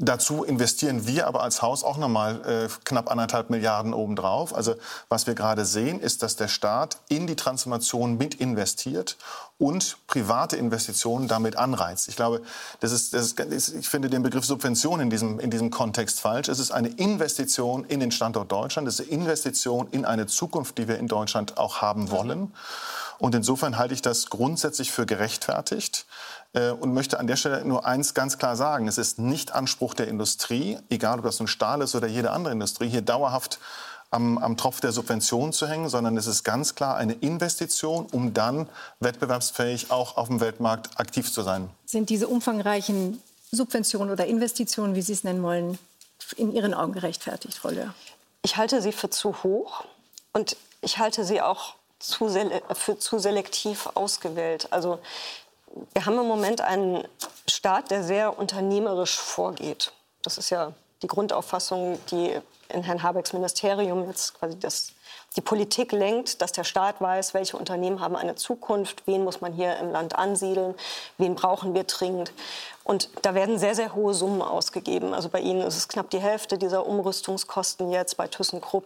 Dazu 0.00 0.44
investieren 0.44 1.08
wir 1.08 1.26
aber 1.26 1.42
als 1.42 1.60
Haus 1.60 1.82
auch 1.82 1.96
nochmal 1.96 2.40
äh, 2.46 2.68
knapp 2.84 3.10
anderthalb 3.10 3.50
Milliarden 3.50 3.92
obendrauf. 3.92 4.54
Also 4.54 4.76
was 5.08 5.26
wir 5.26 5.34
gerade 5.34 5.64
sehen, 5.64 5.98
ist, 5.98 6.22
dass 6.22 6.36
der 6.36 6.46
Staat 6.46 6.98
in 7.08 7.26
die 7.26 7.34
Transformation 7.34 8.16
mit 8.16 8.36
investiert 8.36 9.16
und 9.58 9.96
private 10.06 10.56
Investitionen 10.56 11.26
damit 11.26 11.56
anreizt. 11.56 12.06
Ich 12.06 12.14
glaube, 12.14 12.42
das 12.78 12.92
ist, 12.92 13.12
das 13.12 13.32
ist, 13.32 13.74
ich 13.74 13.88
finde 13.88 14.08
den 14.08 14.22
Begriff 14.22 14.44
Subvention 14.44 15.00
in 15.00 15.10
diesem, 15.10 15.40
in 15.40 15.50
diesem 15.50 15.70
Kontext 15.70 16.20
falsch. 16.20 16.48
Es 16.48 16.60
ist 16.60 16.70
eine 16.70 16.90
Investition 16.90 17.84
in 17.84 17.98
den 17.98 18.12
Standort 18.12 18.52
Deutschland. 18.52 18.86
Es 18.86 19.00
ist 19.00 19.10
eine 19.10 19.20
Investition 19.20 19.88
in 19.90 20.04
eine 20.04 20.28
Zukunft, 20.28 20.78
die 20.78 20.86
wir 20.86 20.98
in 20.98 21.08
Deutschland 21.08 21.58
auch 21.58 21.82
haben 21.82 22.12
wollen. 22.12 22.52
Und 23.18 23.34
insofern 23.34 23.78
halte 23.78 23.94
ich 23.94 24.02
das 24.02 24.30
grundsätzlich 24.30 24.92
für 24.92 25.06
gerechtfertigt. 25.06 26.06
Äh, 26.52 26.70
und 26.70 26.94
möchte 26.94 27.18
an 27.18 27.26
der 27.26 27.36
Stelle 27.36 27.64
nur 27.64 27.84
eins 27.84 28.14
ganz 28.14 28.38
klar 28.38 28.56
sagen. 28.56 28.88
Es 28.88 28.98
ist 28.98 29.18
nicht 29.18 29.52
Anspruch 29.52 29.94
der 29.94 30.08
Industrie, 30.08 30.78
egal 30.88 31.18
ob 31.18 31.24
das 31.24 31.38
nun 31.38 31.48
Stahl 31.48 31.82
ist 31.82 31.94
oder 31.94 32.06
jede 32.06 32.30
andere 32.30 32.52
Industrie, 32.52 32.88
hier 32.88 33.02
dauerhaft 33.02 33.58
am, 34.10 34.38
am 34.38 34.56
Tropf 34.56 34.80
der 34.80 34.92
Subvention 34.92 35.52
zu 35.52 35.68
hängen, 35.68 35.88
sondern 35.90 36.16
es 36.16 36.26
ist 36.26 36.44
ganz 36.44 36.74
klar 36.74 36.96
eine 36.96 37.12
Investition, 37.12 38.06
um 38.10 38.32
dann 38.32 38.68
wettbewerbsfähig 39.00 39.90
auch 39.90 40.16
auf 40.16 40.28
dem 40.28 40.40
Weltmarkt 40.40 40.98
aktiv 40.98 41.30
zu 41.30 41.42
sein. 41.42 41.68
Sind 41.84 42.08
diese 42.08 42.28
umfangreichen 42.28 43.22
Subventionen 43.50 44.10
oder 44.10 44.26
Investitionen, 44.26 44.94
wie 44.94 45.02
Sie 45.02 45.12
es 45.12 45.24
nennen 45.24 45.42
wollen, 45.42 45.78
in 46.36 46.52
Ihren 46.54 46.72
Augen 46.72 46.92
gerechtfertigt, 46.92 47.58
Frau 47.58 47.70
Löhr? 47.70 47.94
Ich 48.42 48.56
halte 48.56 48.80
sie 48.80 48.92
für 48.92 49.10
zu 49.10 49.42
hoch 49.42 49.84
und 50.32 50.56
ich 50.80 50.98
halte 50.98 51.24
sie 51.24 51.42
auch 51.42 51.74
zu 51.98 52.28
für 52.74 52.98
zu 52.98 53.18
selektiv 53.18 53.88
ausgewählt. 53.94 54.68
Also 54.70 54.98
wir 55.92 56.06
haben 56.06 56.18
im 56.18 56.26
Moment 56.26 56.60
einen 56.60 57.06
Staat, 57.48 57.90
der 57.90 58.02
sehr 58.02 58.38
unternehmerisch 58.38 59.18
vorgeht. 59.18 59.92
Das 60.22 60.38
ist 60.38 60.50
ja 60.50 60.72
die 61.02 61.06
Grundauffassung, 61.06 61.98
die 62.10 62.36
in 62.68 62.82
Herrn 62.82 63.02
Habecks 63.02 63.32
Ministerium 63.32 64.06
jetzt 64.06 64.38
quasi 64.38 64.58
das, 64.58 64.92
die 65.36 65.40
Politik 65.40 65.92
lenkt, 65.92 66.42
dass 66.42 66.52
der 66.52 66.64
Staat 66.64 67.00
weiß, 67.00 67.32
welche 67.34 67.56
Unternehmen 67.56 68.00
haben 68.00 68.16
eine 68.16 68.34
Zukunft, 68.34 69.06
wen 69.06 69.24
muss 69.24 69.40
man 69.40 69.52
hier 69.52 69.76
im 69.78 69.90
Land 69.90 70.16
ansiedeln, 70.16 70.74
wen 71.16 71.34
brauchen 71.34 71.74
wir 71.74 71.84
dringend. 71.84 72.32
Und 72.84 73.10
da 73.22 73.34
werden 73.34 73.58
sehr, 73.58 73.74
sehr 73.74 73.94
hohe 73.94 74.14
Summen 74.14 74.42
ausgegeben. 74.42 75.14
Also 75.14 75.28
bei 75.28 75.40
Ihnen 75.40 75.62
ist 75.62 75.76
es 75.76 75.88
knapp 75.88 76.10
die 76.10 76.20
Hälfte 76.20 76.58
dieser 76.58 76.86
Umrüstungskosten 76.86 77.90
jetzt, 77.90 78.16
bei 78.16 78.28
ThyssenKrupp 78.28 78.84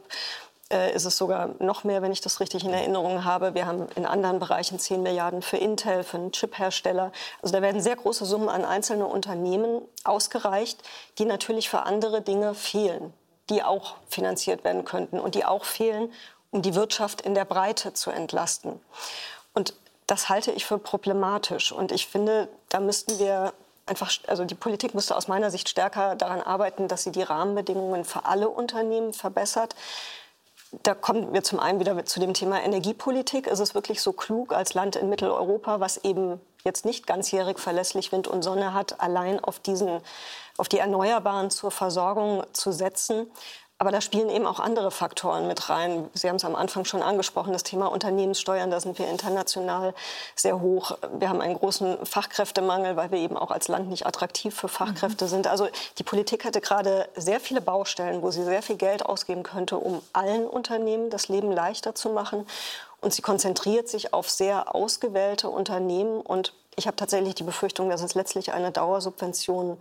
äh, 0.73 0.95
ist 0.95 1.05
es 1.05 1.17
sogar 1.17 1.51
noch 1.59 1.85
mehr, 1.85 2.03
wenn 2.03 2.13
ich 2.13 2.21
das 2.21 2.41
richtig 2.41 2.65
in 2.65 2.73
Erinnerung 2.73 3.25
habe. 3.25 3.55
Wir 3.55 3.67
haben 3.67 3.87
in 3.95 4.07
anderen 4.07 4.39
Bereichen 4.39 4.79
10 4.79 5.03
Milliarden 5.03 5.43
für 5.43 5.59
Intel, 5.59 6.03
für 6.03 6.17
einen 6.17 6.33
Chiphersteller. 6.33 7.13
Also 7.43 7.53
da 7.53 7.63
werden 7.63 7.81
sehr 7.81 7.97
große 7.97 8.25
Summen 8.25 8.49
an 8.49 8.65
einzelne 8.65 9.07
Unternehmen 9.07 9.83
ausgereicht, 10.05 10.83
die 11.19 11.27
natürlich 11.27 11.69
für 11.69 11.83
andere 11.83 12.23
Dinge 12.23 12.55
fehlen, 12.55 13.13
die 13.51 13.63
auch 13.63 13.97
finanziert 14.09 14.65
werden 14.65 14.85
könnten 14.85 15.21
und 15.21 15.35
die 15.35 15.45
auch 15.45 15.65
fehlen, 15.65 16.13
um 16.51 16.63
die 16.63 16.75
Wirtschaft 16.75 17.21
in 17.21 17.35
der 17.35 17.45
Breite 17.45 17.93
zu 17.93 18.11
entlasten. 18.11 18.81
Und 19.55 19.75
das 20.07 20.29
halte 20.29 20.53
ich 20.53 20.65
für 20.65 20.79
problematisch. 20.79 21.73
Und 21.73 21.93
ich 21.93 22.07
finde, 22.07 22.49
da 22.71 22.81
müssten 22.81 23.19
wir 23.19 23.53
einfach, 23.87 24.11
also 24.27 24.45
die 24.45 24.55
Politik 24.55 24.95
müsste 24.95 25.17
aus 25.17 25.29
meiner 25.29 25.51
Sicht 25.51 25.69
stärker 25.69 26.17
daran 26.17 26.41
arbeiten, 26.41 26.89
dass 26.89 27.03
sie 27.03 27.13
die 27.13 27.23
Rahmenbedingungen 27.23 28.05
für 28.05 28.25
alle 28.25 28.49
Unternehmen 28.49 29.13
verbessert 29.13 29.75
da 30.83 30.95
kommen 30.95 31.33
wir 31.35 31.43
zum 31.43 31.61
einen 31.61 31.81
wieder 31.81 32.05
zu 32.07 32.19
dem 32.19 32.33
Thema 32.33 32.63
Energiepolitik. 32.63 33.47
Ist 33.47 33.61
es 33.61 33.75
wirklich 33.75 34.01
so 34.01 34.13
klug, 34.13 34.53
als 34.53 34.75
Land 34.75 34.97
in 34.97 35.09
Mitteleuropa, 35.09 35.81
was 35.81 35.99
eben 35.99 36.41
jetzt 36.65 36.85
nicht 36.85 37.07
ganzjährig 37.07 37.59
verlässlich 37.59 38.11
Wind 38.11 38.27
und 38.27 38.43
Sonne 38.43 38.73
hat, 38.73 39.01
allein 39.01 39.39
auf, 39.39 39.59
diesen, 39.59 40.01
auf 40.57 40.69
die 40.69 40.79
Erneuerbaren 40.79 41.51
zur 41.51 41.71
Versorgung 41.71 42.45
zu 42.53 42.73
setzen? 42.73 43.31
Aber 43.83 43.91
da 43.91 44.01
spielen 44.01 44.31
eben 44.31 44.47
auch 44.47 44.61
andere 44.61 44.93
Faktoren 44.93 45.49
mit 45.49 45.69
rein. 45.69 46.09
Sie 46.15 46.29
haben 46.29 46.37
es 46.37 46.45
am 46.45 46.55
Anfang 46.55 46.85
schon 46.85 47.03
angesprochen, 47.03 47.53
das 47.53 47.65
Thema 47.65 47.91
Unternehmenssteuern, 47.91 48.71
da 48.71 48.79
sind 48.79 48.97
wir 49.01 49.09
international 49.09 49.93
sehr 50.37 50.61
hoch. 50.61 50.97
Wir 51.19 51.29
haben 51.29 51.41
einen 51.41 51.59
großen 51.59 52.07
Fachkräftemangel, 52.07 52.95
weil 52.95 53.11
wir 53.11 53.19
eben 53.19 53.37
auch 53.37 53.51
als 53.51 53.67
Land 53.67 53.89
nicht 53.89 54.07
attraktiv 54.07 54.55
für 54.55 54.69
Fachkräfte 54.69 55.25
mhm. 55.25 55.29
sind. 55.31 55.47
Also 55.49 55.67
die 55.99 56.05
Politik 56.05 56.45
hatte 56.45 56.61
gerade 56.61 57.09
sehr 57.17 57.41
viele 57.41 57.61
Baustellen, 57.61 58.23
wo 58.23 58.31
sie 58.31 58.45
sehr 58.45 58.63
viel 58.63 58.77
Geld 58.77 59.05
ausgeben 59.05 59.43
könnte, 59.43 59.79
um 59.79 60.01
allen 60.13 60.47
Unternehmen 60.47 61.11
das 61.11 61.27
Leben 61.27 61.51
leichter 61.51 61.93
zu 61.93 62.11
machen. 62.11 62.47
Und 63.01 63.13
sie 63.13 63.23
konzentriert 63.23 63.89
sich 63.89 64.15
auf 64.15 64.31
sehr 64.31 64.77
ausgewählte 64.77 65.49
Unternehmen. 65.49 66.21
Und 66.21 66.55
ich 66.77 66.87
habe 66.87 66.95
tatsächlich 66.95 67.35
die 67.35 67.43
Befürchtung, 67.43 67.91
dass 67.91 68.03
es 68.03 68.15
letztlich 68.15 68.53
eine 68.53 68.71
Dauersubvention 68.71 69.77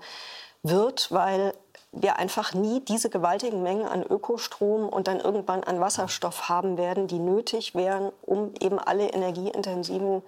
wird, 0.63 1.11
weil 1.11 1.53
wir 1.91 2.17
einfach 2.17 2.53
nie 2.53 2.79
diese 2.79 3.09
gewaltigen 3.09 3.63
Mengen 3.63 3.85
an 3.85 4.03
Ökostrom 4.03 4.87
und 4.87 5.07
dann 5.07 5.19
irgendwann 5.19 5.63
an 5.63 5.79
Wasserstoff 5.79 6.47
haben 6.47 6.77
werden, 6.77 7.07
die 7.07 7.19
nötig 7.19 7.75
wären, 7.75 8.11
um 8.21 8.53
eben 8.59 8.79
alle 8.79 9.09
energieintensiven 9.09 10.21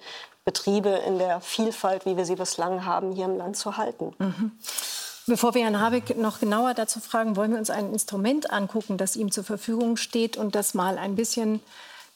Betriebe 0.43 0.89
in 0.89 1.19
der 1.19 1.39
Vielfalt, 1.39 2.05
wie 2.05 2.17
wir 2.17 2.25
sie 2.25 2.35
bislang 2.35 2.85
haben, 2.85 3.13
hier 3.13 3.25
im 3.25 3.37
Land 3.37 3.55
zu 3.55 3.77
halten. 3.77 4.13
Mhm. 4.19 4.51
Bevor 5.25 5.53
wir 5.53 5.63
Herrn 5.63 5.79
Habeck 5.79 6.17
noch 6.17 6.41
genauer 6.41 6.73
dazu 6.73 6.99
fragen, 6.99 7.37
wollen 7.37 7.51
wir 7.51 7.59
uns 7.59 7.69
ein 7.69 7.93
Instrument 7.93 8.51
angucken, 8.51 8.97
das 8.97 9.15
ihm 9.15 9.31
zur 9.31 9.45
Verfügung 9.45 9.95
steht 9.95 10.35
und 10.35 10.53
das 10.53 10.73
mal 10.73 10.97
ein 10.97 11.15
bisschen 11.15 11.61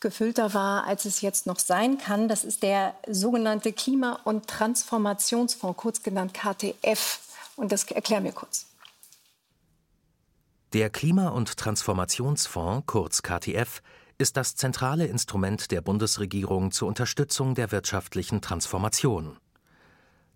gefüllter 0.01 0.53
war, 0.53 0.85
als 0.85 1.05
es 1.05 1.21
jetzt 1.21 1.47
noch 1.47 1.57
sein 1.57 1.97
kann. 1.97 2.27
Das 2.27 2.43
ist 2.43 2.63
der 2.63 2.93
sogenannte 3.07 3.71
Klima- 3.71 4.19
und 4.25 4.47
Transformationsfonds, 4.47 5.77
kurz 5.77 6.03
genannt 6.03 6.33
KTF. 6.33 7.19
Und 7.55 7.71
das 7.71 7.85
erklär 7.85 8.19
mir 8.19 8.33
kurz. 8.33 8.66
Der 10.77 10.91
Klima- 10.91 11.29
und 11.29 11.57
Transformationsfonds, 11.57 12.83
kurz 12.85 13.23
KTF, 13.23 13.81
ist 14.19 14.37
das 14.37 14.55
zentrale 14.55 15.07
Instrument 15.07 15.71
der 15.71 15.81
Bundesregierung 15.81 16.69
zur 16.69 16.87
Unterstützung 16.87 17.55
der 17.55 17.71
wirtschaftlichen 17.71 18.41
Transformation. 18.41 19.37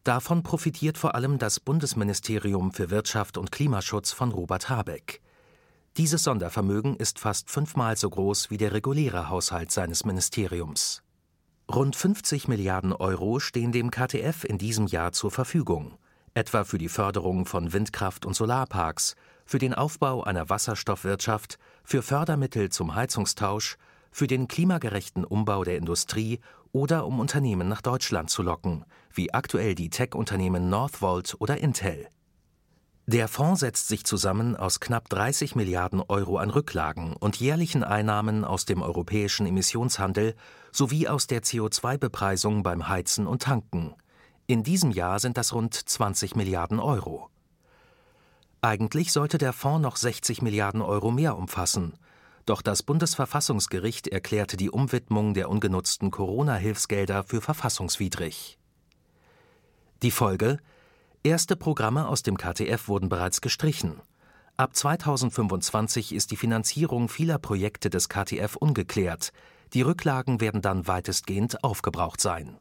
Davon 0.03 0.41
profitiert 0.41 0.97
vor 0.97 1.13
allem 1.13 1.37
das 1.37 1.59
Bundesministerium 1.59 2.71
für 2.71 2.89
Wirtschaft 2.89 3.37
und 3.37 3.51
Klimaschutz 3.51 4.13
von 4.13 4.31
Robert 4.31 4.67
Habeck. 4.67 5.21
Dieses 5.97 6.23
Sondervermögen 6.23 6.95
ist 6.95 7.19
fast 7.19 7.51
fünfmal 7.51 7.95
so 7.95 8.09
groß 8.09 8.49
wie 8.49 8.57
der 8.57 8.73
reguläre 8.73 9.29
Haushalt 9.29 9.71
seines 9.71 10.05
Ministeriums. 10.05 11.03
Rund 11.71 11.95
50 11.95 12.47
Milliarden 12.47 12.93
Euro 12.93 13.39
stehen 13.39 13.71
dem 13.71 13.91
KTF 13.91 14.43
in 14.43 14.57
diesem 14.57 14.87
Jahr 14.87 15.11
zur 15.11 15.29
Verfügung, 15.29 15.99
etwa 16.33 16.63
für 16.63 16.79
die 16.79 16.89
Förderung 16.89 17.45
von 17.45 17.73
Windkraft- 17.73 18.25
und 18.25 18.33
Solarparks, 18.33 19.15
für 19.51 19.59
den 19.59 19.73
Aufbau 19.73 20.23
einer 20.23 20.49
Wasserstoffwirtschaft, 20.49 21.59
für 21.83 22.01
Fördermittel 22.01 22.69
zum 22.69 22.95
Heizungstausch, 22.95 23.75
für 24.09 24.25
den 24.25 24.47
klimagerechten 24.47 25.25
Umbau 25.25 25.65
der 25.65 25.75
Industrie 25.75 26.39
oder 26.71 27.05
um 27.05 27.19
Unternehmen 27.19 27.67
nach 27.67 27.81
Deutschland 27.81 28.29
zu 28.29 28.43
locken, 28.43 28.85
wie 29.13 29.33
aktuell 29.33 29.75
die 29.75 29.89
Tech-Unternehmen 29.89 30.69
Northvolt 30.69 31.35
oder 31.39 31.57
Intel. 31.57 32.07
Der 33.07 33.27
Fonds 33.27 33.59
setzt 33.59 33.89
sich 33.89 34.05
zusammen 34.05 34.55
aus 34.55 34.79
knapp 34.79 35.09
30 35.09 35.57
Milliarden 35.57 36.01
Euro 36.07 36.37
an 36.37 36.49
Rücklagen 36.49 37.13
und 37.17 37.35
jährlichen 37.41 37.83
Einnahmen 37.83 38.45
aus 38.45 38.63
dem 38.63 38.81
europäischen 38.81 39.45
Emissionshandel 39.45 40.33
sowie 40.71 41.09
aus 41.09 41.27
der 41.27 41.43
CO2-Bepreisung 41.43 42.63
beim 42.63 42.87
Heizen 42.87 43.27
und 43.27 43.41
Tanken. 43.41 43.95
In 44.47 44.63
diesem 44.63 44.91
Jahr 44.91 45.19
sind 45.19 45.35
das 45.35 45.51
rund 45.53 45.73
20 45.73 46.37
Milliarden 46.37 46.79
Euro. 46.79 47.30
Eigentlich 48.63 49.11
sollte 49.11 49.39
der 49.39 49.53
Fonds 49.53 49.81
noch 49.81 49.95
60 49.95 50.43
Milliarden 50.43 50.83
Euro 50.83 51.09
mehr 51.09 51.35
umfassen. 51.35 51.93
Doch 52.45 52.61
das 52.61 52.83
Bundesverfassungsgericht 52.83 54.07
erklärte 54.07 54.55
die 54.55 54.69
Umwidmung 54.69 55.33
der 55.33 55.49
ungenutzten 55.49 56.11
Corona-Hilfsgelder 56.11 57.23
für 57.23 57.41
verfassungswidrig. 57.41 58.59
Die 60.03 60.11
Folge? 60.11 60.57
Erste 61.23 61.55
Programme 61.55 62.07
aus 62.07 62.21
dem 62.21 62.37
KTF 62.37 62.87
wurden 62.87 63.09
bereits 63.09 63.41
gestrichen. 63.41 63.99
Ab 64.57 64.75
2025 64.75 66.13
ist 66.13 66.29
die 66.29 66.37
Finanzierung 66.37 67.09
vieler 67.09 67.39
Projekte 67.39 67.89
des 67.89 68.09
KTF 68.09 68.57
ungeklärt. 68.57 69.33
Die 69.73 69.81
Rücklagen 69.81 70.39
werden 70.39 70.61
dann 70.61 70.87
weitestgehend 70.87 71.63
aufgebraucht 71.63 72.21
sein. 72.21 72.57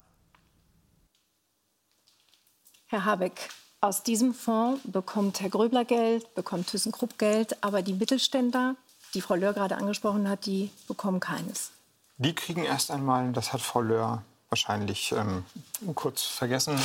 Herr 2.86 3.04
Habeck, 3.04 3.50
aus 3.80 4.02
diesem 4.02 4.34
Fonds 4.34 4.80
bekommt 4.84 5.40
Herr 5.40 5.48
Gröbler 5.48 5.84
Geld, 5.84 6.34
bekommt 6.34 6.68
ThyssenKrupp 6.68 7.18
Geld, 7.18 7.62
aber 7.62 7.82
die 7.82 7.94
Mittelständler, 7.94 8.76
die 9.14 9.20
Frau 9.20 9.34
Löhr 9.34 9.52
gerade 9.52 9.76
angesprochen 9.76 10.28
hat, 10.28 10.46
die 10.46 10.70
bekommen 10.86 11.20
keines. 11.20 11.72
Die 12.18 12.34
kriegen 12.34 12.64
erst 12.64 12.90
einmal, 12.90 13.32
das 13.32 13.52
hat 13.52 13.60
Frau 13.60 13.80
Löhr 13.80 14.22
wahrscheinlich 14.50 15.12
ähm, 15.12 15.44
kurz 15.94 16.22
vergessen, 16.22 16.78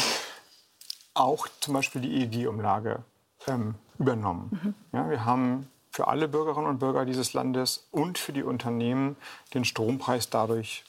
auch 1.13 1.47
zum 1.59 1.73
Beispiel 1.73 2.01
die 2.01 2.21
EEG-Umlage 2.21 3.03
ähm, 3.47 3.75
übernommen. 3.99 4.59
Mhm. 4.63 4.73
Ja, 4.97 5.09
wir 5.09 5.25
haben 5.25 5.69
für 5.91 6.07
alle 6.07 6.27
Bürgerinnen 6.27 6.67
und 6.67 6.79
Bürger 6.79 7.05
dieses 7.05 7.33
Landes 7.33 7.87
und 7.91 8.17
für 8.17 8.33
die 8.33 8.43
Unternehmen 8.43 9.15
den 9.53 9.65
Strompreis 9.65 10.29
dadurch 10.29 10.83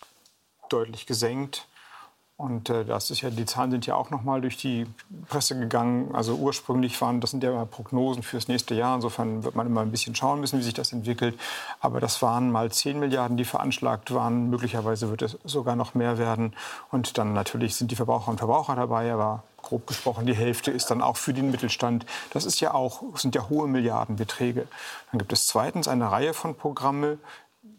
deutlich 0.68 1.06
gesenkt. 1.06 1.66
Und 2.38 2.68
äh, 2.68 2.84
das 2.84 3.10
ist 3.10 3.22
ja, 3.22 3.30
die 3.30 3.46
Zahlen 3.46 3.70
sind 3.70 3.86
ja 3.86 3.94
auch 3.94 4.10
noch 4.10 4.22
mal 4.22 4.42
durch 4.42 4.58
die 4.58 4.86
Presse 5.26 5.58
gegangen. 5.58 6.14
Also 6.14 6.34
ursprünglich 6.34 7.00
waren, 7.00 7.22
das 7.22 7.30
sind 7.30 7.42
ja 7.42 7.64
Prognosen 7.64 8.22
fürs 8.22 8.46
nächste 8.46 8.74
Jahr. 8.74 8.94
Insofern 8.94 9.42
wird 9.42 9.54
man 9.54 9.66
immer 9.66 9.80
ein 9.80 9.90
bisschen 9.90 10.14
schauen 10.14 10.40
müssen, 10.40 10.58
wie 10.58 10.62
sich 10.62 10.74
das 10.74 10.92
entwickelt. 10.92 11.38
Aber 11.80 11.98
das 11.98 12.20
waren 12.20 12.52
mal 12.52 12.70
10 12.70 13.00
Milliarden, 13.00 13.38
die 13.38 13.46
veranschlagt 13.46 14.12
waren. 14.12 14.50
Möglicherweise 14.50 15.08
wird 15.08 15.22
es 15.22 15.38
sogar 15.44 15.76
noch 15.76 15.94
mehr 15.94 16.18
werden. 16.18 16.54
Und 16.90 17.16
dann 17.16 17.32
natürlich 17.32 17.74
sind 17.74 17.90
die 17.90 17.96
Verbraucher 17.96 18.30
und 18.30 18.38
Verbraucher 18.38 18.76
dabei. 18.76 19.10
Aber 19.14 19.42
grob 19.62 19.86
gesprochen, 19.86 20.26
die 20.26 20.36
Hälfte 20.36 20.70
ist 20.70 20.90
dann 20.90 21.00
auch 21.00 21.16
für 21.16 21.32
den 21.32 21.50
Mittelstand. 21.50 22.04
Das 22.34 22.44
ist 22.44 22.60
ja 22.60 22.74
auch, 22.74 23.02
sind 23.16 23.34
ja 23.34 23.48
hohe 23.48 23.66
Milliardenbeträge. 23.66 24.68
Dann 25.10 25.18
gibt 25.18 25.32
es 25.32 25.46
zweitens 25.46 25.88
eine 25.88 26.10
Reihe 26.10 26.34
von 26.34 26.54
Programme, 26.54 27.16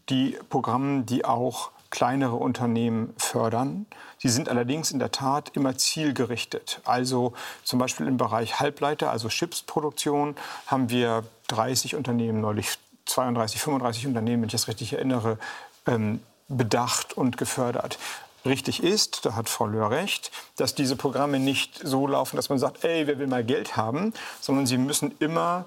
die 0.10 0.36
Programmen, 0.50 1.06
die 1.06 1.26
auch 1.26 1.70
kleinere 1.90 2.36
Unternehmen 2.36 3.14
fördern. 3.18 3.86
Sie 4.20 4.30
sind 4.30 4.50
allerdings 4.50 4.92
in 4.92 5.00
der 5.00 5.12
Tat 5.12 5.52
immer 5.56 5.78
zielgerichtet. 5.78 6.82
Also 6.86 7.34
zum 7.64 7.80
Beispiel 7.80 8.08
im 8.08 8.18
Bereich 8.18 8.60
Halbleiter, 8.60 9.12
also 9.12 9.30
Chipsproduktion, 9.30 10.36
haben 10.66 10.90
wir 10.90 11.24
30 11.50 11.96
Unternehmen, 11.96 12.42
neulich 12.42 12.78
32, 13.06 13.62
35 13.62 14.08
Unternehmen, 14.08 14.42
wenn 14.42 14.48
ich 14.48 14.54
das 14.54 14.68
richtig 14.68 14.94
erinnere, 14.94 15.38
ähm, 15.86 16.22
bedacht 16.48 17.14
und 17.14 17.38
gefördert. 17.38 17.98
Richtig 18.46 18.82
ist, 18.82 19.26
da 19.26 19.36
hat 19.36 19.50
Frau 19.50 19.66
Löhr 19.66 19.92
recht, 19.92 20.32
dass 20.56 20.74
diese 20.74 20.96
Programme 20.96 21.40
nicht 21.40 21.80
so 21.84 22.08
laufen, 22.08 22.38
dass 22.38 22.50
man 22.50 22.60
sagt, 22.60 22.84
ey, 22.84 23.06
wer 23.08 23.20
will 23.20 23.28
mal 23.28 23.44
Geld 23.44 23.76
haben, 23.76 24.14
sondern 24.40 24.66
sie 24.66 24.78
müssen 24.78 25.14
immer 25.20 25.66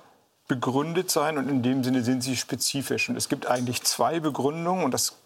begründet 0.48 1.10
sein 1.10 1.38
und 1.38 1.48
in 1.48 1.62
dem 1.62 1.84
Sinne 1.84 2.02
sind 2.02 2.22
sie 2.22 2.36
spezifisch. 2.36 3.08
Und 3.08 3.16
es 3.16 3.28
gibt 3.28 3.46
eigentlich 3.46 3.82
zwei 3.82 4.18
Begründungen 4.18 4.84
und 4.84 4.92
das 4.92 5.16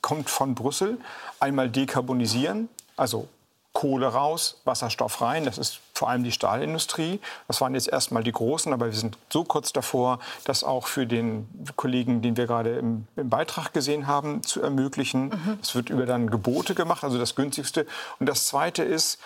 kommt 0.00 0.30
von 0.30 0.54
Brüssel. 0.54 0.98
Einmal 1.40 1.70
dekarbonisieren, 1.70 2.68
also 2.96 3.28
Kohle 3.72 4.08
raus, 4.08 4.60
Wasserstoff 4.64 5.22
rein. 5.22 5.44
Das 5.44 5.56
ist 5.56 5.80
vor 5.94 6.10
allem 6.10 6.24
die 6.24 6.32
Stahlindustrie. 6.32 7.20
Das 7.48 7.60
waren 7.60 7.74
jetzt 7.74 7.88
erstmal 7.88 8.22
die 8.22 8.32
Großen, 8.32 8.72
aber 8.72 8.86
wir 8.86 8.92
sind 8.92 9.16
so 9.30 9.44
kurz 9.44 9.72
davor, 9.72 10.18
das 10.44 10.62
auch 10.62 10.86
für 10.86 11.06
den 11.06 11.48
Kollegen, 11.76 12.20
den 12.20 12.36
wir 12.36 12.46
gerade 12.46 12.76
im, 12.76 13.06
im 13.16 13.30
Beitrag 13.30 13.72
gesehen 13.72 14.06
haben, 14.06 14.42
zu 14.42 14.60
ermöglichen. 14.60 15.28
Mhm. 15.28 15.58
Es 15.62 15.74
wird 15.74 15.88
über 15.88 16.04
dann 16.04 16.28
Gebote 16.28 16.74
gemacht, 16.74 17.02
also 17.02 17.18
das 17.18 17.34
günstigste. 17.34 17.86
Und 18.20 18.28
das 18.28 18.46
Zweite 18.46 18.82
ist, 18.82 19.18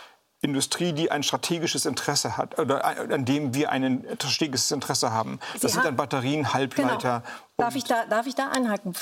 Industrie, 0.42 0.92
die 0.92 1.10
ein 1.10 1.22
strategisches 1.22 1.86
Interesse 1.86 2.36
hat 2.36 2.58
oder 2.58 2.84
an 2.84 3.24
dem 3.24 3.54
wir 3.54 3.70
ein 3.70 4.04
strategisches 4.18 4.70
Interesse 4.70 5.10
haben. 5.10 5.40
Das 5.54 5.62
Sie 5.62 5.68
sind 5.68 5.84
dann 5.84 5.96
Batterien, 5.96 6.52
Halbleiter. 6.52 7.22
Genau. 7.22 7.36
Darf 7.56 7.74
ich, 7.74 7.84
da, 7.84 8.04
darf 8.04 8.26
ich 8.26 8.34
da 8.34 8.50
einhaken? 8.50 8.92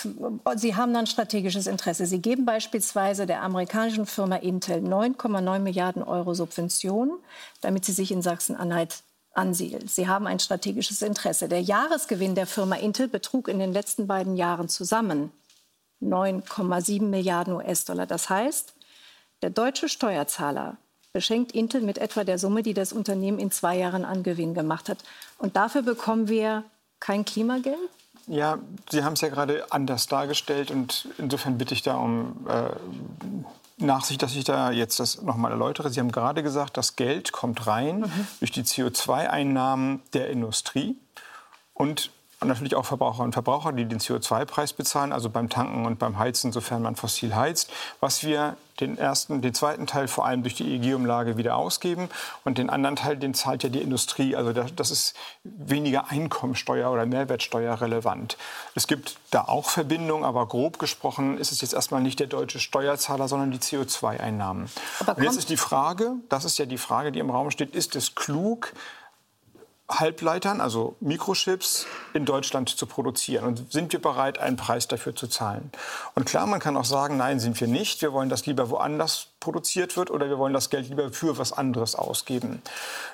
Sie 0.55 0.77
haben 0.77 0.95
dann 0.95 1.07
strategisches 1.09 1.67
Interesse. 1.67 2.07
Sie 2.07 2.21
geben 2.21 2.47
beispielsweise 2.47 3.27
der 3.27 3.43
amerikanischen 3.43 4.07
Firma 4.07 4.37
Intel 4.37 4.79
9,9 4.79 5.59
Milliarden 5.59 6.05
Euro 6.05 6.35
Subventionen, 6.35 7.19
damit 7.61 7.85
sie 7.85 7.93
sich 7.93 8.13
in 8.13 8.23
Sachsen-Anhalt 8.23 9.03
ansiedelt. 9.33 9.91
Sie 9.91 10.07
haben 10.07 10.29
ein 10.29 10.39
strategisches 10.39 11.03
Interesse. 11.03 11.49
Der 11.49 11.61
Jahresgewinn 11.61 12.37
der 12.37 12.47
Firma 12.47 12.77
Intel 12.77 13.09
betrug 13.09 13.49
in 13.49 13.59
den 13.59 13.73
letzten 13.73 14.07
beiden 14.07 14.37
Jahren 14.37 14.69
zusammen 14.69 15.33
9,7 16.01 17.03
Milliarden 17.03 17.55
US-Dollar. 17.55 18.07
Das 18.07 18.31
heißt, 18.31 18.75
der 19.43 19.51
deutsche 19.51 19.89
Steuerzahler 19.89 20.77
beschenkt 21.15 21.53
Intel 21.53 21.81
mit 21.81 21.97
etwa 21.99 22.25
der 22.25 22.39
Summe, 22.39 22.63
die 22.63 22.75
das 22.75 22.93
Unternehmen 22.93 23.39
in 23.39 23.53
zwei 23.53 23.79
Jahren 23.79 24.05
an 24.05 24.25
Gewinn 24.25 24.53
gemacht 24.53 24.89
hat. 24.89 24.99
Und 25.39 25.57
dafür 25.57 25.83
bekommen 25.83 26.29
wir 26.29 26.65
kein 26.99 27.25
Klimageld? 27.25 27.79
Ja, 28.27 28.59
Sie 28.91 29.05
haben 29.05 29.13
es 29.13 29.21
ja 29.21 29.29
gerade 29.29 29.71
anders 29.71 30.09
dargestellt 30.09 30.71
und 30.71 31.09
insofern 31.19 31.57
bitte 31.57 31.75
ich 31.75 31.83
da 31.83 31.97
um 31.97 32.47
äh, 32.49 32.71
Nachsicht, 33.77 34.23
dass 34.23 34.35
ich 34.35 34.45
da 34.45 34.73
jetzt 34.73 34.99
das 34.99 35.23
nochmal 35.23 35.53
erläutere. 35.53 35.91
Sie 35.91 36.01
haben 36.01 36.11
gerade 36.11 36.43
gesagt, 36.43 36.77
das 36.77 36.97
Geld 36.97 37.31
kommt 37.31 37.67
rein 37.67 38.01
mhm. 38.01 38.27
durch 38.41 38.51
die 38.51 38.63
CO2-Einnahmen 38.63 40.03
der 40.15 40.31
Industrie 40.31 40.97
und 41.75 42.11
und 42.45 42.49
natürlich 42.49 42.75
auch 42.77 42.85
Verbraucher 42.85 43.23
und 43.23 43.33
Verbraucher, 43.33 43.73
die 43.73 43.87
den 43.87 43.99
CO2-Preis 43.99 44.75
bezahlen, 44.75 45.13
also 45.13 45.31
beim 45.31 45.49
Tanken 45.49 45.87
und 45.87 45.99
beim 45.99 46.19
Heizen, 46.19 46.53
sofern 46.53 46.83
man 46.83 46.95
fossil 46.95 47.35
heizt. 47.35 47.71
Was 48.01 48.23
wir 48.23 48.57
den 48.81 48.99
ersten, 48.99 49.41
den 49.41 49.55
zweiten 49.55 49.87
Teil 49.87 50.09
vor 50.09 50.27
allem 50.27 50.43
durch 50.43 50.55
die 50.55 50.75
EEG-Umlage 50.75 51.37
wieder 51.37 51.57
ausgeben 51.57 52.09
und 52.45 52.59
den 52.59 52.71
anderen 52.71 52.97
Teil, 52.97 53.17
den 53.17 53.33
zahlt 53.33 53.63
ja 53.63 53.69
die 53.69 53.81
Industrie. 53.81 54.37
Also 54.37 54.53
das 54.53 54.91
ist 54.91 55.15
weniger 55.45 56.11
Einkommensteuer 56.11 56.91
oder 56.91 57.07
Mehrwertsteuer 57.07 57.81
relevant. 57.81 58.37
Es 58.75 58.87
gibt 58.87 59.17
da 59.31 59.43
auch 59.43 59.71
Verbindungen, 59.71 60.25
aber 60.25 60.47
grob 60.47 60.79
gesprochen 60.79 61.39
ist 61.39 61.53
es 61.53 61.61
jetzt 61.61 61.73
erstmal 61.73 62.03
nicht 62.03 62.21
der 62.21 62.27
deutsche 62.27 62.59
Steuerzahler, 62.59 63.29
sondern 63.29 63.53
die 63.53 63.59
CO2-Einnahmen. 63.59 64.69
Und 65.07 65.23
jetzt 65.23 65.37
ist 65.37 65.51
die 65.51 65.57
Frage, 65.57 66.17
das 66.29 66.45
ist 66.45 66.59
ja 66.59 66.67
die 66.67 66.79
Frage, 66.79 67.13
die 67.13 67.21
im 67.21 67.31
Raum 67.31 67.51
steht, 67.51 67.75
ist 67.75 67.97
es 67.97 68.15
klug, 68.15 68.73
Halbleitern, 69.89 70.61
also 70.61 70.97
Mikrochips, 71.01 71.87
in 72.15 72.25
Deutschland 72.25 72.71
zu 72.71 72.87
produzieren? 72.87 73.45
Und 73.45 73.73
sind 73.73 73.93
wir 73.93 74.01
bereit, 74.01 74.39
einen 74.39 74.57
Preis 74.57 74.89
dafür 74.89 75.15
zu 75.15 75.27
zahlen? 75.27 75.71
Und 76.15 76.27
klar, 76.27 76.47
man 76.47 76.61
kann 76.61 76.77
auch 76.77 76.85
sagen, 76.85 77.17
nein, 77.17 77.41
sind 77.41 77.61
wir 77.61 77.69
nicht. 77.69 78.03
Wir 78.03 78.13
wollen 78.13 78.29
das 78.29 78.47
lieber 78.47 78.71
woanders 78.71 79.29
produziert 79.45 79.97
wird 79.99 80.11
oder 80.11 80.29
wir 80.29 80.39
wollen 80.39 80.55
das 80.55 80.71
Geld 80.71 80.89
lieber 80.89 81.13
für 81.13 81.37
was 81.37 81.53
anderes 81.53 81.95
ausgeben. 81.95 82.63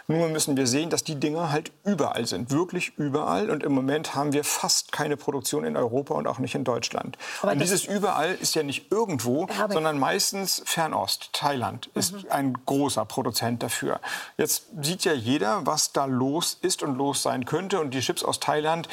Nur 0.06 0.28
müssen 0.28 0.56
wir 0.56 0.66
sehen, 0.66 0.88
dass 0.88 1.02
die 1.02 1.16
Dinge 1.16 1.50
halt 1.50 1.72
überall 1.84 2.24
sind, 2.24 2.50
wirklich 2.50 2.96
überall. 2.96 3.50
Und 3.50 3.64
im 3.64 3.72
Moment 3.72 4.14
haben 4.14 4.32
wir 4.32 4.44
fast 4.44 4.92
keine 4.92 5.16
Produktion 5.16 5.64
in 5.64 5.76
Europa 5.76 6.14
und 6.14 6.28
auch 6.28 6.38
nicht 6.38 6.54
in 6.54 6.62
Deutschland. 6.62 7.18
Aber 7.42 7.52
und 7.52 7.58
dieses 7.58 7.84
überall 7.84 8.36
ist 8.40 8.54
ja 8.54 8.62
nicht 8.62 8.92
irgendwo, 8.92 9.48
sondern 9.68 9.98
meistens 9.98 10.62
Fernost. 10.64 11.30
Thailand 11.32 11.90
ist 11.94 12.12
mhm. 12.12 12.24
ein 12.30 12.58
großer 12.64 13.04
Produzent 13.04 13.62
dafür. 13.62 14.00
Jetzt 14.38 14.66
sieht 14.80 15.04
ja 15.04 15.12
jeder, 15.12 15.66
was 15.66 15.92
da 15.92 16.04
los 16.04 16.58
ist 16.60 16.82
und 16.82 16.96
los 16.96 17.22
sein 17.22 17.44
könnte. 17.44 17.80
Und 17.80 17.92
die 17.92 18.00
Chips 18.00 18.22
aus 18.22 18.40
Thailand 18.40 18.88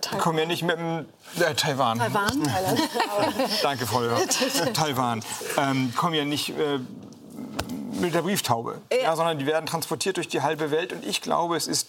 Taiwan. 0.00 0.20
kommen 0.20 0.38
ja 0.38 0.46
nicht 0.46 0.62
mit 0.62 0.78
dem 0.78 1.06
äh, 1.40 1.54
Taiwan. 1.54 1.98
Taiwan, 1.98 2.42
Thailand. 2.44 2.80
Danke, 3.62 3.86
Frau 3.86 4.00
Taiwan. 4.72 5.22
Ähm, 5.56 5.92
kommen 5.94 6.14
ja 6.14 6.24
nicht 6.24 6.50
äh, 6.50 6.78
mit 8.00 8.14
der 8.14 8.22
Brieftaube, 8.22 8.80
ja. 8.92 8.98
ja. 8.98 9.16
sondern 9.16 9.38
die 9.38 9.46
werden 9.46 9.66
transportiert 9.66 10.16
durch 10.16 10.28
die 10.28 10.42
halbe 10.42 10.70
Welt. 10.70 10.92
Und 10.92 11.04
ich 11.04 11.22
glaube, 11.22 11.56
es 11.56 11.66
ist 11.66 11.88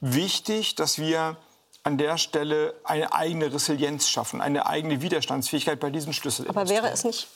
wichtig, 0.00 0.74
dass 0.74 0.98
wir 0.98 1.36
an 1.82 1.98
der 1.98 2.18
Stelle 2.18 2.74
eine 2.82 3.12
eigene 3.12 3.52
Resilienz 3.52 4.08
schaffen, 4.08 4.40
eine 4.40 4.66
eigene 4.66 5.02
Widerstandsfähigkeit 5.02 5.78
bei 5.78 5.90
diesen 5.90 6.12
Schlüsseln. 6.12 6.48
Aber 6.48 6.68
wäre 6.68 6.90
es 6.90 7.04
nicht 7.04 7.28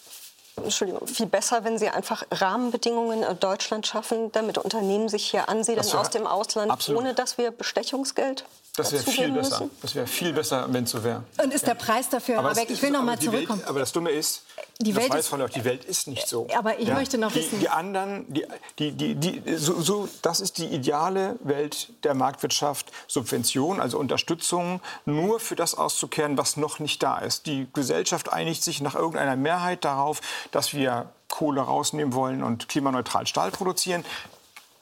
Entschuldigung, 0.64 1.06
viel 1.06 1.26
besser, 1.26 1.64
wenn 1.64 1.78
Sie 1.78 1.88
einfach 1.88 2.24
Rahmenbedingungen 2.30 3.22
in 3.22 3.38
Deutschland 3.38 3.86
schaffen, 3.86 4.32
damit 4.32 4.58
Unternehmen 4.58 5.08
sich 5.08 5.30
hier 5.30 5.48
ansiedeln 5.48 5.86
aus 5.94 6.10
dem 6.10 6.26
Ausland, 6.26 6.70
absolut. 6.70 7.00
ohne 7.00 7.14
dass 7.14 7.38
wir 7.38 7.50
Bestechungsgeld 7.50 8.44
das 8.76 8.92
wäre 8.92 9.02
viel 9.02 9.32
besser. 9.32 9.60
Müssen? 9.60 9.70
Das 9.82 9.94
wäre 9.94 10.06
viel 10.06 10.32
besser, 10.32 10.66
wenn 10.70 10.84
es 10.84 10.90
so 10.90 11.02
wäre. 11.02 11.24
Und 11.42 11.52
ist 11.52 11.66
der 11.66 11.74
Preis 11.74 12.08
dafür 12.08 12.38
aber 12.38 12.54
weg? 12.56 12.68
Ich 12.70 12.80
will 12.82 12.90
noch 12.90 13.02
mal 13.02 13.18
zurückkommen. 13.18 13.60
Welt, 13.60 13.68
aber 13.68 13.80
das 13.80 13.92
Dumme 13.92 14.10
ist, 14.10 14.42
die 14.80 14.96
Welt 14.96 15.12
das 15.12 15.30
weiß 15.30 15.40
auch, 15.40 15.48
die 15.50 15.64
Welt 15.64 15.84
ist 15.84 16.08
nicht 16.08 16.26
so. 16.26 16.46
Aber 16.56 16.78
ich 16.78 16.88
ja? 16.88 16.94
möchte 16.94 17.18
noch 17.18 17.32
die, 17.32 17.40
wissen... 17.40 17.60
Die 17.60 17.68
anderen, 17.68 18.24
die, 18.32 18.46
die, 18.78 18.92
die, 18.92 19.14
die, 19.14 19.56
so, 19.56 19.80
so, 19.80 20.08
das 20.22 20.40
ist 20.40 20.58
die 20.58 20.66
ideale 20.66 21.36
Welt 21.40 21.92
der 22.04 22.14
Marktwirtschaft. 22.14 22.90
Subvention, 23.06 23.80
also 23.80 23.98
Unterstützung, 23.98 24.80
nur 25.04 25.38
für 25.40 25.56
das 25.56 25.74
auszukehren, 25.74 26.38
was 26.38 26.56
noch 26.56 26.78
nicht 26.78 27.02
da 27.02 27.18
ist. 27.18 27.46
Die 27.46 27.68
Gesellschaft 27.72 28.32
einigt 28.32 28.62
sich 28.62 28.80
nach 28.80 28.94
irgendeiner 28.94 29.36
Mehrheit 29.36 29.84
darauf, 29.84 30.20
dass 30.50 30.72
wir 30.72 31.10
Kohle 31.28 31.60
rausnehmen 31.60 32.14
wollen 32.14 32.42
und 32.42 32.68
klimaneutral 32.68 33.26
Stahl 33.26 33.50
produzieren. 33.50 34.04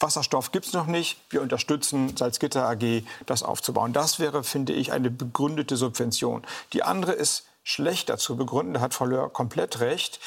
Wasserstoff 0.01 0.53
gibt 0.53 0.66
es 0.66 0.72
noch 0.72 0.86
nicht. 0.86 1.18
Wir 1.30 1.42
unterstützen 1.42 2.16
Salzgitter 2.16 2.68
AG, 2.68 3.03
das 3.26 3.42
aufzubauen. 3.42 3.92
Das 3.92 4.20
wäre, 4.20 4.44
finde 4.44 4.72
ich, 4.72 4.92
eine 4.92 5.11
begründete 5.11 5.76
Subvention. 5.76 6.42
Die 6.72 6.84
andere 6.84 7.12
ist 7.12 7.47
schlechter 7.68 8.16
zu 8.16 8.36
begründen. 8.36 8.74
Da 8.74 8.80
hat 8.80 8.94
Frau 8.94 9.04
Löhr 9.04 9.30
komplett 9.30 9.80
recht. 9.80 10.20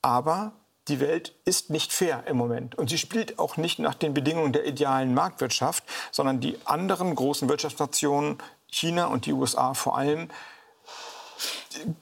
Aber 0.00 0.52
die 0.86 1.00
Welt 1.00 1.34
ist 1.44 1.70
nicht 1.70 1.92
fair 1.92 2.24
im 2.28 2.36
Moment. 2.36 2.76
Und 2.76 2.88
sie 2.88 2.98
spielt 2.98 3.38
auch 3.38 3.56
nicht 3.56 3.80
nach 3.80 3.94
den 3.94 4.14
Bedingungen 4.14 4.52
der 4.52 4.64
idealen 4.64 5.12
Marktwirtschaft, 5.12 5.82
sondern 6.12 6.40
die 6.40 6.56
anderen 6.66 7.14
großen 7.14 7.48
Wirtschaftsnationen, 7.48 8.38
China 8.68 9.06
und 9.06 9.26
die 9.26 9.32
USA 9.32 9.74
vor 9.74 9.98
allem, 9.98 10.28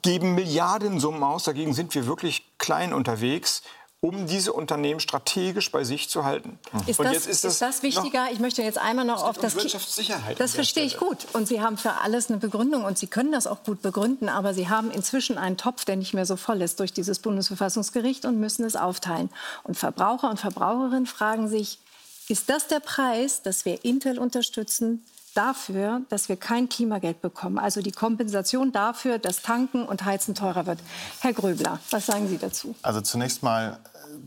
geben 0.03 0.34
Milliardensummen 0.34 1.22
aus. 1.22 1.45
Dagegen 1.45 1.72
sind 1.72 1.95
wir 1.95 2.07
wirklich 2.07 2.45
klein 2.59 2.93
unterwegs 2.93 3.62
um 4.05 4.26
diese 4.26 4.53
Unternehmen 4.53 4.98
strategisch 4.98 5.70
bei 5.70 5.84
sich 5.84 6.11
zu 6.11 6.24
halten. 6.24 6.59
Ist, 6.88 6.98
das, 6.98 7.18
ist, 7.18 7.26
ist 7.28 7.44
das, 7.44 7.59
das, 7.61 7.82
wichtiger? 7.84 8.26
ich 8.32 8.40
möchte 8.40 8.61
jetzt 8.61 8.76
einmal 8.76 9.05
noch 9.05 9.22
auf 9.22 9.38
das... 9.38 9.55
Wirtschaftssicherheit. 9.55 10.40
Das 10.40 10.55
verstehe 10.55 10.84
ich 10.84 10.96
gut. 10.96 11.18
Und 11.34 11.46
Sie 11.46 11.61
haben 11.61 11.78
für 11.78 11.92
alles 12.03 12.28
eine 12.28 12.38
Begründung 12.38 12.84
und 12.84 12.98
Sie 12.98 13.07
können 13.07 13.30
das 13.30 13.46
auch 13.46 13.62
gut 13.62 13.80
begründen. 13.80 14.28
Aber 14.28 14.55
Sie 14.55 14.68
haben 14.68 14.90
inzwischen 14.90 15.38
einen 15.38 15.57
Topf, 15.57 15.84
der 15.84 15.94
nicht 15.94 16.14
mehr 16.14 16.26
so 16.26 16.34
voll 16.34 16.62
ist 16.62 16.80
durch 16.80 16.92
dieses 16.92 17.20
Bundesverfassungsgericht 17.20 18.24
und 18.24 18.40
müssen 18.40 18.64
es 18.64 18.74
aufteilen. 18.74 19.30
Und 19.62 19.76
Verbraucher 19.76 20.28
und 20.30 20.40
Verbraucherinnen 20.40 21.07
fragen 21.07 21.46
sich, 21.46 21.78
ist 22.28 22.50
das 22.50 22.66
der 22.66 22.80
Preis, 22.80 23.42
dass 23.42 23.64
wir 23.64 23.84
Intel 23.84 24.18
unterstützen, 24.18 25.05
dafür, 25.34 26.03
dass 26.09 26.28
wir 26.28 26.36
kein 26.36 26.68
Klimageld 26.68 27.22
bekommen. 27.22 27.59
Also 27.59 27.80
die 27.80 27.92
Kompensation 27.92 28.72
dafür, 28.72 29.18
dass 29.18 29.42
Tanken 29.42 29.84
und 29.84 30.05
Heizen 30.05 30.34
teurer 30.34 30.66
wird. 30.66 30.80
Herr 31.20 31.32
Gröbler, 31.32 31.78
was 31.90 32.07
sagen 32.07 32.28
Sie 32.28 32.38
dazu? 32.38 32.74
Also 32.82 33.00
zunächst 33.00 33.42
mal 33.42 33.78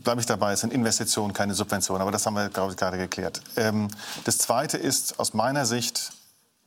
bleibe 0.02 0.20
ich 0.20 0.26
dabei, 0.26 0.52
es 0.52 0.60
sind 0.60 0.72
Investitionen, 0.72 1.32
keine 1.32 1.54
Subventionen. 1.54 2.02
Aber 2.02 2.10
das 2.10 2.26
haben 2.26 2.34
wir, 2.34 2.48
glaube 2.48 2.72
ich, 2.72 2.76
gerade 2.76 2.98
geklärt. 2.98 3.40
Ähm, 3.56 3.88
das 4.24 4.38
Zweite 4.38 4.76
ist 4.76 5.18
aus 5.18 5.34
meiner 5.34 5.66
Sicht, 5.66 6.12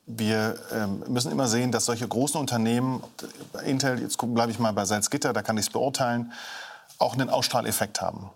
wir 0.05 0.57
ähm, 0.71 1.03
müssen 1.07 1.31
immer 1.31 1.47
sehen, 1.47 1.71
dass 1.71 1.85
solche 1.85 2.07
großen 2.07 2.39
Unternehmen, 2.39 3.03
Intel, 3.63 4.01
jetzt 4.01 4.17
bleibe 4.17 4.51
ich 4.51 4.57
mal 4.57 4.73
bei 4.73 4.85
Salzgitter, 4.85 5.33
da 5.33 5.43
kann 5.43 5.57
ich 5.57 5.67
es 5.67 5.71
beurteilen, 5.71 6.33
auch 6.97 7.13
einen 7.13 7.29
Ausstrahleffekt 7.29 8.01
haben. 8.01 8.31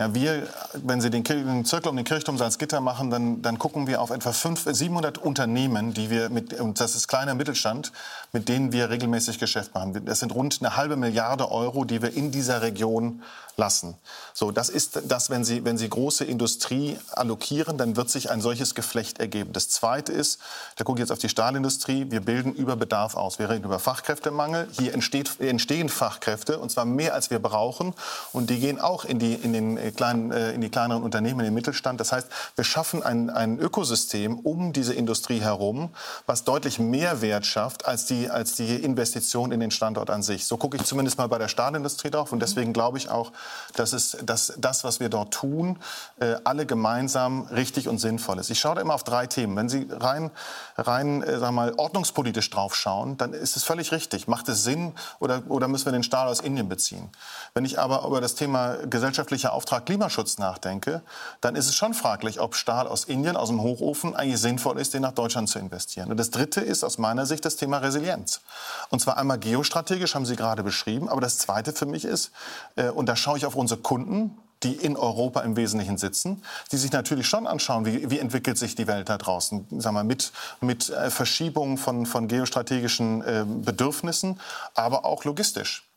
Ja, 0.00 0.14
wir, 0.14 0.48
wenn 0.74 1.02
Sie 1.02 1.10
den, 1.10 1.24
den 1.24 1.64
Zirkel 1.66 1.90
um 1.90 1.96
den 1.96 2.06
Kirchturm 2.06 2.38
Salzgitter 2.38 2.80
machen, 2.80 3.10
dann, 3.10 3.42
dann 3.42 3.58
gucken 3.58 3.86
wir 3.86 4.00
auf 4.00 4.08
etwa 4.08 4.32
500, 4.32 4.74
700 4.74 5.18
Unternehmen, 5.18 5.92
die 5.92 6.08
wir 6.08 6.30
mit, 6.30 6.58
und 6.58 6.80
das 6.80 6.94
ist 6.94 7.06
kleiner 7.06 7.34
Mittelstand, 7.34 7.92
mit 8.32 8.48
denen 8.48 8.72
wir 8.72 8.90
regelmäßig 8.90 9.38
Geschäft 9.38 9.74
machen. 9.74 10.04
Das 10.04 10.20
sind 10.20 10.34
rund 10.34 10.58
eine 10.60 10.76
halbe 10.76 10.96
Milliarde 10.96 11.50
Euro, 11.50 11.84
die 11.84 12.02
wir 12.02 12.14
in 12.14 12.30
dieser 12.30 12.62
Region 12.62 13.22
lassen. 13.56 13.94
So, 14.32 14.50
das 14.50 14.68
ist 14.68 15.02
das, 15.06 15.30
wenn 15.30 15.44
Sie, 15.44 15.64
wenn 15.64 15.76
Sie 15.76 15.88
große 15.88 16.24
Industrie 16.24 16.96
allokieren, 17.12 17.76
dann 17.78 17.94
wird 17.94 18.08
sich 18.10 18.30
ein 18.30 18.40
solches 18.40 18.74
Geflecht 18.74 19.20
ergeben. 19.20 19.52
Das 19.52 19.68
Zweite 19.68 20.12
ist, 20.12 20.40
da 20.76 20.84
gucke 20.84 20.98
ich 20.98 21.02
jetzt 21.02 21.12
auf 21.12 21.18
die 21.18 21.28
Stahlindustrie, 21.28 22.06
wir 22.10 22.20
bilden 22.20 22.52
über 22.54 22.74
Bedarf 22.76 23.16
aus. 23.16 23.38
Wir 23.38 23.50
reden 23.50 23.64
über 23.64 23.78
Fachkräftemangel. 23.78 24.68
Hier 24.72 24.94
entsteht, 24.94 25.38
entstehen 25.40 25.88
Fachkräfte, 25.88 26.58
und 26.58 26.70
zwar 26.70 26.86
mehr, 26.86 27.14
als 27.14 27.30
wir 27.30 27.38
brauchen. 27.38 27.94
Und 28.32 28.50
die 28.50 28.58
gehen 28.58 28.80
auch 28.80 29.04
in 29.04 29.18
die, 29.18 29.34
in 29.34 29.52
den 29.52 29.94
kleinen, 29.94 30.32
äh, 30.32 30.52
in 30.52 30.62
die 30.62 30.70
kleineren 30.70 31.02
Unternehmen, 31.02 31.40
in 31.40 31.46
den 31.46 31.54
Mittelstand. 31.54 32.00
Das 32.00 32.12
heißt, 32.12 32.28
wir 32.56 32.64
schaffen 32.64 33.02
ein, 33.02 33.28
ein 33.28 33.58
Ökosystem 33.58 34.38
um 34.38 34.72
diese 34.72 34.94
Industrie 34.94 35.40
herum, 35.40 35.90
was 36.26 36.44
deutlich 36.44 36.78
mehr 36.78 37.20
Wert 37.20 37.44
schafft 37.44 37.84
als 37.84 38.06
die 38.06 38.19
die, 38.20 38.30
als 38.30 38.54
die 38.54 38.76
Investition 38.76 39.52
in 39.52 39.60
den 39.60 39.70
Standort 39.70 40.10
an 40.10 40.22
sich. 40.22 40.46
So 40.46 40.56
gucke 40.56 40.76
ich 40.76 40.84
zumindest 40.84 41.18
mal 41.18 41.28
bei 41.28 41.38
der 41.38 41.48
Stahlindustrie 41.48 42.10
drauf. 42.10 42.32
Und 42.32 42.40
deswegen 42.40 42.72
glaube 42.72 42.98
ich 42.98 43.10
auch, 43.10 43.32
dass, 43.74 43.92
es, 43.92 44.16
dass 44.22 44.52
das, 44.58 44.84
was 44.84 45.00
wir 45.00 45.08
dort 45.08 45.32
tun, 45.32 45.78
äh, 46.18 46.36
alle 46.44 46.66
gemeinsam 46.66 47.46
richtig 47.46 47.88
und 47.88 47.98
sinnvoll 47.98 48.38
ist. 48.38 48.50
Ich 48.50 48.60
schaue 48.60 48.76
da 48.76 48.80
immer 48.80 48.94
auf 48.94 49.04
drei 49.04 49.26
Themen. 49.26 49.56
Wenn 49.56 49.68
Sie 49.68 49.86
rein, 49.90 50.30
rein 50.76 51.22
äh, 51.22 51.38
sagen 51.38 51.54
mal, 51.54 51.74
ordnungspolitisch 51.76 52.50
drauf 52.50 52.74
schauen, 52.74 53.16
dann 53.16 53.32
ist 53.32 53.56
es 53.56 53.64
völlig 53.64 53.92
richtig. 53.92 54.28
Macht 54.28 54.48
es 54.48 54.62
Sinn 54.62 54.92
oder, 55.18 55.42
oder 55.48 55.68
müssen 55.68 55.86
wir 55.86 55.92
den 55.92 56.02
Stahl 56.02 56.28
aus 56.28 56.40
Indien 56.40 56.68
beziehen? 56.68 57.08
Wenn 57.54 57.64
ich 57.64 57.78
aber 57.78 58.06
über 58.06 58.20
das 58.20 58.34
Thema 58.34 58.76
gesellschaftlicher 58.88 59.52
Auftrag 59.52 59.86
Klimaschutz 59.86 60.38
nachdenke, 60.38 61.02
dann 61.40 61.56
ist 61.56 61.68
es 61.68 61.74
schon 61.74 61.94
fraglich, 61.94 62.40
ob 62.40 62.54
Stahl 62.54 62.86
aus 62.86 63.04
Indien, 63.04 63.36
aus 63.36 63.48
dem 63.48 63.62
Hochofen, 63.62 64.14
eigentlich 64.14 64.40
sinnvoll 64.40 64.78
ist, 64.78 64.94
den 64.94 65.02
nach 65.02 65.12
Deutschland 65.12 65.48
zu 65.48 65.58
investieren. 65.58 66.10
Und 66.10 66.16
das 66.18 66.30
Dritte 66.30 66.60
ist 66.60 66.84
aus 66.84 66.98
meiner 66.98 67.26
Sicht 67.26 67.44
das 67.44 67.56
Thema 67.56 67.78
Resilienz. 67.78 68.09
Resilienz. 68.10 68.40
Und 68.90 69.00
zwar 69.00 69.16
einmal 69.16 69.38
geostrategisch, 69.38 70.14
haben 70.14 70.26
Sie 70.26 70.36
gerade 70.36 70.62
beschrieben. 70.62 71.08
Aber 71.08 71.20
das 71.20 71.38
Zweite 71.38 71.72
für 71.72 71.86
mich 71.86 72.04
ist, 72.04 72.30
äh, 72.76 72.88
und 72.88 73.08
da 73.08 73.16
schaue 73.16 73.38
ich 73.38 73.46
auf 73.46 73.54
unsere 73.54 73.80
Kunden, 73.80 74.38
die 74.62 74.74
in 74.74 74.96
Europa 74.96 75.40
im 75.40 75.56
Wesentlichen 75.56 75.96
sitzen, 75.96 76.42
die 76.70 76.76
sich 76.76 76.92
natürlich 76.92 77.26
schon 77.26 77.46
anschauen, 77.46 77.86
wie, 77.86 78.10
wie 78.10 78.18
entwickelt 78.18 78.58
sich 78.58 78.74
die 78.74 78.86
Welt 78.86 79.08
da 79.08 79.16
draußen, 79.16 79.66
sagen 79.80 79.96
wir, 79.96 80.04
mit, 80.04 80.32
mit 80.60 80.90
äh, 80.90 81.10
Verschiebungen 81.10 81.78
von, 81.78 82.04
von 82.04 82.28
geostrategischen 82.28 83.22
äh, 83.22 83.44
Bedürfnissen, 83.46 84.38
aber 84.74 85.06
auch 85.06 85.24
logistisch. 85.24 85.89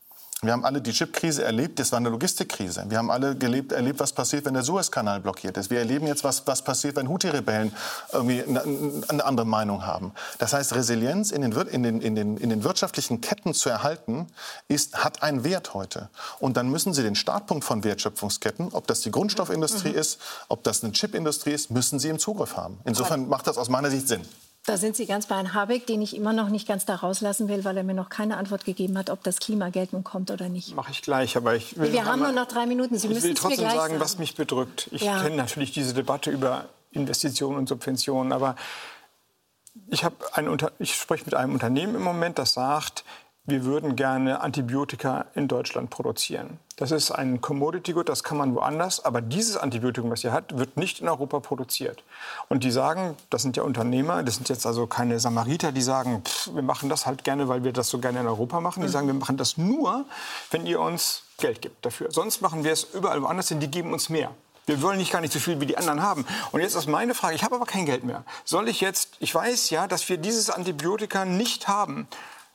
Wir 0.46 0.52
haben 0.52 0.64
alle 0.64 0.80
die 0.80 0.92
Chipkrise 0.92 1.44
erlebt, 1.44 1.78
das 1.78 1.92
war 1.92 1.98
eine 1.98 2.08
Logistikkrise. 2.08 2.84
Wir 2.88 2.98
haben 2.98 3.10
alle 3.10 3.36
gelebt, 3.36 3.72
erlebt, 3.72 4.00
was 4.00 4.12
passiert, 4.12 4.44
wenn 4.44 4.54
der 4.54 4.62
Suezkanal 4.62 5.20
blockiert 5.20 5.56
ist. 5.56 5.70
Wir 5.70 5.78
erleben 5.78 6.06
jetzt, 6.06 6.24
was, 6.24 6.46
was 6.46 6.62
passiert, 6.62 6.96
wenn 6.96 7.08
Houthi-Rebellen 7.08 7.72
irgendwie 8.12 8.42
eine, 8.42 8.62
eine, 9.08 9.24
andere 9.24 9.46
Meinung 9.46 9.86
haben. 9.86 10.12
Das 10.38 10.52
heißt, 10.52 10.74
Resilienz 10.74 11.30
in 11.30 11.42
den, 11.42 11.52
in, 11.52 11.82
den, 11.82 12.00
in, 12.00 12.14
den, 12.14 12.36
in 12.36 12.50
den 12.50 12.64
wirtschaftlichen 12.64 13.20
Ketten 13.20 13.54
zu 13.54 13.68
erhalten, 13.68 14.26
ist, 14.68 15.04
hat 15.04 15.22
einen 15.22 15.44
Wert 15.44 15.74
heute. 15.74 16.08
Und 16.40 16.56
dann 16.56 16.70
müssen 16.70 16.92
Sie 16.92 17.02
den 17.02 17.14
Startpunkt 17.14 17.64
von 17.64 17.84
Wertschöpfungsketten, 17.84 18.68
ob 18.72 18.86
das 18.86 19.00
die 19.00 19.10
Grundstoffindustrie 19.10 19.90
mhm. 19.90 19.98
ist, 19.98 20.20
ob 20.48 20.62
das 20.64 20.82
eine 20.82 20.92
Chipindustrie 20.92 21.52
ist, 21.52 21.70
müssen 21.70 21.98
Sie 21.98 22.08
im 22.08 22.18
Zugriff 22.18 22.56
haben. 22.56 22.78
Insofern 22.84 23.28
macht 23.28 23.46
das 23.46 23.58
aus 23.58 23.68
meiner 23.68 23.90
Sicht 23.90 24.08
Sinn. 24.08 24.22
Da 24.66 24.78
sind 24.78 24.96
Sie 24.96 25.04
ganz 25.04 25.26
bei 25.26 25.34
Herrn 25.36 25.52
Habeck, 25.52 25.86
den 25.86 26.00
ich 26.00 26.16
immer 26.16 26.32
noch 26.32 26.48
nicht 26.48 26.66
ganz 26.66 26.86
da 26.86 26.94
rauslassen 26.94 27.48
will, 27.48 27.64
weil 27.64 27.76
er 27.76 27.84
mir 27.84 27.92
noch 27.92 28.08
keine 28.08 28.38
Antwort 28.38 28.64
gegeben 28.64 28.96
hat, 28.96 29.10
ob 29.10 29.22
das 29.22 29.38
Klimageld 29.38 29.92
nun 29.92 30.04
kommt 30.04 30.30
oder 30.30 30.48
nicht. 30.48 30.74
Mache 30.74 30.90
ich 30.90 31.02
gleich, 31.02 31.36
aber 31.36 31.54
ich 31.54 31.76
will. 31.78 31.92
Wir 31.92 32.06
haben 32.06 32.20
nur 32.22 32.32
noch 32.32 32.46
drei 32.46 32.64
Minuten. 32.64 32.96
Sie 32.98 33.06
ich 33.08 33.12
müssen 33.14 33.24
will 33.24 33.32
es 33.32 33.42
mir 33.42 33.48
trotzdem 33.48 33.64
gleich 33.64 33.74
sagen, 33.74 33.92
sagen, 33.94 34.00
was 34.00 34.18
mich 34.18 34.34
bedrückt. 34.36 34.88
Ich 34.90 35.02
Ja. 35.02 35.20
kenne 35.20 35.36
natürlich 35.36 35.72
diese 35.72 35.92
Debatte 35.92 36.30
über 36.30 36.64
Investitionen 36.92 37.58
und 37.58 37.68
Subventionen, 37.68 38.32
aber 38.32 38.56
ich, 39.88 40.04
ein 40.32 40.56
ich 40.78 40.94
spreche 40.94 41.26
mit 41.26 41.34
einem 41.34 41.52
Unternehmen 41.52 41.96
im 41.96 42.02
Moment, 42.02 42.38
das 42.38 42.54
sagt, 42.54 43.04
wir 43.46 43.64
würden 43.64 43.94
gerne 43.94 44.40
Antibiotika 44.40 45.26
in 45.34 45.48
Deutschland 45.48 45.90
produzieren. 45.90 46.58
Das 46.76 46.90
ist 46.90 47.10
ein 47.10 47.42
Commodity 47.42 47.92
Good, 47.92 48.08
das 48.08 48.24
kann 48.24 48.38
man 48.38 48.54
woanders, 48.54 49.04
aber 49.04 49.20
dieses 49.20 49.58
Antibiotikum, 49.58 50.10
was 50.10 50.24
ihr 50.24 50.32
hat, 50.32 50.56
wird 50.58 50.78
nicht 50.78 51.00
in 51.00 51.08
Europa 51.08 51.40
produziert. 51.40 52.02
Und 52.48 52.64
die 52.64 52.70
sagen, 52.70 53.16
das 53.28 53.42
sind 53.42 53.56
ja 53.58 53.62
Unternehmer, 53.62 54.22
das 54.22 54.36
sind 54.36 54.48
jetzt 54.48 54.66
also 54.66 54.86
keine 54.86 55.20
Samariter, 55.20 55.72
die 55.72 55.82
sagen, 55.82 56.22
pff, 56.24 56.54
wir 56.54 56.62
machen 56.62 56.88
das 56.88 57.04
halt 57.04 57.22
gerne, 57.22 57.46
weil 57.46 57.64
wir 57.64 57.72
das 57.72 57.90
so 57.90 57.98
gerne 57.98 58.20
in 58.20 58.26
Europa 58.26 58.60
machen. 58.60 58.82
Die 58.82 58.88
sagen, 58.88 59.06
wir 59.06 59.14
machen 59.14 59.36
das 59.36 59.58
nur, 59.58 60.06
wenn 60.50 60.64
ihr 60.66 60.80
uns 60.80 61.24
Geld 61.38 61.60
gibt 61.60 61.84
dafür. 61.84 62.10
Sonst 62.10 62.40
machen 62.40 62.64
wir 62.64 62.72
es 62.72 62.84
überall 62.94 63.22
woanders 63.22 63.48
hin, 63.48 63.60
die 63.60 63.70
geben 63.70 63.92
uns 63.92 64.08
mehr. 64.08 64.30
Wir 64.66 64.80
wollen 64.80 64.96
nicht 64.96 65.12
gar 65.12 65.20
nicht 65.20 65.34
so 65.34 65.38
viel 65.38 65.60
wie 65.60 65.66
die 65.66 65.76
anderen 65.76 66.02
haben. 66.02 66.24
Und 66.50 66.62
jetzt 66.62 66.74
ist 66.74 66.86
meine 66.86 67.14
Frage, 67.14 67.34
ich 67.34 67.44
habe 67.44 67.56
aber 67.56 67.66
kein 67.66 67.84
Geld 67.84 68.04
mehr. 68.04 68.24
Soll 68.46 68.68
ich 68.68 68.80
jetzt, 68.80 69.10
ich 69.20 69.34
weiß 69.34 69.68
ja, 69.68 69.86
dass 69.86 70.08
wir 70.08 70.16
dieses 70.16 70.48
Antibiotika 70.48 71.26
nicht 71.26 71.68
haben 71.68 72.08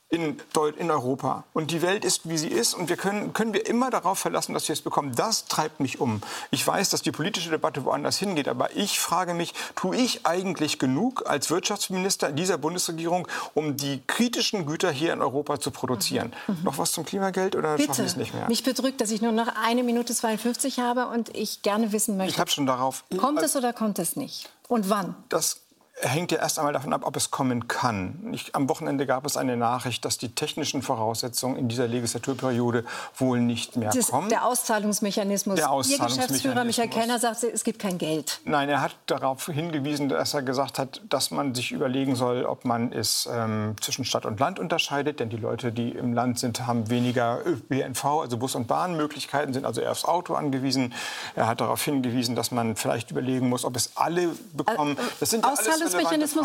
in, 0.09 0.41
in 0.77 0.89
Europa. 0.91 1.43
Und 1.53 1.69
die 1.69 1.83
Welt 1.83 2.03
ist, 2.03 2.27
wie 2.27 2.37
sie 2.37 2.47
ist. 2.47 2.73
Und 2.73 2.89
wir 2.89 2.97
können, 2.97 3.31
können 3.33 3.53
wir 3.53 3.67
immer 3.67 3.91
darauf 3.91 4.17
verlassen, 4.17 4.53
dass 4.53 4.67
wir 4.67 4.73
es 4.73 4.81
bekommen. 4.81 5.15
Das 5.15 5.45
treibt 5.45 5.79
mich 5.79 5.99
um. 5.99 6.21
Ich 6.49 6.65
weiß, 6.65 6.89
dass 6.89 7.03
die 7.03 7.11
politische 7.11 7.51
Debatte 7.51 7.85
woanders 7.85 8.17
hingeht. 8.17 8.47
Aber 8.47 8.75
ich 8.75 8.99
frage 8.99 9.35
mich, 9.35 9.53
tue 9.75 9.95
ich 9.95 10.25
eigentlich 10.25 10.79
genug 10.79 11.29
als 11.29 11.51
Wirtschaftsminister 11.51 12.31
dieser 12.31 12.57
Bundesregierung, 12.57 13.27
um 13.53 13.77
die 13.77 14.01
kritischen 14.07 14.65
Güter 14.65 14.89
hier 14.91 15.13
in 15.13 15.21
Europa 15.21 15.59
zu 15.59 15.69
produzieren? 15.69 16.33
Noch 16.63 16.79
was 16.79 16.91
zum 16.91 17.05
Klimageld 17.05 17.55
oder 17.55 17.77
schaffen 17.77 17.79
wir 17.81 17.87
Bitte. 17.87 18.03
es 18.03 18.15
nicht 18.15 18.33
mehr? 18.33 18.47
Mich 18.47 18.63
bedrückt, 18.63 19.01
dass 19.01 19.11
ich 19.11 19.21
nur 19.21 19.31
noch 19.31 19.47
eine 19.63 19.83
Minute 19.83 20.15
52 20.15 20.79
habe 20.79 21.07
und 21.07 21.35
ich 21.37 21.61
gerne 21.61 21.91
wissen 21.91 22.17
möchte, 22.17 22.33
Ich 22.33 22.39
habe 22.39 22.49
schon 22.49 22.65
darauf. 22.65 23.03
kommt 23.17 23.41
es 23.43 23.55
oder 23.55 23.73
kommt 23.73 23.99
es 23.99 24.15
nicht? 24.15 24.49
Und 24.67 24.89
wann? 24.89 25.15
Das 25.29 25.61
hängt 26.01 26.31
ja 26.31 26.39
erst 26.39 26.57
einmal 26.59 26.73
davon 26.73 26.93
ab, 26.93 27.01
ob 27.03 27.15
es 27.15 27.31
kommen 27.31 27.67
kann. 27.67 28.29
Ich, 28.31 28.55
am 28.55 28.69
Wochenende 28.69 29.05
gab 29.05 29.25
es 29.25 29.35
eine 29.37 29.57
Nachricht, 29.57 30.05
dass 30.05 30.17
die 30.17 30.29
technischen 30.33 30.81
Voraussetzungen 30.81 31.57
in 31.57 31.67
dieser 31.67 31.87
Legislaturperiode 31.87 32.85
wohl 33.17 33.41
nicht 33.41 33.75
mehr 33.75 33.89
Das 33.91 34.07
kommen. 34.07 34.29
der 34.29 34.45
Auszahlungsmechanismus. 34.45 35.55
Der 35.55 35.69
Ihr 35.69 35.97
Geschäftsführer 35.97 36.63
Michael 36.63 36.87
Auszahlungsmechanismus. 36.87 36.89
Kellner 36.89 37.19
sagt, 37.19 37.43
es 37.43 37.63
gibt 37.63 37.79
kein 37.79 37.97
Geld. 37.97 38.39
Nein, 38.45 38.69
er 38.69 38.81
hat 38.81 38.95
darauf 39.07 39.45
hingewiesen, 39.47 40.09
dass 40.09 40.33
er 40.33 40.41
gesagt 40.41 40.79
hat, 40.79 41.01
dass 41.09 41.31
man 41.31 41.53
sich 41.53 41.71
überlegen 41.71 42.15
soll, 42.15 42.45
ob 42.45 42.65
man 42.65 42.93
es 42.93 43.27
ähm, 43.31 43.75
zwischen 43.81 44.05
Stadt 44.05 44.25
und 44.25 44.39
Land 44.39 44.59
unterscheidet. 44.59 45.19
Denn 45.19 45.29
die 45.29 45.37
Leute, 45.37 45.71
die 45.71 45.89
im 45.89 46.13
Land 46.13 46.39
sind, 46.39 46.65
haben 46.65 46.89
weniger 46.89 47.39
ÖPNV, 47.45 48.05
also 48.05 48.37
Bus- 48.37 48.55
und 48.55 48.67
Bahnmöglichkeiten, 48.67 49.53
sind 49.53 49.65
also 49.65 49.81
eher 49.81 49.91
aufs 49.91 50.05
Auto 50.05 50.35
angewiesen. 50.35 50.93
Er 51.35 51.47
hat 51.47 51.61
darauf 51.61 51.83
hingewiesen, 51.83 52.35
dass 52.35 52.51
man 52.51 52.75
vielleicht 52.75 53.11
überlegen 53.11 53.49
muss, 53.49 53.65
ob 53.65 53.75
es 53.75 53.91
alle 53.95 54.29
bekommen. 54.53 54.97
Das 55.19 55.29
sind 55.29 55.43
ja 55.45 55.49
alles 55.49 55.88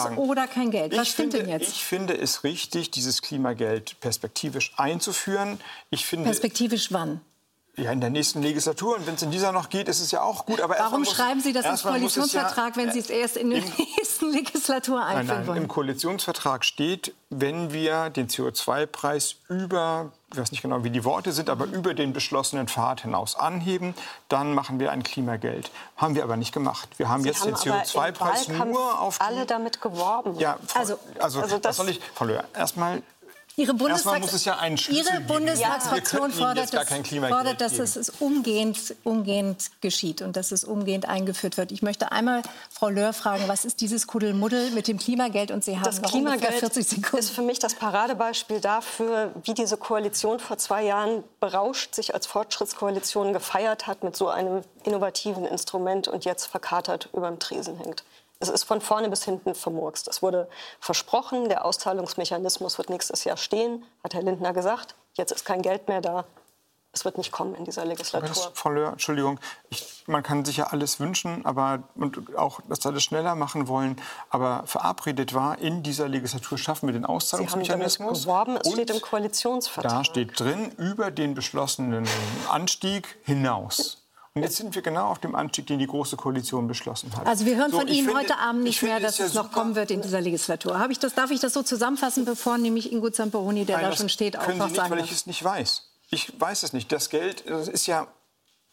Fragen. 0.02 0.18
oder 0.18 0.46
kein 0.46 0.70
Geld? 0.70 0.92
Was 0.96 1.02
Ich 1.08 1.12
stimmt 1.14 1.32
finde, 1.32 1.46
denn 1.50 1.60
jetzt? 1.60 1.68
Ich 1.70 1.84
finde 1.84 2.16
es 2.18 2.44
richtig, 2.44 2.90
dieses 2.90 3.22
Klimageld 3.22 3.98
perspektivisch 4.00 4.72
einzuführen. 4.76 5.60
Ich 5.90 6.04
finde, 6.06 6.24
Perspektivisch 6.26 6.92
wann? 6.92 7.20
ja, 7.76 7.90
in 7.90 8.00
der 8.00 8.10
nächsten 8.10 8.40
Legislatur 8.40 8.96
und 8.96 9.06
wenn 9.08 9.16
es 9.16 9.22
in 9.22 9.32
dieser 9.32 9.50
noch 9.50 9.68
geht, 9.68 9.88
ist 9.88 10.00
es 10.00 10.12
ja 10.12 10.22
auch 10.22 10.46
gut. 10.46 10.60
Aber 10.60 10.76
Warum 10.78 11.00
muss- 11.00 11.10
schreiben 11.12 11.40
Sie 11.40 11.52
das 11.52 11.66
ins 11.66 11.74
es 11.80 11.82
ja- 11.82 11.90
Koalitionsvertrag, 11.90 12.76
wenn 12.76 12.92
Sie 12.92 13.00
es 13.00 13.10
erst 13.10 13.36
in 13.36 13.50
der 13.50 13.60
nächsten 13.98 14.30
Legislatur 14.30 15.00
Nein, 15.00 15.16
einführen 15.18 15.38
nein, 15.40 15.46
wollen? 15.48 15.62
im 15.62 15.68
Koalitionsvertrag 15.68 16.64
steht, 16.64 17.12
wenn 17.30 17.72
wir 17.72 18.10
den 18.10 18.28
CO2-Preis 18.28 19.36
über, 19.48 20.12
ich 20.34 20.40
weiß 20.40 20.50
nicht 20.50 20.62
genau, 20.62 20.82
wie 20.84 20.90
die 20.90 21.04
Worte 21.04 21.32
sind, 21.32 21.48
aber 21.48 21.64
über 21.66 21.94
den 21.94 22.12
beschlossenen 22.12 22.66
Pfad 22.66 23.02
hinaus 23.02 23.36
anheben, 23.36 23.94
dann 24.28 24.52
machen 24.54 24.80
wir 24.80 24.90
ein 24.90 25.02
Klimageld. 25.04 25.70
Haben 25.96 26.16
wir 26.16 26.24
aber 26.24 26.36
nicht 26.36 26.52
gemacht. 26.52 26.88
Wir 26.96 27.08
haben 27.08 27.22
Sie 27.22 27.28
jetzt 27.28 27.44
den 27.44 27.54
haben 27.54 27.66
im 27.68 27.72
CO2-Preis 27.82 28.48
Wahlkampf 28.48 28.72
nur 28.72 29.00
auf 29.00 29.20
alle 29.20 29.46
damit 29.46 29.80
geworben. 29.80 30.36
Ja, 30.38 30.58
Frau, 30.66 30.80
Also- 30.80 30.98
also, 31.20 31.40
also 31.40 31.54
was 31.56 31.60
das- 31.62 31.76
soll 31.76 31.88
ich, 31.88 32.00
Frau 32.14 32.24
Löhr, 32.24 32.44
erstmal 32.54 33.02
Ihre, 33.56 33.70
Erstmal 33.70 33.88
Bundestag 33.88 34.20
muss 34.20 34.32
es 34.32 34.44
ja 34.44 34.58
Ihre. 34.58 35.20
Bundestagsfraktion 35.20 36.32
fordert, 36.32 36.70
Klimageld 37.04 37.34
fordert, 37.34 37.60
dass 37.60 37.72
geben. 37.72 37.84
es 37.84 38.10
umgehend, 38.18 38.96
umgehend 39.04 39.70
geschieht 39.80 40.22
und 40.22 40.36
dass 40.36 40.50
es 40.50 40.64
umgehend 40.64 41.08
eingeführt 41.08 41.56
wird. 41.56 41.70
Ich 41.70 41.80
möchte 41.80 42.10
einmal 42.10 42.42
Frau 42.68 42.88
Löhr 42.88 43.12
fragen, 43.12 43.44
was 43.46 43.64
ist 43.64 43.80
dieses 43.80 44.08
Kuddelmuddel 44.08 44.72
mit 44.72 44.88
dem 44.88 44.98
Klimageld? 44.98 45.52
Und 45.52 45.62
Sie 45.62 45.76
haben 45.76 45.84
Das 45.84 46.02
Klimageld 46.02 46.54
40 46.54 46.86
Sekunden. 46.86 47.16
ist 47.16 47.30
für 47.30 47.42
mich 47.42 47.60
das 47.60 47.76
Paradebeispiel 47.76 48.60
dafür, 48.60 49.32
wie 49.44 49.54
diese 49.54 49.76
Koalition 49.76 50.40
vor 50.40 50.58
zwei 50.58 50.82
Jahren 50.82 51.22
berauscht 51.38 51.94
sich 51.94 52.12
als 52.12 52.26
Fortschrittskoalition 52.26 53.32
gefeiert 53.32 53.86
hat 53.86 54.02
mit 54.02 54.16
so 54.16 54.28
einem 54.28 54.62
innovativen 54.82 55.44
Instrument 55.44 56.08
und 56.08 56.24
jetzt 56.24 56.46
verkatert 56.46 57.08
über 57.12 57.28
dem 57.28 57.38
Tresen 57.38 57.78
hängt. 57.78 58.02
Es 58.40 58.48
ist 58.48 58.64
von 58.64 58.80
vorne 58.80 59.08
bis 59.08 59.24
hinten 59.24 59.54
vermurkst. 59.54 60.08
Es 60.08 60.22
wurde 60.22 60.48
versprochen, 60.80 61.48
der 61.48 61.64
Auszahlungsmechanismus 61.64 62.78
wird 62.78 62.90
nächstes 62.90 63.24
Jahr 63.24 63.36
stehen, 63.36 63.84
hat 64.02 64.14
Herr 64.14 64.22
Lindner 64.22 64.52
gesagt. 64.52 64.94
Jetzt 65.14 65.32
ist 65.32 65.44
kein 65.44 65.62
Geld 65.62 65.88
mehr 65.88 66.00
da. 66.00 66.24
Es 66.94 67.04
wird 67.04 67.18
nicht 67.18 67.32
kommen 67.32 67.56
in 67.56 67.64
dieser 67.64 67.84
Legislatur. 67.84 68.28
das, 68.28 68.50
Frau 68.54 68.70
Löhr, 68.70 68.92
Entschuldigung, 68.92 69.40
ich, 69.68 70.04
man 70.06 70.22
kann 70.22 70.44
sich 70.44 70.58
ja 70.58 70.68
alles 70.68 71.00
wünschen, 71.00 71.44
aber 71.44 71.82
und 71.96 72.36
auch 72.36 72.60
das 72.68 72.86
alles 72.86 73.02
schneller 73.02 73.34
machen 73.34 73.66
wollen. 73.66 74.00
Aber 74.30 74.62
verabredet 74.66 75.34
war, 75.34 75.58
in 75.58 75.82
dieser 75.82 76.06
Legislatur 76.08 76.56
schaffen 76.56 76.86
wir 76.86 76.92
den 76.92 77.02
Sie 77.02 77.08
haben 77.08 77.14
damit 77.14 77.22
Auszahlungsmechanismus. 77.22 78.22
geworben, 78.22 78.56
es 78.58 78.70
steht 78.70 78.90
im 78.90 79.00
Koalitionsvertrag. 79.00 79.90
Da 79.90 80.04
steht 80.04 80.38
drin, 80.38 80.70
über 80.78 81.10
den 81.10 81.34
beschlossenen 81.34 82.06
Anstieg 82.48 83.18
hinaus. 83.24 84.03
Und 84.36 84.42
jetzt 84.42 84.56
sind 84.56 84.74
wir 84.74 84.82
genau 84.82 85.06
auf 85.06 85.20
dem 85.20 85.36
Anstieg, 85.36 85.68
den 85.68 85.78
die 85.78 85.86
Große 85.86 86.16
Koalition 86.16 86.66
beschlossen 86.66 87.08
hat. 87.16 87.24
Also 87.24 87.46
wir 87.46 87.54
hören 87.54 87.70
So, 87.70 87.78
von 87.78 87.86
Ihnen 87.86 88.04
finde- 88.06 88.18
heute 88.20 88.38
Abend 88.38 88.62
ich 88.62 88.70
nicht 88.70 88.82
mehr, 88.82 88.98
dass 88.98 89.18
ja 89.18 89.26
es 89.26 89.34
noch 89.34 89.44
super- 89.44 89.60
kommen 89.60 89.76
wird 89.76 89.92
in 89.92 90.02
dieser 90.02 90.20
Legislatur. 90.20 90.76
Habe 90.80 90.90
ich 90.92 90.98
das, 90.98 91.14
darf 91.14 91.30
ich 91.30 91.38
das 91.38 91.52
so 91.52 91.62
zusammenfassen, 91.62 92.24
bevor 92.24 92.58
nämlich 92.58 92.90
Ingo 92.90 93.10
Zamperoni, 93.10 93.64
der 93.64 93.76
Nein, 93.76 93.90
da 93.92 93.96
schon 93.96 94.08
steht, 94.08 94.36
auch 94.36 94.48
noch 94.48 94.52
Sie 94.54 94.60
nicht, 94.64 94.74
sagen 94.76 94.90
weil 94.90 95.04
ich 95.04 95.12
es 95.12 95.26
nicht 95.28 95.44
weiß. 95.44 95.82
Ich 96.10 96.32
weiß 96.40 96.64
es 96.64 96.72
nicht. 96.72 96.90
Das 96.90 97.10
Geld 97.10 97.44
das 97.48 97.68
ist 97.68 97.86
ja. 97.86 98.08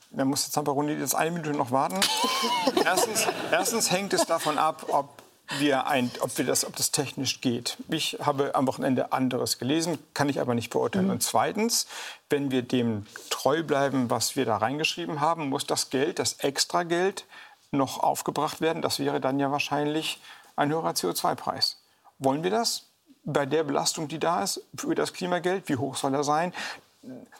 Da 0.09 0.26
muss 0.26 0.49
Zamperoni 0.49 0.93
jetzt 0.93 1.14
eine 1.14 1.30
Minute 1.30 1.51
noch 1.51 1.70
warten. 1.70 1.99
erstens, 2.84 3.28
erstens 3.51 3.91
hängt 3.91 4.14
es 4.14 4.26
davon 4.26 4.57
ab, 4.57 4.88
ob 4.89 5.20
wir, 5.60 5.88
ein, 5.88 6.12
ob, 6.22 6.38
wir 6.38 6.45
das, 6.45 6.66
ob 6.66 6.76
das 6.76 6.91
technisch 6.91 7.41
geht. 7.41 7.78
Ich 7.89 8.18
habe 8.22 8.56
am 8.56 8.68
Wochenende 8.68 9.12
anderes 9.12 9.58
gelesen, 9.58 9.97
kann 10.14 10.30
ich 10.30 10.39
aber 10.39 10.56
nicht 10.56 10.70
beurteilen. 10.72 11.10
Und 11.10 11.24
zweitens, 11.24 11.88
wenn 12.30 12.52
wir 12.52 12.62
dem 12.62 13.06
treu 13.30 13.64
bleiben, 13.64 14.10
was 14.10 14.36
wir 14.36 14.45
da 14.45 14.58
reingeschrieben 14.58 15.20
haben, 15.22 15.49
muss 15.49 15.66
das 15.66 15.89
Geld, 15.89 16.20
das 16.20 16.34
Extrageld, 16.34 17.26
noch 17.72 18.04
aufgebracht 18.04 18.62
werden. 18.62 18.82
Das 18.82 18.99
wäre 18.99 19.22
dann 19.22 19.39
ja 19.39 19.52
wahrscheinlich 19.52 20.22
ein 20.56 20.70
höherer 20.70 20.91
CO2-Preis. 20.91 21.82
Wollen 22.20 22.43
wir 22.43 22.52
das? 22.52 22.88
Bei 23.24 23.45
der 23.45 23.64
Belastung, 23.64 24.08
die 24.08 24.20
da 24.20 24.43
ist, 24.43 24.62
für 24.76 24.95
das 24.95 25.14
Klimageld, 25.14 25.70
wie 25.70 25.76
hoch 25.76 25.95
soll 25.95 26.14
er 26.14 26.24
sein? 26.24 26.54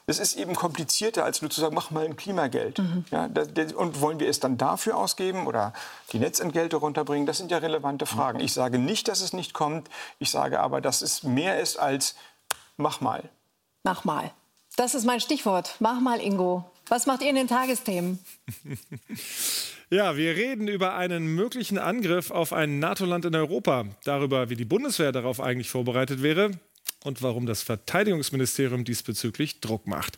Es 0.08 0.18
ist 0.20 0.38
eben 0.38 0.56
komplizierter, 0.56 1.24
als 1.24 1.42
nur 1.42 1.52
zu 1.52 1.62
sagen, 1.62 1.76
mach 1.76 1.92
mal 1.92 2.04
ein 2.06 2.16
Klimageld. 2.16 2.82
Ja, 3.12 3.28
da- 3.28 3.46
da- 3.46 3.76
und 3.76 4.02
wollen 4.02 4.20
wir 4.20 4.28
es 4.28 4.40
dann 4.40 4.58
dafür 4.58 4.98
ausgeben 4.98 5.46
oder 5.46 5.74
die 6.12 6.20
Netzentgelte 6.20 6.78
runterbringen? 6.78 7.28
Das 7.28 7.38
sind 7.38 7.52
ja 7.52 7.60
relevante 7.60 8.06
Fragen. 8.08 8.40
Ich 8.40 8.54
sage 8.54 8.80
nicht, 8.80 9.08
dass 9.08 9.22
es 9.22 9.34
nicht 9.34 9.54
kommt. 9.54 9.88
Ich 10.18 10.32
sage 10.32 10.60
aber, 10.62 10.82
dass 10.82 11.02
es 11.04 11.22
mehr 11.24 11.60
ist 11.60 11.78
als 11.78 12.16
mach 12.78 13.02
mal. 13.02 13.30
Mach 13.84 14.04
mal. 14.04 14.32
Das 14.78 14.96
ist 14.96 15.06
mein 15.06 15.20
Stichwort. 15.22 15.76
Mach 15.80 16.00
mal, 16.00 16.20
Ingo. 16.20 16.70
Was 16.88 17.06
macht 17.06 17.22
ihr 17.22 17.30
in 17.30 17.36
den 17.36 17.48
Tagesthemen? 17.48 18.20
Ja, 19.94 20.16
wir 20.16 20.38
reden 20.38 20.70
über 20.70 20.96
einen 20.96 21.36
möglichen 21.36 21.78
Angriff 21.78 22.32
auf 22.32 22.54
ein 22.54 22.80
NATO-Land 22.80 23.26
in 23.26 23.36
Europa, 23.36 23.84
darüber, 24.06 24.50
wie 24.50 24.56
die 24.56 24.64
Bundeswehr 24.64 25.12
darauf 25.12 25.42
eigentlich 25.42 25.70
vorbereitet 25.70 26.24
wäre 26.24 26.52
und 27.04 27.22
warum 27.22 27.46
das 27.46 27.62
Verteidigungsministerium 27.62 28.84
diesbezüglich 28.84 29.60
Druck 29.60 29.88
macht. 29.88 30.18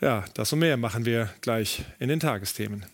Ja, 0.00 0.24
das 0.34 0.52
und 0.52 0.60
mehr 0.60 0.76
machen 0.76 1.04
wir 1.04 1.30
gleich 1.40 1.84
in 1.98 2.08
den 2.08 2.20
Tagesthemen. 2.20 2.84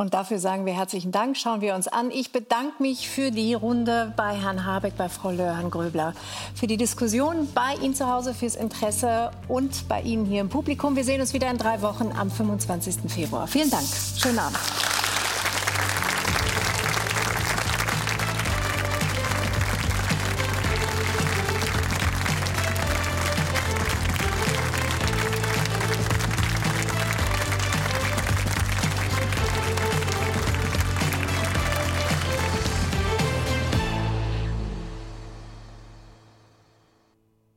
Und 0.00 0.14
dafür 0.14 0.38
sagen 0.38 0.64
wir 0.64 0.76
herzlichen 0.76 1.10
Dank. 1.10 1.36
Schauen 1.36 1.60
wir 1.60 1.74
uns 1.74 1.88
an. 1.88 2.12
Ich 2.12 2.30
bedanke 2.30 2.80
mich 2.80 3.08
für 3.08 3.32
die 3.32 3.54
Runde 3.54 4.14
bei 4.16 4.36
Herrn 4.36 4.64
Habeck, 4.64 4.96
bei 4.96 5.08
Frau 5.08 5.32
Löhr, 5.32 5.56
Herrn 5.56 5.72
Gröbler, 5.72 6.14
für 6.54 6.68
die 6.68 6.76
Diskussion 6.76 7.48
bei 7.52 7.74
Ihnen 7.82 7.96
zu 7.96 8.08
Hause, 8.08 8.32
fürs 8.32 8.54
Interesse 8.54 9.32
und 9.48 9.88
bei 9.88 10.00
Ihnen 10.02 10.24
hier 10.24 10.40
im 10.40 10.50
Publikum. 10.50 10.94
Wir 10.94 11.02
sehen 11.02 11.20
uns 11.20 11.32
wieder 11.32 11.50
in 11.50 11.58
drei 11.58 11.82
Wochen 11.82 12.12
am 12.16 12.30
25. 12.30 13.10
Februar. 13.10 13.48
Vielen 13.48 13.70
Dank. 13.70 13.86
Schönen 14.16 14.38
Abend. 14.38 14.58